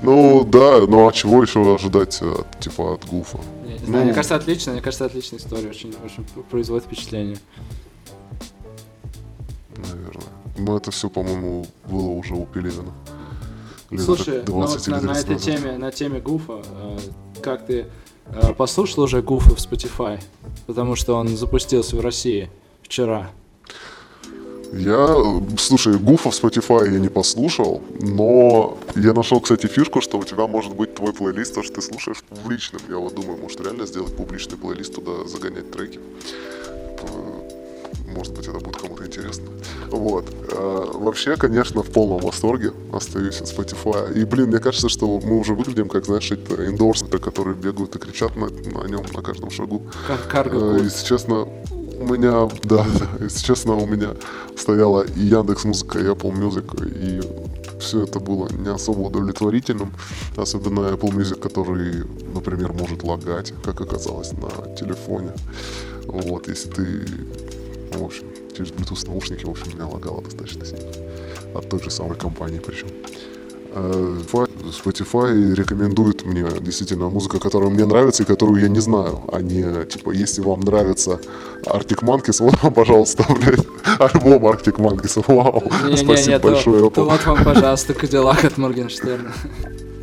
Ну 0.02 0.44
да, 0.44 0.80
ну 0.88 1.08
а 1.08 1.12
чего 1.12 1.42
еще 1.42 1.76
ожидать 1.76 2.22
от, 2.22 2.60
типа 2.60 2.96
от 2.96 3.06
Гуфа? 3.06 3.40
Я 3.66 3.74
не 3.74 3.78
знаю, 3.80 3.92
Ну. 4.00 4.04
мне 4.06 4.14
кажется, 4.14 4.36
отлично, 4.36 4.74
мне 4.74 4.82
кажется, 4.82 5.06
отличная 5.06 5.40
история, 5.40 5.70
очень, 5.70 5.94
очень 6.04 6.26
производит 6.50 6.86
впечатление. 6.86 7.38
Наверное. 9.78 10.28
Но 10.58 10.78
это 10.78 10.92
все, 10.92 11.10
по-моему, 11.10 11.66
было 11.88 12.10
уже 12.10 12.36
у 12.36 12.46
Пелевина. 12.46 12.94
Слушай, 13.98 14.44
ну 14.48 14.56
вот 14.56 14.70
20 14.70 14.88
на, 14.88 15.02
на 15.02 15.14
30 15.14 15.24
этой 15.26 15.40
теме, 15.40 15.78
на 15.78 15.92
теме 15.92 16.20
Гуфа, 16.20 16.62
э, 16.66 17.00
как 17.42 17.66
ты 17.66 17.86
э, 18.28 18.54
послушал 18.54 19.04
уже 19.04 19.22
Гуфа 19.22 19.56
в 19.56 19.60
Spotify? 19.60 20.20
Потому 20.66 20.96
что 20.96 21.16
он 21.16 21.28
запустился 21.38 21.96
в 21.96 22.02
России 22.02 22.50
вчера. 22.82 23.30
Я, 24.74 25.16
слушай, 25.60 25.94
Гуфа 26.00 26.32
в 26.32 26.34
Spotify 26.34 26.92
я 26.92 27.00
не 27.00 27.10
послушал, 27.10 27.84
но 28.02 28.80
я 28.96 29.14
нашел, 29.14 29.40
кстати, 29.40 29.68
фишку, 29.68 30.02
что 30.02 30.18
у 30.18 30.24
тебя 30.24 30.48
может 30.48 30.74
быть 30.76 30.96
твой 30.96 31.14
плейлист, 31.14 31.54
то, 31.54 31.62
что 31.62 31.76
ты 31.76 31.82
слушаешь 31.84 32.24
публичным. 32.24 32.82
Я 32.90 32.98
вот 32.98 33.14
думаю, 33.14 33.38
может 33.38 33.62
реально 33.62 33.86
сделать 33.86 34.16
публичный 34.16 34.58
плейлист, 34.58 34.96
туда 34.96 35.28
загонять 35.28 35.70
треки. 35.70 36.00
Может 38.08 38.34
быть, 38.36 38.48
это 38.48 38.60
будет 38.60 38.78
кому-то 38.78 39.06
интересно. 39.06 39.46
Вот. 39.90 40.26
Э, 40.52 40.86
Вообще, 40.94 41.36
конечно, 41.36 41.82
в 41.82 41.90
полном 41.92 42.20
восторге 42.20 42.72
остаюсь 42.92 43.42
от 43.42 43.48
Spotify. 43.48 44.14
И, 44.14 44.24
блин, 44.26 44.48
мне 44.48 44.60
кажется, 44.60 44.90
что 44.90 45.20
мы 45.20 45.40
уже 45.40 45.54
выглядим, 45.54 45.90
как, 45.90 46.06
знаешь, 46.06 46.32
это 46.32 46.68
эндорсменты, 46.68 47.18
которые 47.18 47.56
бегают 47.56 47.96
и 47.96 48.00
кричат 48.00 48.36
на, 48.36 48.48
на 48.48 48.88
нем 48.88 49.04
на 49.14 49.22
каждом 49.22 49.50
шагу. 49.50 49.84
Как 50.08 50.28
Э. 50.54 50.80
Если 50.84 51.06
честно, 51.06 51.48
у 52.00 52.14
меня, 52.14 52.50
да, 52.64 52.86
если 53.20 53.46
честно, 53.46 53.74
у 53.76 53.86
меня 53.86 54.10
стояла 54.58 55.04
и 55.04 55.20
Яндекс 55.22 55.66
Музыка, 55.66 56.00
и 56.00 56.04
Apple 56.04 56.32
Music, 56.32 56.66
и 56.86 57.22
все 57.80 58.04
это 58.04 58.20
было 58.20 58.50
не 58.50 58.70
особо 58.70 59.02
удовлетворительным, 59.02 59.94
особенно 60.38 60.82
Apple 60.82 61.12
Music, 61.12 61.40
который, 61.40 62.04
например, 62.34 62.74
может 62.74 63.04
лагать, 63.04 63.54
как 63.64 63.82
оказалось, 63.82 64.32
на 64.34 64.76
телефоне. 64.76 65.34
Вот, 66.06 66.48
если 66.48 66.70
ты, 66.70 67.06
в 67.98 68.04
общем, 68.04 68.26
через 68.56 68.72
Bluetooth 68.72 69.08
наушники, 69.08 69.46
в 69.46 69.50
общем, 69.50 69.74
меня 69.74 69.88
лагало 69.88 70.22
достаточно 70.22 70.66
сильно. 70.66 70.90
От 71.56 71.70
той 71.70 71.82
же 71.82 71.90
самой 71.90 72.18
компании 72.18 72.60
причем. 72.60 72.88
Spotify 73.74 75.56
рекомендует 75.56 76.26
мне 76.26 76.46
действительно 76.62 77.10
музыка, 77.10 77.40
которая 77.40 77.70
мне 77.70 77.86
нравится 77.86 78.24
и 78.24 78.26
которую 78.26 78.62
я 78.62 78.68
не 78.68 78.80
знаю. 78.80 79.22
А 79.32 79.42
не, 79.42 79.86
типа, 79.86 80.12
если 80.12 80.42
вам 80.42 80.62
нравится 80.62 81.20
Arctic 81.66 82.04
Monkeys, 82.04 82.38
вот 82.44 82.62
вам, 82.62 82.74
пожалуйста, 82.74 83.26
блядь, 83.30 83.66
альбом 84.00 84.46
Arctic 84.46 84.76
Monkeys. 84.78 85.24
Вау, 85.28 85.64
спасибо 85.96 86.14
Не-не-не, 86.14 86.40
то, 86.40 86.48
большое. 86.50 86.90
то 86.90 87.02
Apple. 87.02 87.10
вот 87.10 87.26
вам, 87.26 87.44
пожалуйста, 87.44 87.94
Кадиллак 87.94 88.44
от 88.46 88.58
Моргенштерна. 88.58 89.32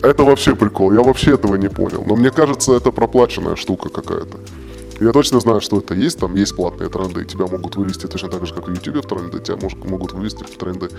Это 0.02 0.24
вообще 0.24 0.56
прикол, 0.56 0.92
я 0.92 1.02
вообще 1.02 1.34
этого 1.34 1.56
не 1.56 1.68
понял. 1.68 2.04
Но 2.06 2.16
мне 2.16 2.30
кажется, 2.30 2.72
это 2.72 2.90
проплаченная 2.90 3.56
штука 3.56 3.88
какая-то. 3.90 4.38
Я 5.00 5.12
точно 5.12 5.40
знаю, 5.40 5.62
что 5.62 5.78
это 5.78 5.94
есть, 5.94 6.18
там 6.18 6.34
есть 6.34 6.54
платные 6.54 6.90
тренды, 6.90 7.24
тебя 7.24 7.46
могут 7.46 7.76
вывести 7.76 8.06
точно 8.06 8.28
так 8.28 8.46
же, 8.46 8.54
как 8.54 8.68
и 8.68 8.72
YouTube 8.72 9.04
в 9.04 9.08
тренды, 9.08 9.40
тебя 9.40 9.56
мож- 9.56 9.88
могут 9.88 10.12
вывести 10.12 10.44
в 10.44 10.58
тренды. 10.58 10.90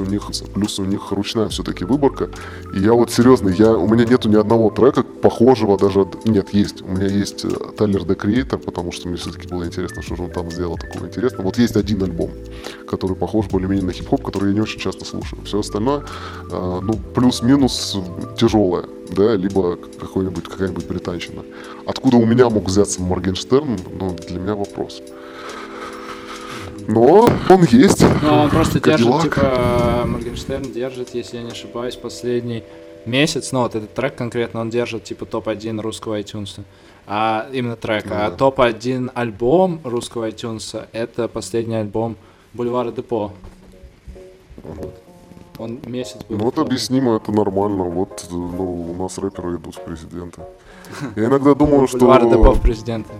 У 0.00 0.04
них, 0.04 0.28
плюс 0.52 0.78
у 0.80 0.84
них 0.84 1.12
ручная 1.12 1.48
все-таки 1.48 1.84
выборка. 1.84 2.28
И 2.74 2.80
я 2.80 2.92
вот 2.92 3.12
серьезно, 3.12 3.48
я, 3.48 3.72
у 3.72 3.86
меня 3.86 4.04
нету 4.04 4.28
ни 4.28 4.36
одного 4.36 4.70
трека 4.70 5.04
похожего 5.04 5.78
даже... 5.78 6.08
Нет, 6.24 6.52
есть. 6.52 6.82
У 6.82 6.88
меня 6.88 7.06
есть 7.06 7.44
э, 7.44 7.48
Тайлер 7.76 8.02
The 8.02 8.16
Creator, 8.16 8.58
потому 8.58 8.90
что 8.90 9.08
мне 9.08 9.16
все-таки 9.16 9.46
было 9.46 9.64
интересно, 9.64 10.02
что 10.02 10.16
же 10.16 10.24
он 10.24 10.30
там 10.30 10.50
сделал 10.50 10.76
такого 10.76 11.06
интересного. 11.06 11.42
Вот 11.42 11.58
есть 11.58 11.76
один 11.76 12.02
альбом, 12.02 12.30
который 12.88 13.16
похож 13.16 13.46
более-менее 13.46 13.86
на 13.86 13.92
хип-хоп, 13.92 14.24
который 14.24 14.48
я 14.48 14.54
не 14.54 14.60
очень 14.60 14.80
часто 14.80 15.04
слушаю. 15.04 15.42
Все 15.44 15.60
остальное, 15.60 16.04
э, 16.50 16.80
ну, 16.82 16.94
плюс-минус 17.14 17.96
тяжелое, 18.36 18.86
да, 19.10 19.34
либо 19.34 19.76
какой-нибудь, 19.76 20.44
какая-нибудь 20.44 20.86
британщина. 20.86 21.42
Откуда 21.86 22.16
у 22.16 22.26
меня 22.26 22.48
мог 22.50 22.64
взяться 22.64 23.00
Моргенштерн, 23.02 23.78
ну, 23.98 24.16
для 24.28 24.38
меня 24.40 24.54
вопрос. 24.54 25.02
Но 26.88 27.28
он 27.48 27.64
есть. 27.64 28.04
Ну, 28.22 28.32
он 28.34 28.50
просто 28.50 28.80
держит, 28.80 29.06
Кадиллак. 29.06 29.22
типа, 29.24 30.04
Моргенштерн 30.06 30.72
держит, 30.72 31.14
если 31.14 31.38
я 31.38 31.42
не 31.42 31.50
ошибаюсь, 31.50 31.96
последний 31.96 32.62
месяц, 33.04 33.52
ну, 33.52 33.60
вот 33.62 33.74
этот 33.74 33.92
трек 33.94 34.14
конкретно, 34.14 34.60
он 34.60 34.70
держит, 34.70 35.04
типа, 35.04 35.26
топ-1 35.26 35.80
русского 35.80 36.20
iTunes. 36.20 36.60
А 37.08 37.48
именно 37.52 37.76
трек. 37.76 38.04
А 38.06 38.30
Да. 38.30 38.36
топ-1 38.36 39.10
альбом 39.14 39.80
русского 39.84 40.28
iTunes 40.28 40.86
это 40.92 41.28
последний 41.28 41.76
альбом 41.76 42.16
Бульвара 42.52 42.90
Депо. 42.90 43.32
Он 45.58 45.80
месяц 45.86 46.18
был. 46.28 46.38
Ну, 46.38 46.44
в 46.44 46.48
это 46.48 46.56
топе. 46.56 46.68
объяснимо, 46.68 47.16
это 47.16 47.32
нормально. 47.32 47.84
Вот, 47.84 48.26
ну, 48.30 48.90
у 48.90 49.02
нас 49.02 49.18
рэперы 49.18 49.56
идут 49.56 49.76
в 49.76 49.80
президенты. 49.80 50.42
Я 51.16 51.26
иногда 51.26 51.54
думаю, 51.54 51.86
что... 51.88 51.98
Бульвар 51.98 52.54
в 52.54 52.60
президенты. 52.60 53.12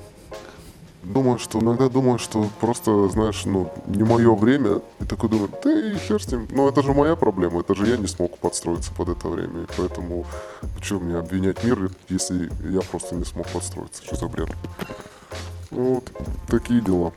Думаю, 1.02 1.38
что 1.38 1.60
иногда 1.60 1.88
думаю, 1.88 2.18
что 2.18 2.48
просто, 2.60 3.08
знаешь, 3.08 3.44
ну, 3.44 3.70
не 3.86 4.02
мое 4.02 4.34
время. 4.34 4.80
И 4.98 5.04
такой 5.04 5.30
думаю, 5.30 5.50
да 5.62 5.70
и 5.70 5.96
хер 5.96 6.20
с 6.20 6.32
ним. 6.32 6.48
Ну, 6.50 6.68
это 6.68 6.82
же 6.82 6.92
моя 6.92 7.14
проблема, 7.14 7.60
это 7.60 7.76
же 7.76 7.86
я 7.86 7.96
не 7.96 8.08
смог 8.08 8.36
подстроиться 8.38 8.92
под 8.92 9.10
это 9.10 9.28
время. 9.28 9.62
И 9.62 9.66
поэтому, 9.76 10.26
что 10.82 10.98
мне 10.98 11.16
обвинять 11.16 11.62
мир, 11.62 11.90
если 12.08 12.50
я 12.68 12.80
просто 12.80 13.14
не 13.14 13.24
смог 13.24 13.46
подстроиться? 13.46 14.02
Что 14.04 14.16
за 14.16 14.26
бред? 14.26 14.48
Ну, 15.70 15.94
вот 15.94 16.10
такие 16.48 16.80
дела. 16.80 17.12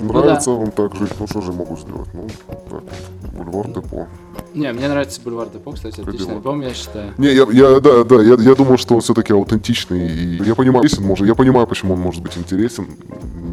Нравится 0.00 0.50
да. 0.50 0.56
вам 0.56 0.70
так 0.72 0.94
жить, 0.96 1.12
ну 1.18 1.26
что 1.26 1.40
же 1.40 1.52
могу 1.52 1.76
сделать? 1.76 2.08
Ну, 2.12 2.26
так 2.48 2.70
вот, 2.70 2.84
бульвар 3.32 3.68
Депо. 3.68 4.06
Не, 4.54 4.72
мне 4.72 4.88
нравится 4.88 5.20
Бульвар 5.22 5.48
Депо, 5.48 5.72
кстати, 5.72 6.00
отличный 6.00 6.34
альбом, 6.34 6.60
я 6.60 6.74
считаю. 6.74 7.14
Не, 7.18 7.28
я, 7.28 7.46
я 7.50 7.80
да, 7.80 8.04
да, 8.04 8.22
я, 8.22 8.34
я 8.34 8.54
думал, 8.54 8.76
что 8.76 8.96
он 8.96 9.00
все-таки 9.00 9.32
аутентичный. 9.32 10.08
И 10.08 10.42
я 10.44 10.54
понимаю, 10.54 10.84
он 10.98 11.04
может, 11.04 11.26
я 11.26 11.34
понимаю, 11.34 11.66
почему 11.66 11.94
он 11.94 12.00
может 12.00 12.22
быть 12.22 12.36
интересен. 12.36 12.88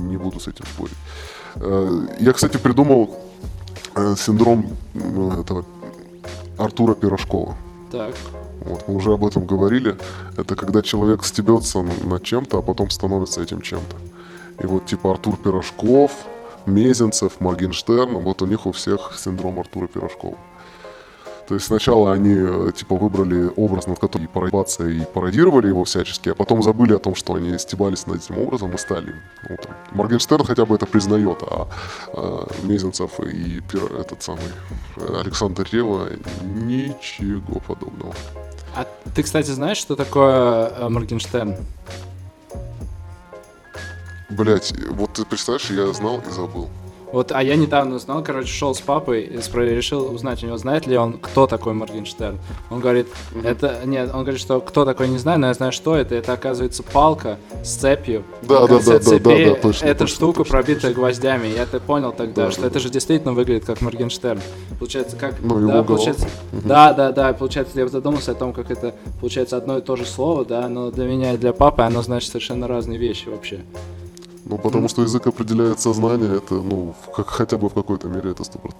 Не 0.09 0.17
буду 0.17 0.39
с 0.39 0.47
этим 0.47 0.65
спорить. 0.65 0.95
Э, 1.55 2.07
Я, 2.19 2.33
кстати, 2.33 2.57
придумал 2.57 3.15
э, 3.95 4.15
синдром 4.17 4.65
э, 4.93 5.41
этого 5.41 5.65
Артура 6.57 6.95
Пирожкова. 6.95 7.55
Так. 7.91 8.13
Вот, 8.69 8.87
мы 8.87 8.95
уже 8.95 9.13
об 9.13 9.25
этом 9.25 9.47
говорили. 9.47 9.97
Это 10.37 10.55
когда 10.55 10.83
человек 10.83 11.23
стебется 11.23 11.81
над 11.81 12.23
чем-то, 12.23 12.59
а 12.59 12.61
потом 12.61 12.91
становится 12.91 13.41
этим 13.41 13.61
чем-то. 13.61 13.95
И 14.63 14.67
вот 14.67 14.85
типа 14.85 15.11
Артур 15.11 15.37
Пирожков, 15.37 16.11
Мезенцев, 16.67 17.39
Моргенштерн, 17.39 18.19
вот 18.19 18.41
у 18.43 18.45
них 18.45 18.67
у 18.67 18.71
всех 18.71 19.13
синдром 19.17 19.59
Артура 19.59 19.87
Пирожкова. 19.87 20.37
То 21.47 21.55
есть 21.55 21.65
сначала 21.65 22.13
они 22.13 22.35
э, 22.37 22.71
типа 22.75 22.95
выбрали 22.95 23.51
образ, 23.55 23.87
над 23.87 23.97
которым 23.97 24.27
и 24.27 24.29
пародироваться, 24.31 24.87
и 24.87 25.03
пародировали 25.03 25.67
его 25.67 25.83
всячески, 25.83 26.29
а 26.29 26.35
потом 26.35 26.61
забыли 26.61 26.93
о 26.93 26.99
том, 26.99 27.15
что 27.15 27.33
они 27.33 27.57
стебались 27.57 28.05
над 28.05 28.17
этим 28.17 28.37
образом 28.37 28.71
и 28.71 28.77
стали. 28.77 29.15
Ну, 29.49 29.57
там, 29.57 29.75
Моргенштерн 29.93 30.45
хотя 30.45 30.67
бы 30.67 30.75
это 30.75 30.85
признает, 30.85 31.41
а, 31.41 31.67
а 32.13 32.47
Мезенцев 32.61 33.19
и 33.21 33.63
этот 33.99 34.21
самый 34.21 34.43
э, 34.97 35.21
Александр 35.21 35.67
Рева 35.71 36.09
ничего 36.43 37.59
подобного. 37.61 38.13
А 38.75 38.87
ты, 39.15 39.23
кстати, 39.23 39.51
знаешь, 39.51 39.77
что 39.77 39.95
такое 39.95 40.69
э, 40.69 40.89
Моргенштерн? 40.89 41.55
Блять, 44.29 44.73
вот 44.91 45.13
ты 45.13 45.25
представляешь, 45.25 45.69
я 45.71 45.91
знал 45.93 46.21
и 46.27 46.31
забыл. 46.31 46.69
Вот, 47.11 47.31
а 47.31 47.41
я 47.41 47.55
недавно 47.55 47.95
узнал, 47.95 48.23
короче, 48.23 48.47
шел 48.47 48.75
с 48.75 48.81
папой 48.81 49.23
и 49.23 49.75
решил 49.75 50.13
узнать 50.13 50.43
у 50.43 50.47
него, 50.47 50.57
знает 50.57 50.85
ли 50.85 50.97
он, 50.97 51.13
кто 51.13 51.47
такой 51.47 51.73
Моргенштерн. 51.73 52.37
Он 52.69 52.79
говорит, 52.79 53.07
это, 53.43 53.79
нет, 53.85 54.11
он 54.13 54.21
говорит, 54.21 54.39
что 54.39 54.59
кто 54.61 54.85
такой, 54.85 55.07
не 55.07 55.17
знаю, 55.17 55.39
но 55.39 55.47
я 55.47 55.53
знаю, 55.53 55.71
что 55.71 55.95
это. 55.95 56.15
Это, 56.15 56.33
оказывается, 56.33 56.83
палка 56.83 57.37
с 57.63 57.75
цепью. 57.75 58.23
Да, 58.43 58.67
да, 58.67 58.79
да, 58.79 58.99
да, 58.99 59.19
да, 59.19 59.19
да, 59.19 59.55
точно, 59.55 59.85
Эта 59.85 60.07
штука, 60.07 60.43
пробитая 60.43 60.93
гвоздями. 60.93 61.47
Я 61.47 61.63
это 61.63 61.79
понял 61.79 62.11
тогда, 62.11 62.45
Да, 62.45 62.51
что 62.51 62.67
это 62.67 62.79
же 62.79 62.89
действительно 62.89 63.33
выглядит 63.33 63.65
как 63.65 63.81
Моргенштерн. 63.81 64.41
Получается, 64.77 65.15
как... 65.15 65.35
Ну, 65.41 65.67
да, 65.67 65.83
получается, 65.83 66.27
да, 66.51 66.93
да, 66.93 67.11
да, 67.11 67.33
получается, 67.33 67.79
я 67.79 67.87
задумался 67.87 68.31
о 68.31 68.35
том, 68.35 68.53
как 68.53 68.69
это, 68.69 68.93
получается, 69.19 69.57
одно 69.57 69.77
и 69.79 69.81
то 69.81 69.95
же 69.95 70.05
слово, 70.05 70.45
да, 70.45 70.67
но 70.67 70.91
для 70.91 71.05
меня 71.05 71.33
и 71.33 71.37
для 71.37 71.53
папы 71.53 71.81
оно 71.81 72.01
значит 72.01 72.29
совершенно 72.29 72.67
разные 72.67 72.99
вещи 72.99 73.27
вообще. 73.27 73.61
Ну, 74.49 74.57
потому 74.57 74.87
что 74.89 75.03
язык 75.03 75.27
определяет 75.27 75.79
сознание, 75.79 76.37
это, 76.37 76.55
ну, 76.55 76.95
как, 77.15 77.27
хотя 77.27 77.57
бы 77.57 77.69
в 77.69 77.73
какой-то 77.75 78.07
мере 78.07 78.31
это 78.31 78.43
стопор. 78.43 78.71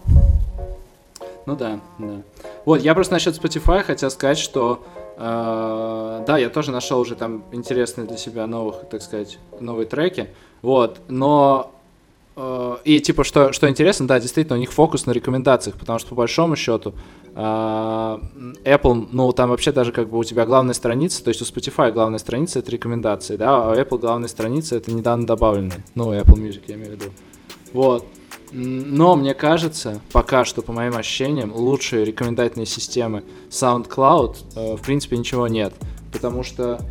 Ну 1.46 1.56
да, 1.56 1.80
да. 2.00 2.22
Вот, 2.66 2.82
я 2.82 2.96
просто 2.96 3.14
насчет 3.14 3.38
Spotify 3.38 3.84
хотел 3.84 4.10
сказать, 4.10 4.40
что 4.40 4.84
э, 5.16 6.24
да, 6.26 6.38
я 6.40 6.50
тоже 6.50 6.72
нашел 6.72 7.00
уже 7.00 7.16
там 7.16 7.44
интересные 7.52 8.08
для 8.08 8.18
себя 8.18 8.48
новых, 8.48 8.90
так 8.90 9.04
сказать, 9.04 9.38
новые 9.60 9.86
треки. 9.86 10.30
Вот, 10.64 11.02
но 11.08 11.72
э, 12.36 12.78
и 12.84 13.00
типа, 13.00 13.24
что, 13.24 13.54
что 13.54 13.70
интересно, 13.70 14.08
да, 14.08 14.20
действительно, 14.20 14.58
у 14.58 14.60
них 14.60 14.72
фокус 14.72 15.06
на 15.06 15.12
рекомендациях, 15.12 15.76
потому 15.78 16.00
что 16.00 16.10
по 16.10 16.16
большому 16.16 16.56
счету 16.56 16.96
Apple, 17.36 19.08
ну, 19.12 19.32
там 19.32 19.50
вообще 19.50 19.72
даже 19.72 19.92
как 19.92 20.10
бы 20.10 20.18
у 20.18 20.24
тебя 20.24 20.46
главная 20.46 20.74
страница, 20.74 21.24
то 21.24 21.30
есть 21.30 21.42
у 21.42 21.46
Spotify 21.46 21.92
главная 21.92 22.20
страница 22.20 22.60
это 22.60 22.72
рекомендации, 22.72 23.38
да, 23.38 23.64
а 23.64 23.72
у 23.72 23.76
Apple 23.76 24.00
главная 24.00 24.28
страница 24.28 24.76
это 24.76 24.92
недавно 24.92 25.26
добавленные, 25.26 25.84
ну, 25.96 26.14
Apple 26.14 26.36
Music 26.36 26.62
я 26.68 26.76
имею 26.76 26.92
в 26.92 26.94
виду. 26.94 27.12
Вот. 27.74 28.06
Но 28.52 29.16
мне 29.16 29.34
кажется, 29.36 30.02
пока 30.12 30.44
что, 30.44 30.62
по 30.62 30.74
моим 30.74 30.98
ощущениям, 30.98 31.54
лучшие 31.54 32.04
рекомендательные 32.04 32.66
системы 32.66 33.24
SoundCloud, 33.50 34.38
э, 34.56 34.76
в 34.76 34.82
принципе, 34.82 35.18
ничего 35.18 35.48
нет. 35.48 35.74
Потому 36.12 36.44
что 36.44 36.82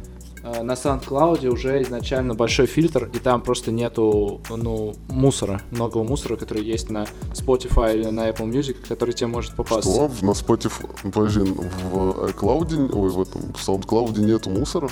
на 0.42 0.72
SoundCloud 0.72 1.46
уже 1.48 1.82
изначально 1.82 2.34
большой 2.34 2.66
фильтр, 2.66 3.10
и 3.12 3.18
там 3.18 3.42
просто 3.42 3.72
нету, 3.72 4.40
ну, 4.48 4.94
мусора, 5.08 5.60
многого 5.70 6.04
мусора, 6.04 6.36
который 6.36 6.64
есть 6.64 6.90
на 6.90 7.06
Spotify 7.32 7.94
или 7.98 8.08
на 8.08 8.28
Apple 8.28 8.50
Music, 8.50 8.76
который 8.88 9.14
тебе 9.14 9.26
может 9.26 9.54
попасться. 9.54 9.90
Что? 9.90 10.10
На 10.22 10.30
Spotify, 10.30 11.10
подожди, 11.12 11.40
в 11.40 12.30
iCloud, 12.30 12.92
ой, 12.92 13.10
в 13.10 13.20
этом, 13.20 13.52
в 13.52 13.68
SoundCloud 13.68 14.18
нету 14.20 14.50
мусора? 14.50 14.88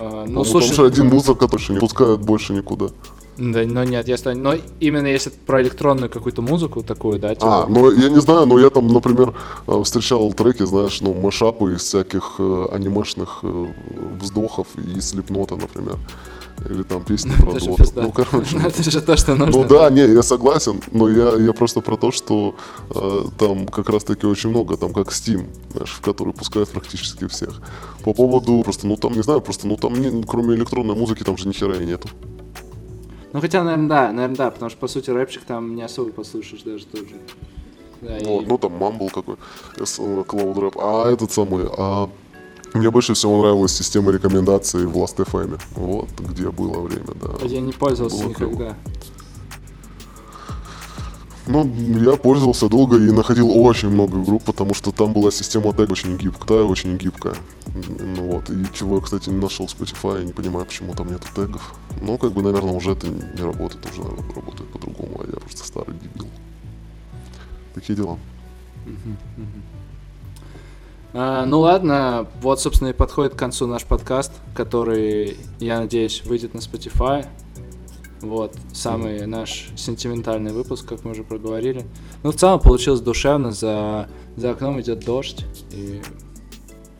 Э, 0.00 0.24
Ну, 0.26 0.26
ну, 0.26 0.44
слушай, 0.44 0.70
Потому 0.70 0.72
что 0.72 0.84
один 0.84 1.08
мусор, 1.08 1.36
который 1.36 1.72
не 1.72 1.78
пускают 1.78 2.20
больше 2.20 2.52
никуда. 2.52 2.86
Да, 3.36 3.62
но 3.64 3.84
нет, 3.84 4.08
я 4.08 4.16
ста- 4.16 4.34
но 4.34 4.54
именно 4.80 5.06
если 5.06 5.30
про 5.46 5.60
электронную 5.62 6.08
какую-то 6.10 6.42
музыку 6.42 6.82
такую, 6.82 7.18
да, 7.18 7.34
типа, 7.34 7.64
А, 7.64 7.66
ну 7.66 7.90
я 7.90 8.08
не 8.08 8.20
знаю, 8.20 8.46
но 8.46 8.58
я 8.58 8.70
там, 8.70 8.88
например, 8.88 9.34
э, 9.66 9.82
встречал 9.82 10.32
треки, 10.32 10.64
знаешь, 10.64 11.00
ну, 11.00 11.14
машапы 11.14 11.74
из 11.74 11.82
всяких 11.82 12.36
э, 12.38 12.66
анимешных 12.72 13.40
э, 13.42 13.66
вздохов 14.20 14.66
и 14.76 15.00
слепнота, 15.00 15.56
например. 15.56 15.96
Или 16.70 16.84
там 16.84 17.02
песни 17.04 17.32
про 17.40 17.52
доту. 17.52 17.76
Ну, 17.96 18.12
короче. 18.12 18.56
это 18.64 18.88
же 18.88 19.00
то, 19.00 19.16
что 19.16 19.34
нужно. 19.34 19.62
Ну 19.62 19.68
да, 19.68 19.90
не, 19.90 20.02
я 20.06 20.22
согласен, 20.22 20.80
но 20.92 21.08
я, 21.08 21.34
я 21.36 21.52
просто 21.52 21.80
про 21.80 21.96
то, 21.96 22.12
что 22.12 22.54
э, 22.90 23.22
там 23.38 23.66
как 23.66 23.88
раз 23.90 24.04
таки 24.04 24.26
очень 24.26 24.50
много, 24.50 24.76
там 24.76 24.92
как 24.92 25.08
Steam, 25.08 25.46
знаешь, 25.72 25.90
в 25.90 26.00
который 26.00 26.32
пускают 26.32 26.68
практически 26.70 27.26
всех. 27.26 27.60
По 28.04 28.14
поводу, 28.14 28.62
просто, 28.62 28.86
ну 28.86 28.96
там, 28.96 29.14
не 29.14 29.22
знаю, 29.22 29.40
просто, 29.40 29.66
ну 29.66 29.76
там, 29.76 29.94
не- 29.94 30.22
кроме 30.22 30.54
электронной 30.54 30.94
музыки, 30.94 31.24
там 31.24 31.36
же 31.36 31.48
ни 31.48 31.52
хера 31.52 31.74
и 31.74 31.84
нету. 31.84 32.08
Ну 33.34 33.40
хотя, 33.40 33.64
наверное, 33.64 33.88
да, 33.88 34.12
наверное, 34.12 34.36
да, 34.36 34.50
потому 34.52 34.70
что 34.70 34.78
по 34.78 34.86
сути 34.86 35.10
рэпчик 35.10 35.42
там 35.42 35.74
не 35.74 35.82
особо 35.82 36.12
послушаешь 36.12 36.62
даже 36.62 36.86
тоже. 36.86 37.16
Да, 38.00 38.16
и- 38.16 38.24
Вот, 38.24 38.46
ну 38.46 38.58
там 38.58 38.72
мамбл 38.72 39.10
какой, 39.10 39.36
Cloud 39.76 40.54
Rap. 40.54 40.78
А 40.80 41.10
этот 41.10 41.32
самый, 41.32 41.66
а 41.76 42.08
мне 42.74 42.90
больше 42.92 43.14
всего 43.14 43.40
нравилась 43.42 43.72
система 43.76 44.12
рекомендаций 44.12 44.86
в 44.86 44.96
Last.fm. 44.96 45.60
Вот, 45.74 46.08
где 46.20 46.48
было 46.48 46.80
время, 46.80 47.08
да. 47.20 47.44
Я 47.44 47.60
не 47.60 47.72
пользовался 47.72 48.22
Было 48.24 48.34
клево. 48.34 48.76
Ну, 51.46 51.70
я 52.00 52.16
пользовался 52.16 52.68
долго 52.68 52.96
и 52.96 53.10
находил 53.10 53.50
очень 53.50 53.90
много 53.90 54.18
групп, 54.18 54.44
потому 54.44 54.72
что 54.72 54.92
там 54.92 55.12
была 55.12 55.30
система 55.30 55.74
тег 55.74 55.90
очень 55.90 56.16
гибкая, 56.16 56.62
очень 56.62 56.96
гибкая. 56.96 57.34
Ну 57.98 58.32
вот, 58.32 58.48
и 58.48 58.64
чего 58.72 58.96
я, 58.96 59.02
кстати, 59.02 59.28
не 59.28 59.40
нашел 59.40 59.66
Spotify, 59.66 60.20
я 60.20 60.24
не 60.24 60.32
понимаю, 60.32 60.64
почему 60.64 60.94
там 60.94 61.10
нету 61.12 61.26
тегов. 61.34 61.74
Ну, 62.00 62.16
как 62.16 62.32
бы, 62.32 62.42
наверное, 62.42 62.72
уже 62.72 62.92
это 62.92 63.08
не 63.08 63.42
работает, 63.42 63.84
уже, 63.90 64.02
наверное, 64.02 64.34
работает 64.34 64.70
по-другому, 64.70 65.20
а 65.20 65.26
я 65.26 65.38
просто 65.38 65.66
старый 65.66 65.94
дебил. 65.94 66.28
Такие 67.74 67.94
дела. 67.94 68.18
А, 71.12 71.44
ну 71.46 71.60
ладно, 71.60 72.26
вот, 72.40 72.60
собственно, 72.60 72.88
и 72.88 72.92
подходит 72.92 73.34
к 73.34 73.38
концу 73.38 73.66
наш 73.66 73.84
подкаст, 73.84 74.32
который, 74.54 75.36
я 75.60 75.78
надеюсь, 75.78 76.22
выйдет 76.24 76.54
на 76.54 76.58
Spotify. 76.58 77.26
Вот, 78.24 78.54
самый 78.72 79.26
наш 79.26 79.68
сентиментальный 79.76 80.52
выпуск, 80.52 80.86
как 80.88 81.04
мы 81.04 81.10
уже 81.12 81.24
проговорили. 81.24 81.84
Ну, 82.22 82.30
в 82.32 82.36
целом 82.36 82.58
получилось 82.60 83.00
душевно, 83.00 83.52
за, 83.52 84.08
за 84.36 84.50
окном 84.52 84.80
идет 84.80 85.04
дождь. 85.04 85.44
И 85.72 86.00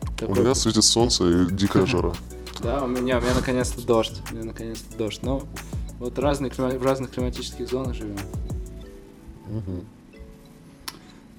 У 0.03 0.17
такой- 0.17 0.39
меня 0.43 0.53
светит 0.55 0.83
солнце 0.83 1.23
и 1.43 1.51
дикая 1.51 1.85
жара. 1.87 2.13
Да, 2.61 2.83
у 2.83 2.87
меня, 2.87 3.17
у 3.17 3.21
меня 3.21 3.33
наконец-то 3.33 3.85
дождь. 3.85 4.21
У 4.31 4.35
меня 4.35 4.45
наконец-то 4.45 4.97
дождь. 4.97 5.19
Ну, 5.23 5.43
вот 5.99 6.19
разные, 6.19 6.51
в 6.51 6.83
разных 6.83 7.11
климатических 7.11 7.67
зонах 7.69 7.95
живем. 7.95 8.17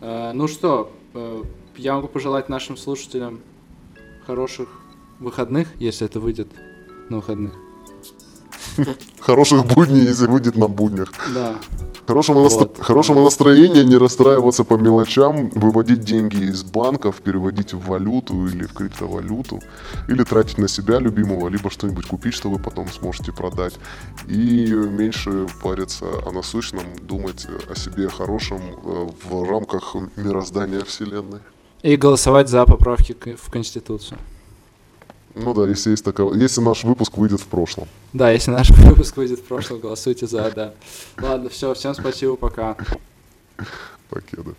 Э, 0.01 0.32
ну 0.32 0.49
что, 0.49 0.91
э, 1.14 1.43
я 1.76 1.95
могу 1.95 2.09
пожелать 2.09 2.49
нашим 2.49 2.76
слушателям 2.76 3.41
хороших 4.26 4.68
выходных, 5.20 5.68
если 5.78 6.07
это 6.07 6.20
выйдет 6.20 6.49
на 7.09 7.16
выходных. 7.18 7.53
Хороших 9.20 9.66
будней, 9.66 10.03
если 10.03 10.27
выйдет 10.27 10.57
на 10.57 10.68
буднях. 10.68 11.12
Да. 11.35 11.57
Хорошего, 12.07 12.45
настро- 12.47 12.59
Вот. 12.59 12.79
хорошего 12.81 13.24
настроения, 13.24 13.85
не 13.85 13.97
расстраиваться 13.97 14.62
по 14.62 14.74
мелочам, 14.74 15.51
выводить 15.51 16.01
деньги 16.05 16.37
из 16.51 16.62
банков, 16.62 17.16
переводить 17.16 17.74
в 17.74 17.81
валюту 17.81 18.47
или 18.47 18.64
в 18.64 18.72
криптовалюту, 18.74 19.61
или 20.09 20.22
тратить 20.22 20.59
на 20.59 20.68
себя 20.68 21.01
любимого, 21.01 21.49
либо 21.49 21.68
что-нибудь 21.68 22.07
купить, 22.07 22.35
что 22.35 22.49
вы 22.49 22.61
потом 22.61 22.87
сможете 22.89 23.33
продать. 23.33 23.74
И 24.29 24.66
меньше 24.70 25.49
париться 25.62 26.07
о 26.24 26.31
насущном, 26.31 26.85
думать 27.03 27.47
о 27.68 27.74
себе 27.74 28.09
хорошем 28.09 28.61
э, 28.85 29.09
в 29.29 29.51
рамках 29.51 29.97
мироздания 30.16 30.85
Вселенной. 30.85 31.41
И 31.83 31.97
голосовать 31.97 32.49
за 32.49 32.64
поправки 32.66 33.16
в 33.37 33.51
Конституцию. 33.51 34.18
Ну 35.37 35.53
да, 35.53 35.68
если 35.68 35.91
есть 35.91 36.03
такая, 36.03 36.32
если 36.32 36.62
наш 36.62 36.82
выпуск 36.84 37.18
выйдет 37.18 37.41
в 37.41 37.47
прошлом. 37.47 37.89
Да, 38.14 38.30
если 38.30 38.51
наш 38.51 38.70
выпуск 38.70 39.16
выйдет 39.18 39.41
в 39.41 39.45
прошлом, 39.45 39.80
голосуйте 39.80 40.26
за, 40.26 40.51
да. 40.51 40.74
Ладно, 41.20 41.51
все, 41.51 41.74
всем 41.74 41.95
спасибо, 41.95 42.37
пока. 42.37 42.76
Покеды. 44.09 44.55